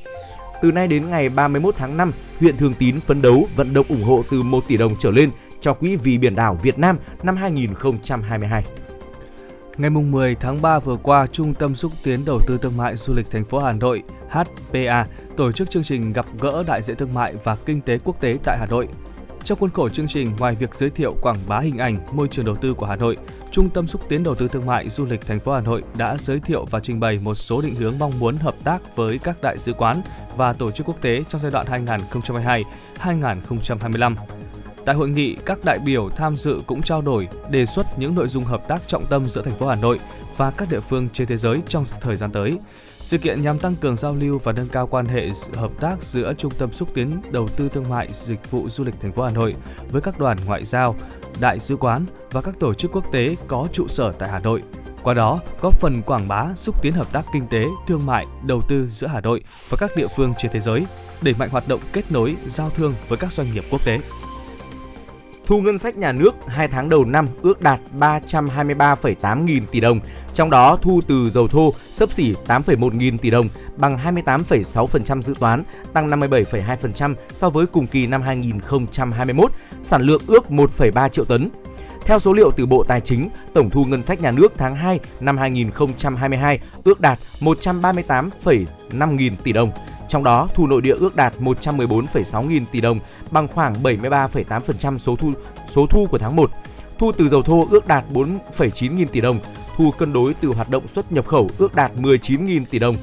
[0.62, 4.04] Từ nay đến ngày 31 tháng 5, huyện Thường Tín phấn đấu vận động ủng
[4.04, 5.32] hộ từ 1 tỷ đồng trở lên
[5.62, 8.64] cho Quỹ vì biển đảo Việt Nam năm 2022.
[9.78, 13.14] Ngày 10 tháng 3 vừa qua, Trung tâm xúc tiến đầu tư thương mại du
[13.14, 15.06] lịch thành phố Hà Nội HPA
[15.38, 18.38] tổ chức chương trình gặp gỡ đại diện thương mại và kinh tế quốc tế
[18.44, 18.88] tại Hà Nội.
[19.44, 22.46] Trong khuôn khổ chương trình, ngoài việc giới thiệu quảng bá hình ảnh môi trường
[22.46, 23.18] đầu tư của Hà Nội,
[23.52, 26.18] Trung tâm xúc tiến đầu tư thương mại du lịch thành phố Hà Nội đã
[26.20, 29.42] giới thiệu và trình bày một số định hướng mong muốn hợp tác với các
[29.42, 30.02] đại sứ quán
[30.38, 31.86] và tổ chức quốc tế trong giai đoạn
[33.00, 34.16] 2022-2025.
[34.86, 38.28] Tại hội nghị, các đại biểu tham dự cũng trao đổi, đề xuất những nội
[38.28, 40.00] dung hợp tác trọng tâm giữa thành phố Hà Nội
[40.38, 42.58] và các địa phương trên thế giới trong thời gian tới.
[43.04, 46.34] Sự kiện nhằm tăng cường giao lưu và nâng cao quan hệ hợp tác giữa
[46.38, 49.32] Trung tâm xúc tiến đầu tư thương mại dịch vụ du lịch thành phố Hà
[49.32, 49.56] Nội
[49.92, 50.96] với các đoàn ngoại giao,
[51.40, 54.62] đại sứ quán và các tổ chức quốc tế có trụ sở tại Hà Nội.
[55.04, 58.62] Qua đó, góp phần quảng bá, xúc tiến hợp tác kinh tế, thương mại, đầu
[58.70, 60.86] tư giữa Hà Nội và các địa phương trên thế giới,
[61.22, 64.00] đẩy mạnh hoạt động kết nối, giao thương với các doanh nghiệp quốc tế.
[65.52, 70.00] Thu ngân sách nhà nước 2 tháng đầu năm ước đạt 323,8 nghìn tỷ đồng,
[70.34, 73.48] trong đó thu từ dầu thô sấp xỉ 8,1 nghìn tỷ đồng,
[73.78, 75.64] bằng 28,6% dự toán,
[75.94, 79.52] tăng 57,2% so với cùng kỳ năm 2021,
[79.84, 81.50] sản lượng ước 1,3 triệu tấn.
[82.06, 85.00] Theo số liệu từ Bộ Tài chính, tổng thu ngân sách nhà nước tháng 2
[85.20, 89.72] năm 2022 ước đạt 138,5 nghìn tỷ đồng,
[90.12, 93.00] trong đó, thu nội địa ước đạt 114,6 nghìn tỷ đồng,
[93.32, 95.32] bằng khoảng 73,8% số thu
[95.68, 96.52] số thu của tháng 1.
[96.98, 99.40] Thu từ dầu thô ước đạt 4,9 nghìn tỷ đồng,
[99.78, 102.96] thu cân đối từ hoạt động xuất nhập khẩu ước đạt 19 nghìn tỷ đồng.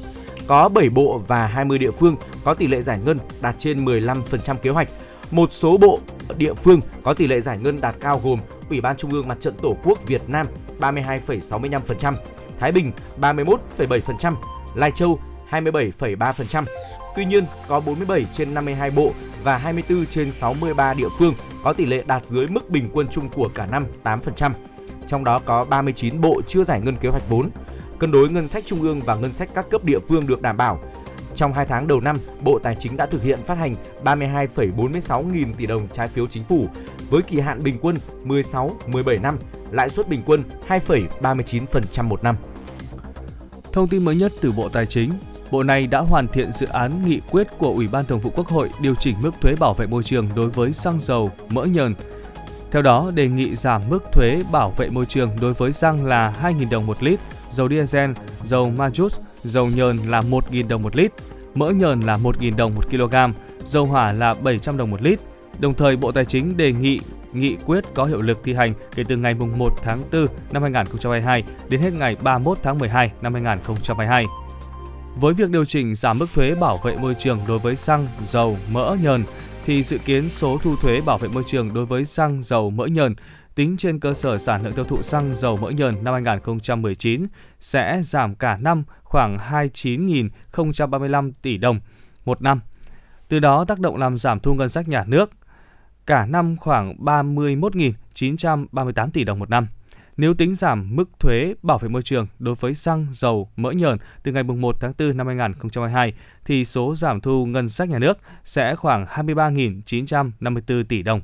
[0.47, 4.57] Có 7 bộ và 20 địa phương có tỷ lệ giải ngân đạt trên 15%
[4.57, 4.89] kế hoạch.
[5.31, 5.99] Một số bộ
[6.37, 8.39] địa phương có tỷ lệ giải ngân đạt cao gồm
[8.71, 10.47] Ủy ban Trung ương Mặt trận Tổ quốc Việt Nam
[10.81, 12.15] 32,65%,
[12.61, 14.35] Thái Bình 31,7%,
[14.75, 15.19] Lai Châu
[15.51, 16.65] 27,3%.
[17.19, 19.13] Tuy nhiên, có 47 trên 52 bộ
[19.45, 21.35] và 24 trên 63 địa phương
[21.65, 24.53] có tỷ lệ đạt dưới mức bình quân chung của cả năm 8%.
[25.07, 27.51] Trong đó có 39 bộ chưa giải ngân kế hoạch vốn.
[27.99, 30.57] Cân đối ngân sách trung ương và ngân sách các cấp địa phương được đảm
[30.57, 30.81] bảo.
[31.35, 33.75] Trong 2 tháng đầu năm, Bộ Tài chính đã thực hiện phát hành
[34.05, 36.67] 32,46 nghìn tỷ đồng trái phiếu chính phủ
[37.11, 39.39] với kỳ hạn bình quân 16-17 năm,
[39.71, 42.37] lãi suất bình quân 2,39% một năm.
[43.73, 45.11] Thông tin mới nhất từ Bộ Tài chính,
[45.51, 48.47] Bộ này đã hoàn thiện dự án nghị quyết của Ủy ban Thường vụ Quốc
[48.47, 51.95] hội điều chỉnh mức thuế bảo vệ môi trường đối với xăng dầu, mỡ nhờn.
[52.71, 56.35] Theo đó, đề nghị giảm mức thuế bảo vệ môi trường đối với xăng là
[56.43, 57.21] 2.000 đồng một lít,
[57.51, 58.11] dầu diesel,
[58.43, 59.09] dầu mazut,
[59.45, 61.13] dầu nhờn là 1.000 đồng một lít,
[61.55, 63.15] mỡ nhờn là 1.000 đồng một kg,
[63.65, 65.21] dầu hỏa là 700 đồng một lít.
[65.59, 67.01] Đồng thời, Bộ Tài chính đề nghị
[67.33, 71.45] nghị quyết có hiệu lực thi hành kể từ ngày 1 tháng 4 năm 2022
[71.69, 74.25] đến hết ngày 31 tháng 12 năm 2022.
[75.21, 78.57] Với việc điều chỉnh giảm mức thuế bảo vệ môi trường đối với xăng, dầu,
[78.71, 79.25] mỡ nhờn
[79.65, 82.87] thì dự kiến số thu thuế bảo vệ môi trường đối với xăng, dầu, mỡ
[82.87, 83.15] nhờn
[83.55, 87.27] tính trên cơ sở sản lượng tiêu thụ xăng dầu mỡ nhờn năm 2019
[87.61, 91.81] sẽ giảm cả năm khoảng 29.035 tỷ đồng
[92.25, 92.61] một năm.
[93.29, 95.31] Từ đó tác động làm giảm thu ngân sách nhà nước
[96.07, 99.67] cả năm khoảng 31.938 tỷ đồng một năm.
[100.19, 103.99] Nếu tính giảm mức thuế bảo vệ môi trường đối với xăng, dầu, mỡ nhờn
[104.23, 106.15] từ ngày 1 tháng 4 năm 2022
[106.45, 111.21] thì số giảm thu ngân sách nhà nước sẽ khoảng 23.954 tỷ đồng.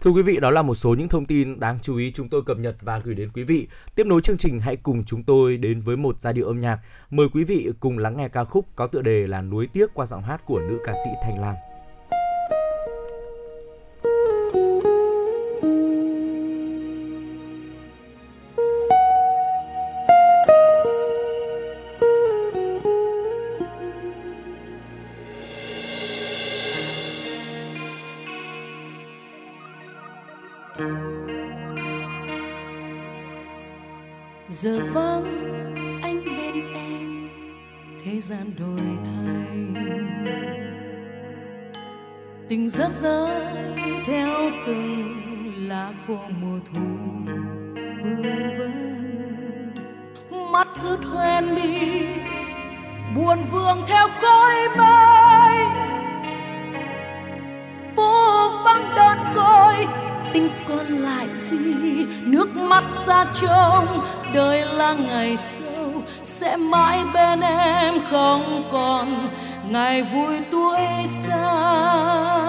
[0.00, 2.42] Thưa quý vị, đó là một số những thông tin đáng chú ý chúng tôi
[2.46, 3.68] cập nhật và gửi đến quý vị.
[3.94, 6.78] Tiếp nối chương trình hãy cùng chúng tôi đến với một giai điệu âm nhạc.
[7.10, 10.06] Mời quý vị cùng lắng nghe ca khúc có tựa đề là Núi tiếc qua
[10.06, 11.54] giọng hát của nữ ca sĩ Thanh Lam.
[42.68, 43.40] Tình rớt rơi
[44.04, 46.80] theo từng lá của mùa thu
[48.02, 48.10] bơ
[48.58, 49.72] vân
[50.52, 52.06] mắt ướt hoen đi,
[53.16, 55.56] buồn vương theo khói mây.
[57.96, 59.86] Phố vắng đơn côi,
[60.32, 63.86] tình còn lại gì nước mắt xa trông,
[64.34, 69.28] đời là ngày sâu, sẽ mãi bên em không còn
[69.70, 72.48] ngày vui tuổi xanh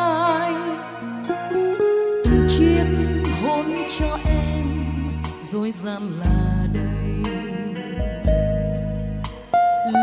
[2.25, 2.85] từng chiếc
[3.43, 3.65] hôn
[3.99, 4.65] cho em
[5.41, 7.33] dối gian là đây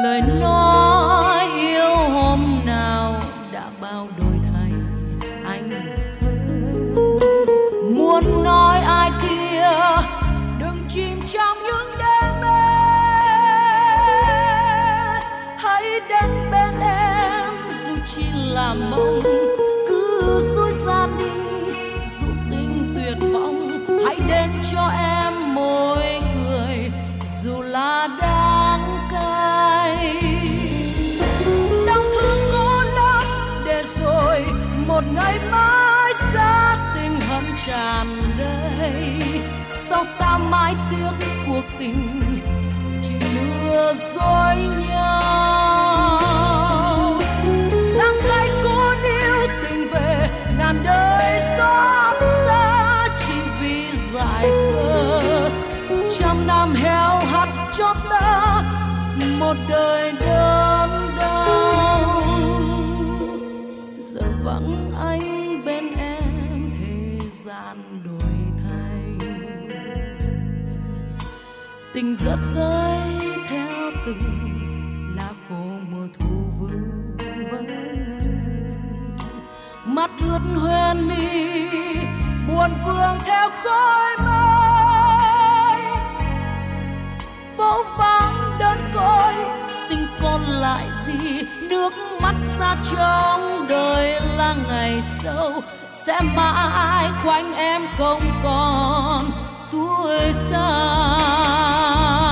[0.03, 3.21] lời nói yêu hôm nào
[3.53, 4.71] đã bao đổi thay
[5.45, 5.71] anh
[7.97, 9.71] muốn nói ai kia,
[10.61, 11.66] đừng chìm trong
[18.91, 19.21] mong
[19.89, 21.31] cứ dối gian đi,
[22.07, 23.69] dù tình tuyệt vọng,
[24.07, 26.91] hãy đến cho em môi cười,
[27.43, 30.15] dù là đáng cay.
[31.87, 33.23] Đau thương có lắm,
[33.67, 34.45] để rồi
[34.87, 39.19] một ngày mai xa tình hận tràn đầy.
[39.71, 42.21] Sao ta mãi tiếc cuộc tình
[43.03, 44.57] chỉ lừa dối
[44.89, 46.26] nhau?
[56.67, 57.49] Làm heo hắt
[57.79, 58.63] cho ta
[59.41, 62.23] một đời đớn đau.
[63.99, 68.35] Giờ vắng anh bên em, thế gian đổi
[68.65, 69.29] thay.
[71.95, 72.99] Tình rớt rơi
[73.49, 74.21] theo từng
[75.17, 77.17] lá khô mùa thu vương
[77.51, 77.67] vấn
[79.85, 81.67] mắt ướt hoen mi,
[82.49, 84.56] buồn vương theo khói mây
[87.57, 89.35] phố vắng đơn côi,
[89.91, 91.43] tình còn lại gì?
[91.61, 91.93] Nước
[92.23, 95.53] mắt xa trong đời là ngày sâu,
[95.93, 99.31] sẽ mãi quanh em không còn
[99.73, 102.26] tuổi xa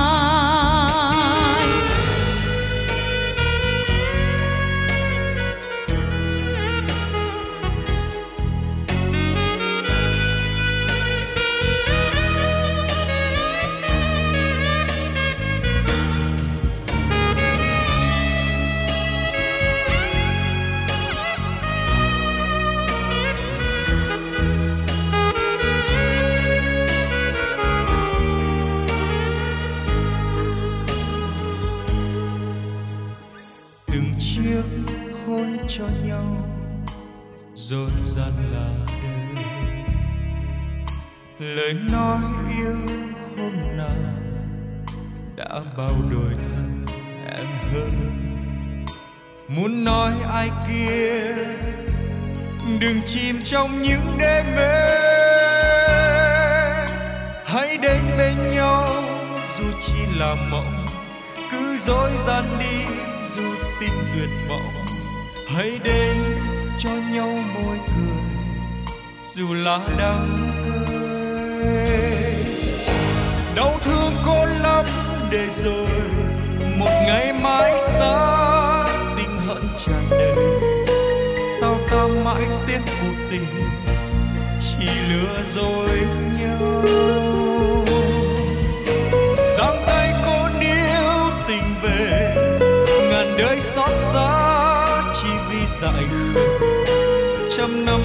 [41.45, 42.21] lời nói
[42.57, 42.97] yêu
[43.37, 43.89] hôm nào
[45.35, 46.95] đã bao đổi thay
[47.37, 48.25] em hơn.
[49.47, 51.35] Muốn nói ai kia,
[52.79, 55.05] đừng chìm trong những đêm mê.
[57.45, 59.03] Hãy đến bên nhau,
[59.57, 60.87] dù chỉ là mộng,
[61.51, 62.95] cứ dối gian đi
[63.35, 63.43] dù
[63.79, 64.85] tin tuyệt vọng.
[65.47, 66.17] Hãy đến
[66.77, 68.25] cho nhau môi cười,
[69.23, 70.74] dù là đắng cay
[73.55, 74.85] đau thương cô lắm
[75.31, 75.87] để rồi
[76.79, 78.85] một ngày mãi xa
[79.17, 80.35] tình hận tràn đầy.
[81.59, 83.47] Sao ta mãi tiếc cuộc tình
[84.59, 85.89] chỉ lừa dối
[86.39, 86.83] nhau?
[89.57, 92.35] Giang tay cô níu tình về,
[93.09, 96.41] ngàn đời xót xa chỉ vì dại khờ.
[97.57, 98.01] Trăm năm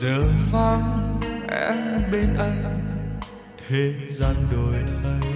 [0.00, 0.22] giờ
[0.52, 2.90] vắng em bên anh
[3.68, 5.30] thế gian đổi thay.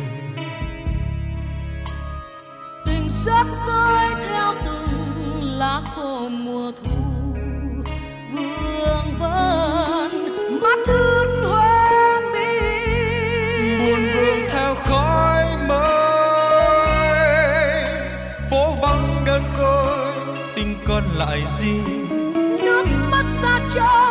[2.86, 6.96] Tình rớt rơi theo từng lá khô mùa thu.
[8.32, 10.10] Vương vấn
[10.62, 12.58] mắt ướt hoen mi.
[13.78, 17.04] Buồn vương theo khói mây
[18.50, 20.12] phố vắng đơn côi
[20.56, 21.80] tình còn lại gì
[22.62, 24.01] nước mắt xa trong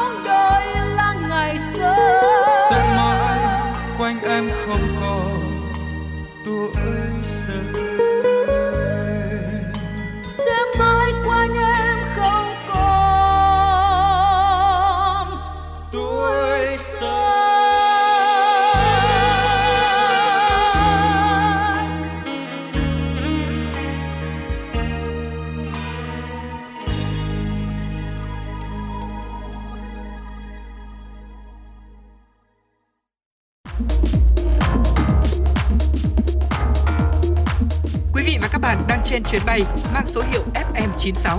[39.93, 41.37] mang số hiệu FM96.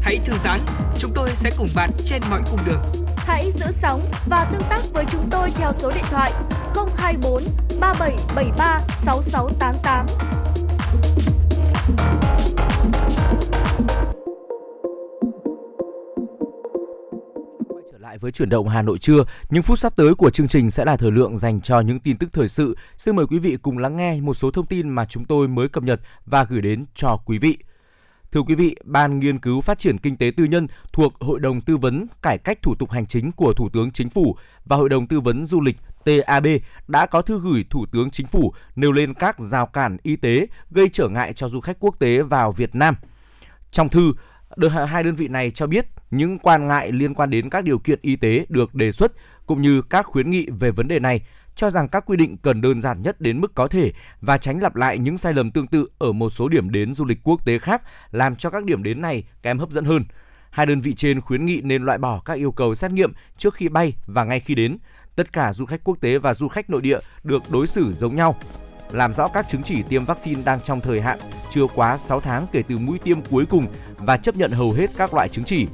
[0.00, 0.58] Hãy thư giãn,
[0.98, 2.82] chúng tôi sẽ cùng bạn trên mọi cung đường.
[3.16, 6.32] Hãy giữ sóng và tương tác với chúng tôi theo số điện thoại
[6.96, 7.42] 024
[7.80, 10.06] 3773 6688.
[17.98, 19.24] lại với chuyển động Hà Nội trưa.
[19.50, 22.16] Những phút sắp tới của chương trình sẽ là thời lượng dành cho những tin
[22.16, 22.76] tức thời sự.
[22.96, 25.68] Xin mời quý vị cùng lắng nghe một số thông tin mà chúng tôi mới
[25.68, 27.58] cập nhật và gửi đến cho quý vị.
[28.32, 31.60] Thưa quý vị, Ban Nghiên cứu Phát triển Kinh tế Tư nhân thuộc Hội đồng
[31.60, 34.88] Tư vấn Cải cách Thủ tục Hành chính của Thủ tướng Chính phủ và Hội
[34.88, 36.46] đồng Tư vấn Du lịch TAB
[36.88, 40.46] đã có thư gửi Thủ tướng Chính phủ nêu lên các rào cản y tế
[40.70, 42.96] gây trở ngại cho du khách quốc tế vào Việt Nam.
[43.70, 44.12] Trong thư,
[44.88, 47.98] hai đơn vị này cho biết những quan ngại liên quan đến các điều kiện
[48.02, 49.12] y tế được đề xuất
[49.46, 51.20] cũng như các khuyến nghị về vấn đề này
[51.60, 54.62] cho rằng các quy định cần đơn giản nhất đến mức có thể và tránh
[54.62, 57.46] lặp lại những sai lầm tương tự ở một số điểm đến du lịch quốc
[57.46, 60.04] tế khác làm cho các điểm đến này kém hấp dẫn hơn.
[60.50, 63.54] Hai đơn vị trên khuyến nghị nên loại bỏ các yêu cầu xét nghiệm trước
[63.54, 64.78] khi bay và ngay khi đến.
[65.16, 68.16] Tất cả du khách quốc tế và du khách nội địa được đối xử giống
[68.16, 68.36] nhau.
[68.90, 71.18] Làm rõ các chứng chỉ tiêm vaccine đang trong thời hạn,
[71.50, 73.66] chưa quá 6 tháng kể từ mũi tiêm cuối cùng
[73.98, 75.66] và chấp nhận hầu hết các loại chứng chỉ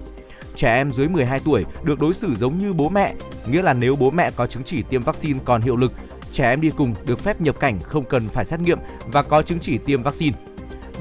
[0.56, 3.14] trẻ em dưới 12 tuổi được đối xử giống như bố mẹ,
[3.46, 5.92] nghĩa là nếu bố mẹ có chứng chỉ tiêm vaccine còn hiệu lực,
[6.32, 9.42] trẻ em đi cùng được phép nhập cảnh không cần phải xét nghiệm và có
[9.42, 10.36] chứng chỉ tiêm vaccine.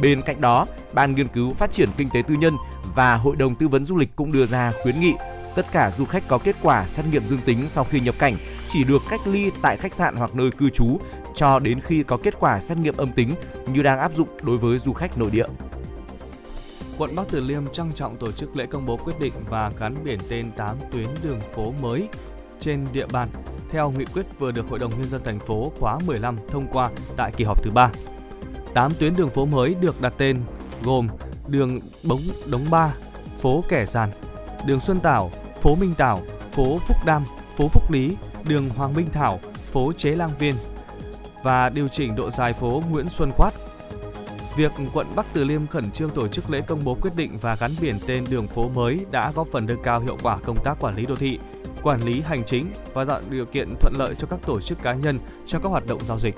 [0.02, 2.56] Bên cạnh đó, Ban nghiên cứu phát triển kinh tế tư nhân
[2.96, 5.14] và Hội đồng tư vấn du lịch cũng đưa ra khuyến nghị
[5.56, 8.38] tất cả du khách có kết quả xét nghiệm dương tính sau khi nhập cảnh
[8.70, 10.98] chỉ được cách ly tại khách sạn hoặc nơi cư trú
[11.36, 13.36] cho đến khi có kết quả xét nghiệm âm tính
[13.68, 15.46] như đang áp dụng đối với du khách nội địa
[16.98, 19.96] quận Bắc Từ Liêm trang trọng tổ chức lễ công bố quyết định và gắn
[20.04, 22.08] biển tên 8 tuyến đường phố mới
[22.60, 23.30] trên địa bàn
[23.70, 26.90] theo nghị quyết vừa được Hội đồng nhân dân thành phố khóa 15 thông qua
[27.18, 27.92] tại kỳ họp thứ 3.
[28.74, 30.38] 8 tuyến đường phố mới được đặt tên
[30.84, 31.08] gồm
[31.48, 32.94] đường Bống Đống Ba,
[33.38, 34.10] phố Kẻ Giàn,
[34.66, 35.32] đường Xuân Tảo,
[35.62, 36.20] phố Minh Tảo,
[36.52, 37.24] phố Phúc Đam,
[37.58, 38.16] phố Phúc Lý,
[38.48, 39.40] đường Hoàng Minh Thảo,
[39.72, 40.56] phố Chế Lang Viên
[41.44, 43.54] và điều chỉnh độ dài phố Nguyễn Xuân Khoát
[44.56, 47.56] Việc quận Bắc Từ Liêm khẩn trương tổ chức lễ công bố quyết định và
[47.56, 50.80] gắn biển tên đường phố mới đã góp phần nâng cao hiệu quả công tác
[50.80, 51.40] quản lý đô thị,
[51.84, 54.94] quản lý hành chính và tạo điều kiện thuận lợi cho các tổ chức cá
[54.94, 56.36] nhân trong các hoạt động giao dịch.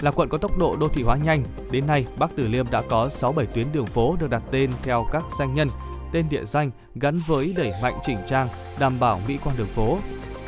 [0.00, 2.82] Là quận có tốc độ đô thị hóa nhanh, đến nay Bắc Từ Liêm đã
[2.88, 5.68] có 67 tuyến đường phố được đặt tên theo các danh nhân,
[6.12, 8.48] tên địa danh gắn với đẩy mạnh chỉnh trang,
[8.78, 9.98] đảm bảo mỹ quan đường phố.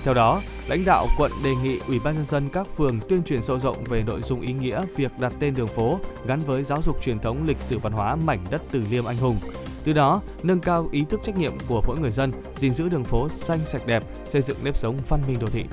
[0.04, 3.42] Theo đó, lãnh đạo quận đề nghị Ủy ban nhân dân các phường tuyên truyền
[3.42, 6.82] sâu rộng về nội dung ý nghĩa việc đặt tên đường phố gắn với giáo
[6.82, 9.36] dục truyền thống lịch sử văn hóa mảnh đất Từ Liêm anh hùng.
[9.84, 13.04] Từ đó, nâng cao ý thức trách nhiệm của mỗi người dân, gìn giữ đường
[13.04, 15.64] phố xanh sạch đẹp, xây dựng nếp sống văn minh đô thị.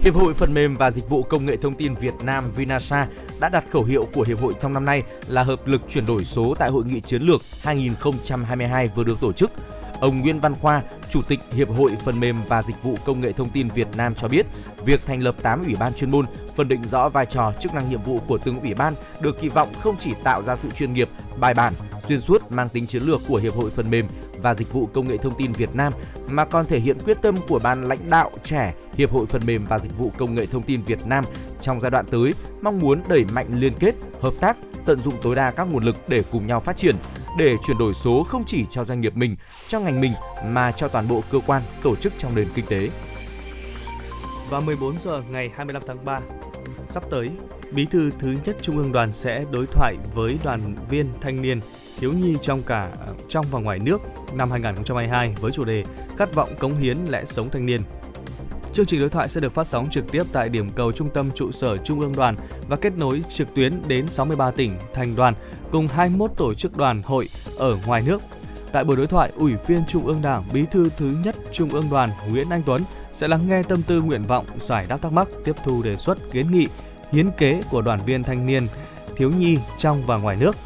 [0.00, 3.08] Hiệp hội Phần mềm và Dịch vụ Công nghệ Thông tin Việt Nam Vinasa
[3.40, 6.24] đã đặt khẩu hiệu của hiệp hội trong năm nay là hợp lực chuyển đổi
[6.24, 9.52] số tại Hội nghị Chiến lược 2022 vừa được tổ chức–
[10.00, 13.32] Ông Nguyễn Văn Khoa, Chủ tịch Hiệp hội Phần mềm và Dịch vụ Công nghệ
[13.32, 14.46] Thông tin Việt Nam cho biết,
[14.84, 16.24] việc thành lập 8 ủy ban chuyên môn,
[16.56, 19.48] phân định rõ vai trò, chức năng nhiệm vụ của từng ủy ban được kỳ
[19.48, 21.08] vọng không chỉ tạo ra sự chuyên nghiệp,
[21.40, 21.72] bài bản,
[22.08, 24.08] xuyên suốt mang tính chiến lược của Hiệp hội Phần mềm
[24.42, 25.92] và Dịch vụ Công nghệ Thông tin Việt Nam
[26.28, 29.64] mà còn thể hiện quyết tâm của ban lãnh đạo trẻ Hiệp hội Phần mềm
[29.64, 31.24] và Dịch vụ Công nghệ Thông tin Việt Nam
[31.60, 34.56] trong giai đoạn tới mong muốn đẩy mạnh liên kết, hợp tác,
[34.86, 36.96] tận dụng tối đa các nguồn lực để cùng nhau phát triển,
[37.38, 39.36] để chuyển đổi số không chỉ cho doanh nghiệp mình,
[39.68, 40.12] cho ngành mình
[40.46, 42.88] mà cho toàn bộ cơ quan, tổ chức trong nền kinh tế.
[44.50, 46.20] Và 14 giờ ngày 25 tháng 3,
[46.88, 47.30] sắp tới,
[47.72, 51.60] Bí thư thứ nhất Trung ương Đoàn sẽ đối thoại với đoàn viên thanh niên
[51.98, 52.90] thiếu nhi trong cả
[53.28, 54.00] trong và ngoài nước
[54.34, 55.84] năm 2022 với chủ đề
[56.16, 57.80] Khát vọng cống hiến lẽ sống thanh niên.
[58.78, 61.30] Chương trình đối thoại sẽ được phát sóng trực tiếp tại điểm cầu trung tâm
[61.34, 62.36] trụ sở Trung ương đoàn
[62.68, 65.34] và kết nối trực tuyến đến 63 tỉnh, thành đoàn
[65.70, 68.22] cùng 21 tổ chức đoàn hội ở ngoài nước.
[68.72, 71.90] Tại buổi đối thoại, Ủy viên Trung ương Đảng, Bí thư thứ nhất Trung ương
[71.90, 72.82] Đoàn Nguyễn Anh Tuấn
[73.12, 76.18] sẽ lắng nghe tâm tư nguyện vọng, giải đáp thắc mắc, tiếp thu đề xuất,
[76.32, 76.68] kiến nghị,
[77.12, 78.66] hiến kế của đoàn viên thanh niên,
[79.16, 80.56] thiếu nhi trong và ngoài nước.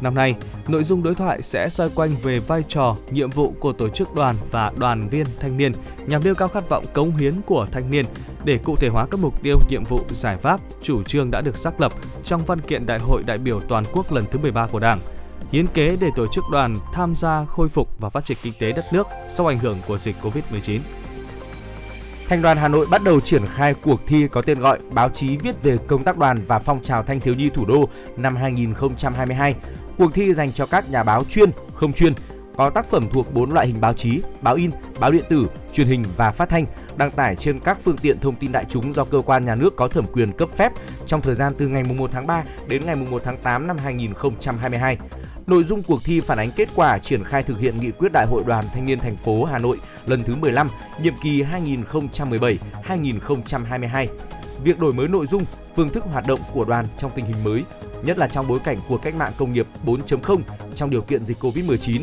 [0.00, 0.34] Năm nay,
[0.68, 4.14] nội dung đối thoại sẽ xoay quanh về vai trò, nhiệm vụ của tổ chức
[4.14, 5.72] đoàn và đoàn viên thanh niên
[6.06, 8.04] nhằm nêu cao khát vọng cống hiến của thanh niên
[8.44, 11.56] để cụ thể hóa các mục tiêu, nhiệm vụ, giải pháp, chủ trương đã được
[11.56, 11.92] xác lập
[12.24, 15.00] trong văn kiện Đại hội đại biểu toàn quốc lần thứ 13 của Đảng
[15.52, 18.72] hiến kế để tổ chức đoàn tham gia khôi phục và phát triển kinh tế
[18.72, 20.80] đất nước sau ảnh hưởng của dịch Covid-19.
[22.28, 25.36] Thành đoàn Hà Nội bắt đầu triển khai cuộc thi có tên gọi Báo chí
[25.36, 29.54] viết về công tác đoàn và phong trào thanh thiếu nhi thủ đô năm 2022.
[30.00, 32.12] Cuộc thi dành cho các nhà báo chuyên, không chuyên,
[32.56, 34.70] có tác phẩm thuộc 4 loại hình báo chí, báo in,
[35.00, 36.66] báo điện tử, truyền hình và phát thanh
[36.96, 39.76] đăng tải trên các phương tiện thông tin đại chúng do cơ quan nhà nước
[39.76, 40.72] có thẩm quyền cấp phép
[41.06, 44.98] trong thời gian từ ngày 1 tháng 3 đến ngày 1 tháng 8 năm 2022.
[45.46, 48.26] Nội dung cuộc thi phản ánh kết quả triển khai thực hiện nghị quyết Đại
[48.26, 50.68] hội Đoàn Thanh niên thành phố Hà Nội lần thứ 15,
[51.02, 54.06] nhiệm kỳ 2017-2022.
[54.64, 55.44] Việc đổi mới nội dung,
[55.76, 57.64] phương thức hoạt động của đoàn trong tình hình mới,
[58.02, 60.40] nhất là trong bối cảnh cuộc cách mạng công nghiệp 4.0
[60.74, 62.02] trong điều kiện dịch Covid-19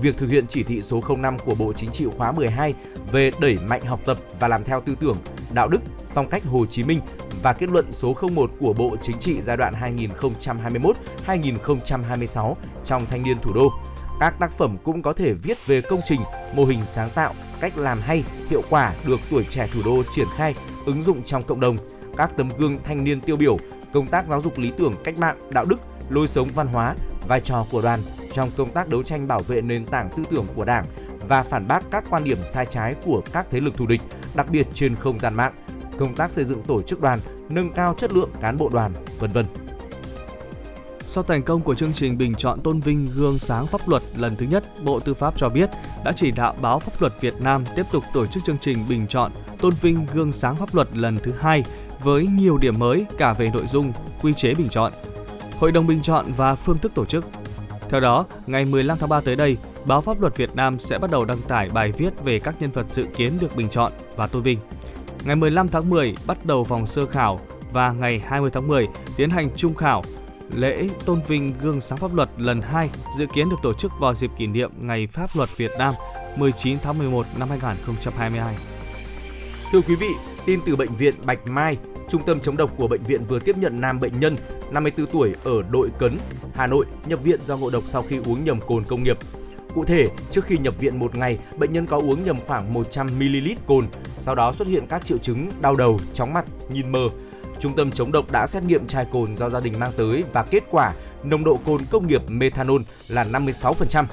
[0.00, 2.74] việc thực hiện chỉ thị số 05 của Bộ Chính trị khóa 12
[3.12, 5.16] về đẩy mạnh học tập và làm theo tư tưởng,
[5.52, 5.80] đạo đức,
[6.14, 7.00] phong cách Hồ Chí Minh
[7.42, 9.74] và kết luận số 01 của Bộ Chính trị giai đoạn
[11.26, 12.54] 2021-2026
[12.84, 13.72] trong thanh niên thủ đô.
[14.20, 16.20] Các tác phẩm cũng có thể viết về công trình,
[16.54, 20.26] mô hình sáng tạo, cách làm hay, hiệu quả được tuổi trẻ thủ đô triển
[20.36, 20.54] khai,
[20.86, 21.76] ứng dụng trong cộng đồng.
[22.16, 23.58] Các tấm gương thanh niên tiêu biểu,
[23.92, 25.80] công tác giáo dục lý tưởng cách mạng, đạo đức,
[26.10, 26.94] lối sống văn hóa,
[27.28, 28.00] vai trò của đoàn
[28.32, 30.84] trong công tác đấu tranh bảo vệ nền tảng tư tưởng của Đảng
[31.28, 34.00] và phản bác các quan điểm sai trái của các thế lực thù địch,
[34.34, 35.54] đặc biệt trên không gian mạng,
[35.98, 39.32] công tác xây dựng tổ chức đoàn, nâng cao chất lượng cán bộ đoàn, vân
[39.32, 39.46] vân.
[41.06, 44.36] Sau thành công của chương trình bình chọn tôn vinh gương sáng pháp luật lần
[44.36, 45.70] thứ nhất, Bộ Tư pháp cho biết
[46.04, 49.06] đã chỉ đạo báo Pháp luật Việt Nam tiếp tục tổ chức chương trình bình
[49.06, 51.64] chọn tôn vinh gương sáng pháp luật lần thứ hai
[52.02, 54.92] với nhiều điểm mới cả về nội dung, quy chế bình chọn,
[55.58, 57.24] hội đồng bình chọn và phương thức tổ chức.
[57.88, 61.10] Theo đó, ngày 15 tháng 3 tới đây, báo Pháp luật Việt Nam sẽ bắt
[61.10, 64.26] đầu đăng tải bài viết về các nhân vật dự kiến được bình chọn và
[64.26, 64.58] tôn vinh.
[65.24, 67.40] Ngày 15 tháng 10 bắt đầu vòng sơ khảo
[67.72, 70.02] và ngày 20 tháng 10 tiến hành trung khảo
[70.54, 74.14] Lễ tôn vinh gương sáng pháp luật lần 2 dự kiến được tổ chức vào
[74.14, 75.94] dịp kỷ niệm Ngày Pháp luật Việt Nam
[76.36, 78.56] 19 tháng 11 năm 2022.
[79.72, 80.08] Thưa quý vị,
[80.46, 81.76] tin từ bệnh viện Bạch Mai,
[82.08, 84.36] Trung tâm chống độc của bệnh viện vừa tiếp nhận nam bệnh nhân
[84.70, 86.18] 54 tuổi ở Đội Cấn,
[86.54, 89.18] Hà Nội nhập viện do ngộ độc sau khi uống nhầm cồn công nghiệp.
[89.74, 93.06] Cụ thể, trước khi nhập viện một ngày, bệnh nhân có uống nhầm khoảng 100
[93.18, 93.86] ml cồn,
[94.18, 97.08] sau đó xuất hiện các triệu chứng đau đầu, chóng mặt, nhìn mờ,
[97.60, 100.42] Trung tâm chống độc đã xét nghiệm chai cồn do gia đình mang tới và
[100.42, 100.92] kết quả
[101.22, 104.04] nồng độ cồn công nghiệp methanol là 56%.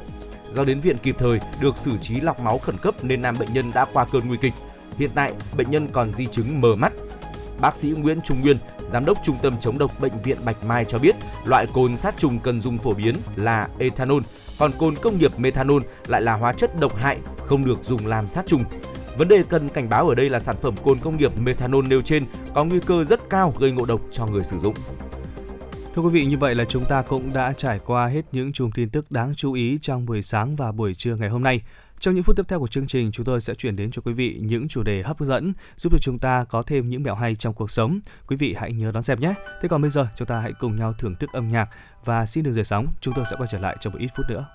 [0.52, 3.54] Do đến viện kịp thời, được xử trí lọc máu khẩn cấp nên nam bệnh
[3.54, 4.54] nhân đã qua cơn nguy kịch.
[4.98, 6.94] Hiện tại, bệnh nhân còn di chứng mờ mắt.
[7.62, 8.58] Bác sĩ Nguyễn Trung Nguyên,
[8.88, 11.16] giám đốc Trung tâm chống độc bệnh viện Bạch Mai cho biết,
[11.46, 14.22] loại cồn sát trùng cần dùng phổ biến là ethanol,
[14.60, 17.18] còn cồn công nghiệp methanol lại là hóa chất độc hại,
[17.48, 18.64] không được dùng làm sát trùng.
[19.18, 22.02] Vấn đề cần cảnh báo ở đây là sản phẩm cồn công nghiệp methanol nêu
[22.02, 24.76] trên có nguy cơ rất cao gây ngộ độc cho người sử dụng.
[25.96, 28.72] Thưa quý vị, như vậy là chúng ta cũng đã trải qua hết những chùm
[28.72, 31.62] tin tức đáng chú ý trong buổi sáng và buổi trưa ngày hôm nay.
[32.00, 34.14] Trong những phút tiếp theo của chương trình, chúng tôi sẽ chuyển đến cho quý
[34.14, 37.36] vị những chủ đề hấp dẫn giúp cho chúng ta có thêm những mẹo hay
[37.36, 38.00] trong cuộc sống.
[38.28, 39.34] Quý vị hãy nhớ đón xem nhé.
[39.62, 41.70] Thế còn bây giờ, chúng ta hãy cùng nhau thưởng thức âm nhạc
[42.06, 42.88] và xin đừng rời sóng.
[43.02, 44.46] Chúng tôi sẽ quay trở lại trong một ít phút nữa.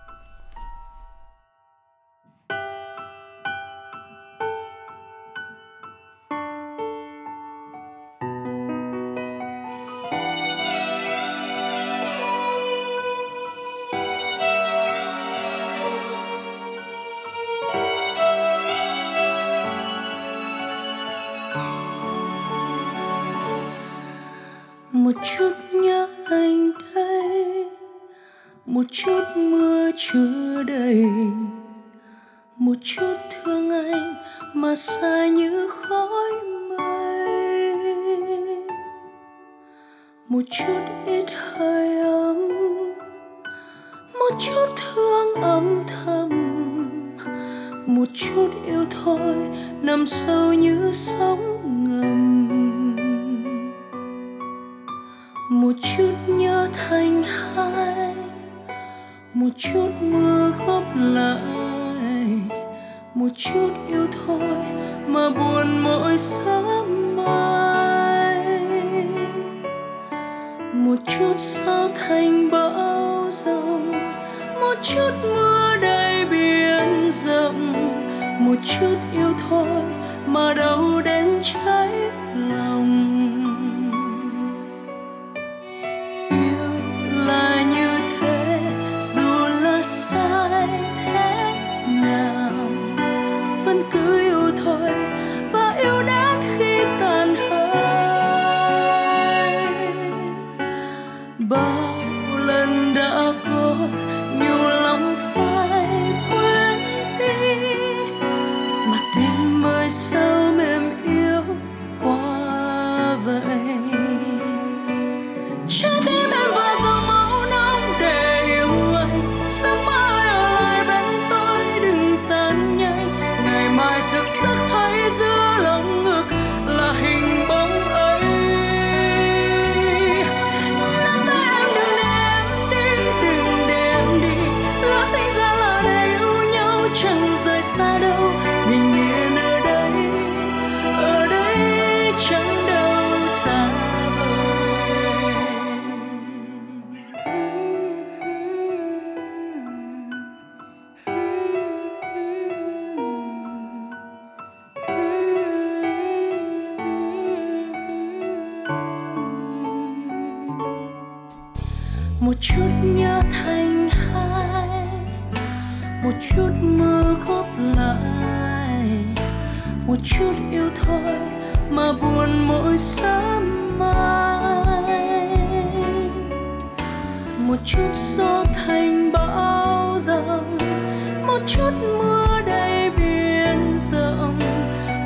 [181.46, 184.38] Chút mưa đầy biển rộng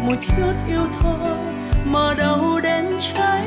[0.02, 1.36] một chút yêu thôi
[1.84, 3.46] mà đâu đến cháy.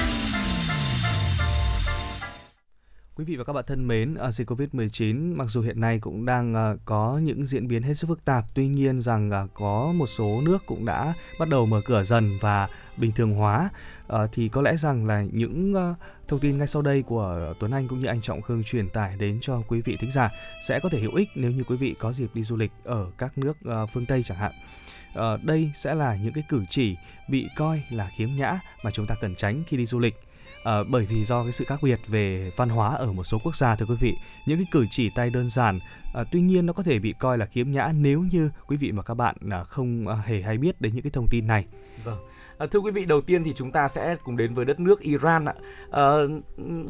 [3.21, 6.25] Quý vị và các bạn thân mến, à, dịch Covid-19 mặc dù hiện nay cũng
[6.25, 9.91] đang à, có những diễn biến hết sức phức tạp, tuy nhiên rằng à, có
[9.95, 12.67] một số nước cũng đã bắt đầu mở cửa dần và
[12.97, 13.69] bình thường hóa.
[14.07, 15.95] À, thì có lẽ rằng là những à,
[16.27, 19.17] thông tin ngay sau đây của Tuấn Anh cũng như anh Trọng Khương truyền tải
[19.17, 20.29] đến cho quý vị thính giả
[20.67, 23.11] sẽ có thể hữu ích nếu như quý vị có dịp đi du lịch ở
[23.17, 24.51] các nước à, phương Tây chẳng hạn.
[25.13, 26.95] Ờ, đây sẽ là những cái cử chỉ
[27.29, 30.15] bị coi là khiếm nhã mà chúng ta cần tránh khi đi du lịch
[30.63, 33.55] à, bởi vì do cái sự khác biệt về văn hóa ở một số quốc
[33.55, 34.13] gia thưa quý vị
[34.45, 35.79] những cái cử chỉ tay đơn giản
[36.13, 38.91] à, tuy nhiên nó có thể bị coi là khiếm nhã nếu như quý vị
[38.91, 41.65] và các bạn à, không à, hề hay biết đến những cái thông tin này
[42.03, 42.17] Vâng.
[42.61, 44.99] À, thưa quý vị, đầu tiên thì chúng ta sẽ cùng đến với đất nước
[44.99, 45.53] Iran ạ.
[45.91, 46.01] À,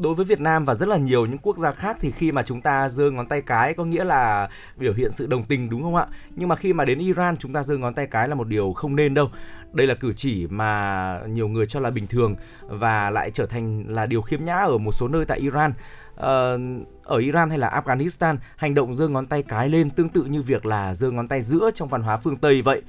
[0.00, 2.42] đối với Việt Nam và rất là nhiều những quốc gia khác thì khi mà
[2.42, 5.82] chúng ta giơ ngón tay cái có nghĩa là biểu hiện sự đồng tình đúng
[5.82, 6.06] không ạ?
[6.36, 8.72] Nhưng mà khi mà đến Iran chúng ta giơ ngón tay cái là một điều
[8.72, 9.30] không nên đâu.
[9.72, 12.36] Đây là cử chỉ mà nhiều người cho là bình thường
[12.66, 15.72] và lại trở thành là điều khiếm nhã ở một số nơi tại Iran.
[16.16, 16.58] Ờ,
[17.04, 20.42] ở Iran hay là Afghanistan, hành động giơ ngón tay cái lên tương tự như
[20.42, 22.82] việc là giơ ngón tay giữa trong văn hóa phương Tây vậy.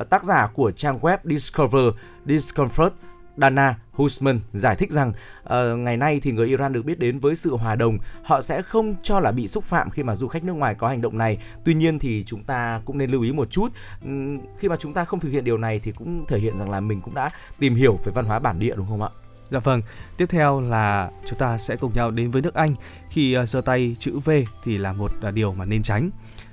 [0.00, 1.84] Ờ, tác giả của trang web Discover
[2.26, 2.90] Discomfort
[3.36, 5.12] Dana Husman giải thích rằng
[5.44, 8.62] uh, ngày nay thì người Iran được biết đến với sự hòa đồng, họ sẽ
[8.62, 11.18] không cho là bị xúc phạm khi mà du khách nước ngoài có hành động
[11.18, 11.38] này.
[11.64, 13.68] Tuy nhiên thì chúng ta cũng nên lưu ý một chút,
[14.02, 16.70] ừm, khi mà chúng ta không thực hiện điều này thì cũng thể hiện rằng
[16.70, 19.08] là mình cũng đã tìm hiểu về văn hóa bản địa đúng không ạ?
[19.50, 19.82] Dạ vâng,
[20.16, 22.74] tiếp theo là chúng ta sẽ cùng nhau đến với nước Anh
[23.08, 24.30] khi ờ, giơ tay chữ V
[24.64, 26.10] thì là một à, điều mà nên tránh.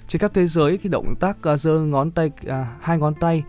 [0.08, 3.44] Trên khắp thế giới khi động tác à, giơ ngón tay à, hai ngón tay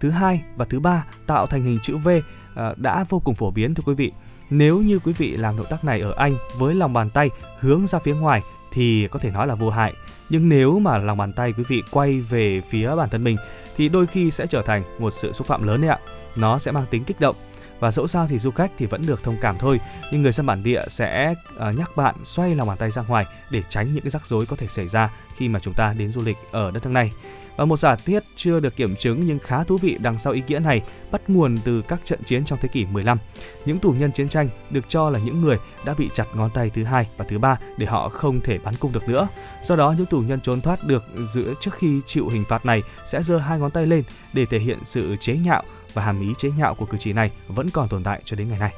[0.00, 2.08] thứ hai và thứ ba tạo thành hình chữ V
[2.54, 4.12] à, đã vô cùng phổ biến thưa quý vị.
[4.50, 7.86] Nếu như quý vị làm động tác này ở Anh với lòng bàn tay hướng
[7.86, 8.42] ra phía ngoài
[8.72, 9.92] thì có thể nói là vô hại.
[10.30, 13.36] Nhưng nếu mà lòng bàn tay quý vị quay về phía bản thân mình
[13.76, 15.98] thì đôi khi sẽ trở thành một sự xúc phạm lớn đấy ạ.
[16.36, 17.36] Nó sẽ mang tính kích động
[17.80, 19.80] và dẫu sao thì du khách thì vẫn được thông cảm thôi
[20.12, 23.24] nhưng người dân bản địa sẽ uh, nhắc bạn xoay lòng bàn tay ra ngoài
[23.50, 26.10] để tránh những cái rắc rối có thể xảy ra khi mà chúng ta đến
[26.10, 27.12] du lịch ở đất nước này
[27.60, 30.42] và một giả thiết chưa được kiểm chứng nhưng khá thú vị đằng sau ý
[30.46, 33.18] nghĩa này bắt nguồn từ các trận chiến trong thế kỷ 15.
[33.64, 36.70] Những tù nhân chiến tranh được cho là những người đã bị chặt ngón tay
[36.74, 39.28] thứ hai và thứ ba để họ không thể bắn cung được nữa.
[39.62, 42.82] Do đó những tù nhân trốn thoát được giữa trước khi chịu hình phạt này
[43.06, 44.02] sẽ giơ hai ngón tay lên
[44.32, 45.62] để thể hiện sự chế nhạo
[45.94, 48.48] và hàm ý chế nhạo của cử chỉ này vẫn còn tồn tại cho đến
[48.48, 48.72] ngày nay.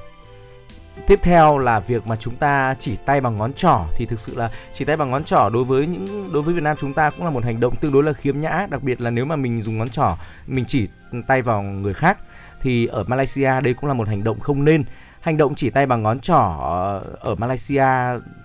[1.06, 3.80] tiếp theo là việc mà chúng ta chỉ tay bằng ngón trỏ.
[3.96, 6.62] Thì thực sự là chỉ tay bằng ngón trỏ đối với những, đối với Việt
[6.62, 8.66] Nam chúng ta cũng là một hành động tương đối là khiếm nhã.
[8.70, 10.16] Đặc biệt là nếu mà mình dùng ngón trỏ,
[10.46, 10.88] mình chỉ
[11.26, 12.18] tay vào người khác,
[12.60, 14.84] thì ở Malaysia đây cũng là một hành động không nên
[15.22, 17.86] hành động chỉ tay bằng ngón trỏ ờ, ở Malaysia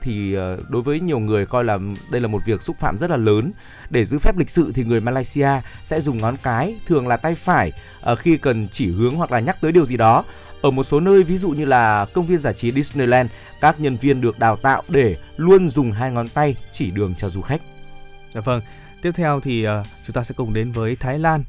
[0.01, 1.77] thì ờ, đối với nhiều người coi là
[2.11, 3.51] đây là một việc xúc phạm rất là lớn.
[3.89, 5.49] Để giữ phép lịch sự thì người Malaysia
[5.83, 7.71] sẽ dùng ngón cái, thường là tay phải
[8.01, 10.23] ờ, khi cần chỉ hướng hoặc là nhắc tới điều gì đó.
[10.61, 13.29] Ở một số nơi ví dụ như là công viên giải trí Disneyland,
[13.61, 17.29] các nhân viên được đào tạo để luôn dùng hai ngón tay chỉ đường cho
[17.29, 17.61] du khách.
[18.33, 18.61] Dạ vâng.
[19.01, 19.71] Tiếp theo thì uh,
[20.05, 21.43] chúng ta sẽ cùng đến với Thái Lan.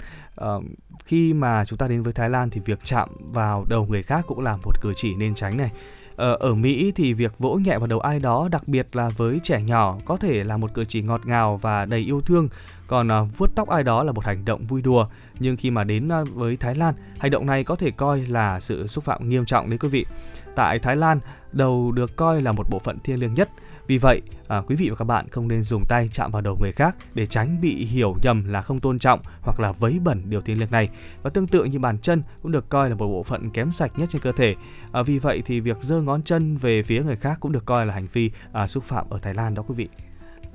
[0.44, 0.64] Uh,
[1.09, 4.24] khi mà chúng ta đến với Thái Lan thì việc chạm vào đầu người khác
[4.28, 5.70] cũng là một cử chỉ nên tránh này.
[6.16, 9.40] Ở, ở Mỹ thì việc vỗ nhẹ vào đầu ai đó, đặc biệt là với
[9.43, 12.48] trẻ nhỏ, có thể là một cử chỉ ngọt ngào và đầy yêu thương.
[12.86, 15.06] Còn ờ, vuốt tóc ai đó là một hành động vui đùa.
[15.40, 18.60] Nhưng khi mà đến ờ, với Thái Lan, hành động này có thể coi là
[18.60, 20.06] sự xúc phạm nghiêm trọng đấy quý vị.
[20.55, 21.20] Tại Thái Lan,
[21.52, 23.48] đầu được coi là một bộ phận thiêng liêng nhất.
[23.89, 26.56] Vì vậy, à, quý vị và các bạn không nên dùng tay chạm vào đầu
[26.60, 30.23] người khác để tránh bị hiểu nhầm là không tôn trọng hoặc là vấy bẩn
[30.31, 30.89] điều thiêng liêng này.
[31.23, 33.93] Và tương tự như bàn chân cũng được coi là một bộ phận kém sạch
[33.97, 34.55] nhất trên cơ thể.
[34.93, 37.86] À, vì vậy thì việc giơ ngón chân về phía người khác cũng được coi
[37.86, 39.89] là hành vi à, xúc phạm ở Thái Lan đó quý vị.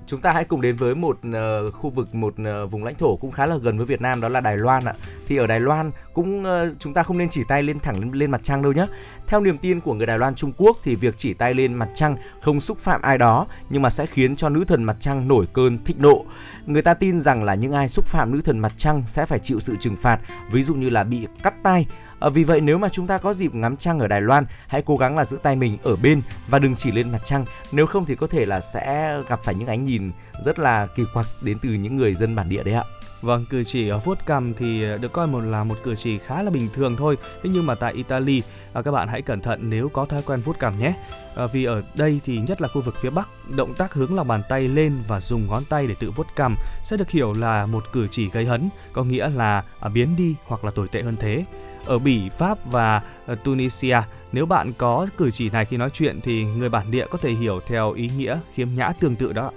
[0.07, 3.15] Chúng ta hãy cùng đến với một uh, khu vực một uh, vùng lãnh thổ
[3.15, 4.93] cũng khá là gần với Việt Nam đó là Đài Loan ạ.
[5.27, 8.11] Thì ở Đài Loan cũng uh, chúng ta không nên chỉ tay lên thẳng lên,
[8.11, 8.87] lên mặt trăng đâu nhé.
[9.27, 11.89] Theo niềm tin của người Đài Loan Trung Quốc thì việc chỉ tay lên mặt
[11.95, 15.27] trăng không xúc phạm ai đó nhưng mà sẽ khiến cho nữ thần mặt trăng
[15.27, 16.25] nổi cơn thịnh nộ.
[16.65, 19.39] Người ta tin rằng là những ai xúc phạm nữ thần mặt trăng sẽ phải
[19.39, 20.19] chịu sự trừng phạt,
[20.51, 21.85] ví dụ như là bị cắt tay
[22.23, 24.81] À, vì vậy nếu mà chúng ta có dịp ngắm trăng ở Đài Loan, hãy
[24.85, 27.45] cố gắng là giữ tay mình ở bên và đừng chỉ lên mặt trăng.
[27.71, 30.11] Nếu không thì có thể là sẽ gặp phải những ánh nhìn
[30.45, 32.83] rất là kỳ quặc đến từ những người dân bản địa đấy ạ.
[33.21, 36.41] Vâng, cử chỉ ở vuốt cằm thì được coi một là một cử chỉ khá
[36.41, 37.17] là bình thường thôi.
[37.43, 38.41] Thế nhưng mà tại Italy,
[38.73, 40.93] à, các bạn hãy cẩn thận nếu có thói quen vuốt cằm nhé.
[41.35, 44.27] À, vì ở đây thì nhất là khu vực phía Bắc, động tác hướng lòng
[44.27, 47.65] bàn tay lên và dùng ngón tay để tự vuốt cằm sẽ được hiểu là
[47.65, 51.01] một cử chỉ gây hấn, có nghĩa là à, biến đi hoặc là tồi tệ
[51.01, 51.45] hơn thế
[51.85, 53.97] ở Bỉ, Pháp và ờ, Tunisia.
[54.31, 57.31] Nếu bạn có cử chỉ này khi nói chuyện thì người bản địa có thể
[57.31, 59.51] hiểu theo ý nghĩa khiếm nhã tương tự đó.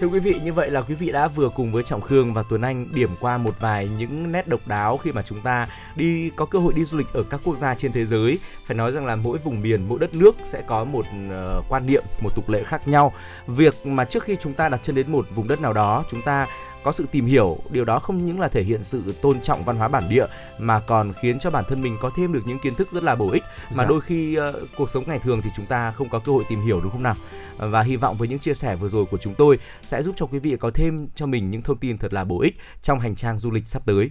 [0.00, 2.42] Thưa quý vị, như vậy là quý vị đã vừa cùng với Trọng Khương và
[2.50, 6.30] Tuấn Anh điểm qua một vài những nét độc đáo khi mà chúng ta đi
[6.36, 8.38] có cơ hội đi du lịch ở các quốc gia trên thế giới.
[8.66, 11.86] Phải nói rằng là mỗi vùng miền, mỗi đất nước sẽ có một uh, quan
[11.86, 13.12] niệm, một tục lệ khác nhau.
[13.46, 16.22] Việc mà trước khi chúng ta đặt chân đến một vùng đất nào đó, chúng
[16.22, 16.46] ta
[16.84, 19.76] có sự tìm hiểu điều đó không những là thể hiện sự tôn trọng văn
[19.76, 20.26] hóa bản địa
[20.58, 23.14] mà còn khiến cho bản thân mình có thêm được những kiến thức rất là
[23.14, 23.84] bổ ích mà dạ.
[23.84, 26.60] đôi khi uh, cuộc sống ngày thường thì chúng ta không có cơ hội tìm
[26.60, 27.16] hiểu đúng không nào
[27.58, 30.26] và hy vọng với những chia sẻ vừa rồi của chúng tôi sẽ giúp cho
[30.26, 33.14] quý vị có thêm cho mình những thông tin thật là bổ ích trong hành
[33.14, 34.10] trang du lịch sắp tới.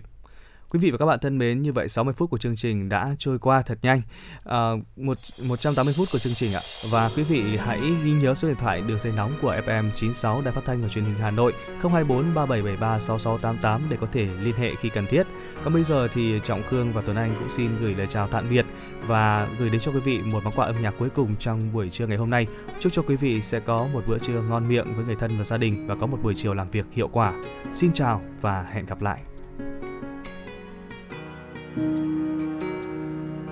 [0.74, 3.16] Quý vị và các bạn thân mến, như vậy 60 phút của chương trình đã
[3.20, 4.02] trôi qua thật nhanh.
[4.44, 5.18] À, một
[5.48, 6.60] 180 phút của chương trình ạ.
[6.92, 10.42] Và quý vị hãy ghi nhớ số điện thoại đường dây nóng của FM 96
[10.42, 14.56] Đài Phát thanh và Truyền hình Hà Nội 024 3773 6688 để có thể liên
[14.56, 15.28] hệ khi cần thiết.
[15.64, 18.50] Còn bây giờ thì Trọng Khương và Tuấn Anh cũng xin gửi lời chào tạm
[18.50, 18.66] biệt
[19.08, 21.90] và gửi đến cho quý vị một món quà âm nhạc cuối cùng trong buổi
[21.90, 22.48] trưa ngày hôm nay.
[22.80, 25.44] Chúc cho quý vị sẽ có một bữa trưa ngon miệng với người thân và
[25.44, 27.34] gia đình và có một buổi chiều làm việc hiệu quả.
[27.74, 29.20] Xin chào và hẹn gặp lại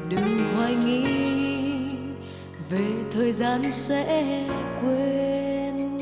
[0.10, 1.06] đừng hoài nghi
[2.70, 4.44] về thời gian sẽ
[4.82, 5.98] quên.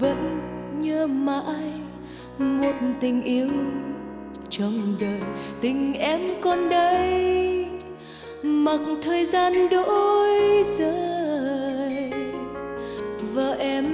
[0.00, 0.40] Vẫn
[0.78, 1.72] nhớ mãi
[2.38, 3.48] một tình yêu
[4.50, 5.20] trong đời,
[5.60, 7.66] tình em còn đây.
[8.42, 12.12] Mặc thời gian đổi rời
[13.34, 13.84] và em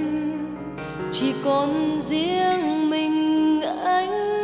[1.11, 4.36] chỉ còn riêng mình anh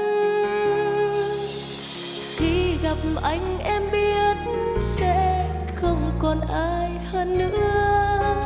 [2.94, 4.38] gặp anh em biết
[4.80, 8.42] sẽ không còn ai hơn nữa.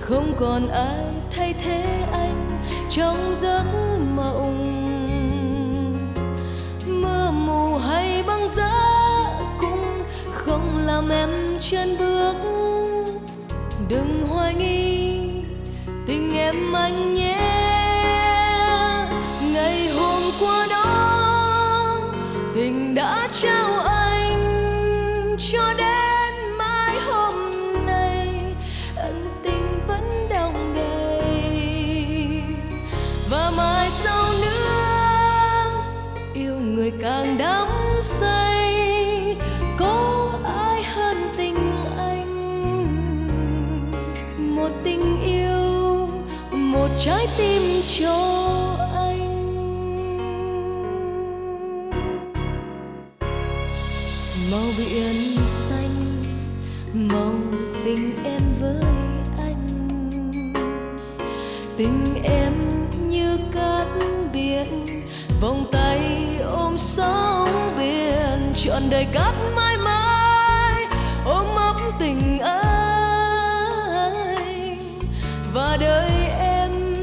[0.00, 1.04] Không còn ai
[1.36, 3.64] thay thế anh trong giấc
[4.16, 4.72] mộng.
[6.88, 8.72] Mưa mù hay băng giá
[9.60, 12.34] cũng không làm em chân bước.
[13.88, 15.20] Đừng hoài nghi,
[16.06, 17.65] tình em anh nhé.
[22.96, 23.85] Đã trao
[68.96, 70.86] biển đời cát mãi mãi,
[71.24, 72.78] ôm ấp tình anh
[75.52, 76.94] và đời em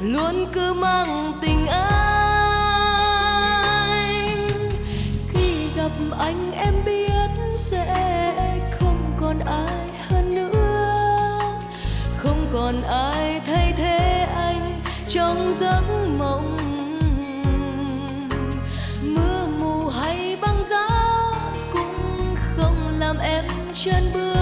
[0.00, 1.98] luôn cứ mang tình anh
[5.32, 8.32] khi gặp anh em biết sẽ
[8.80, 10.98] không còn ai hơn nữa.
[12.16, 15.82] Không còn ai thay thế anh trong giấc
[23.84, 24.41] chân bước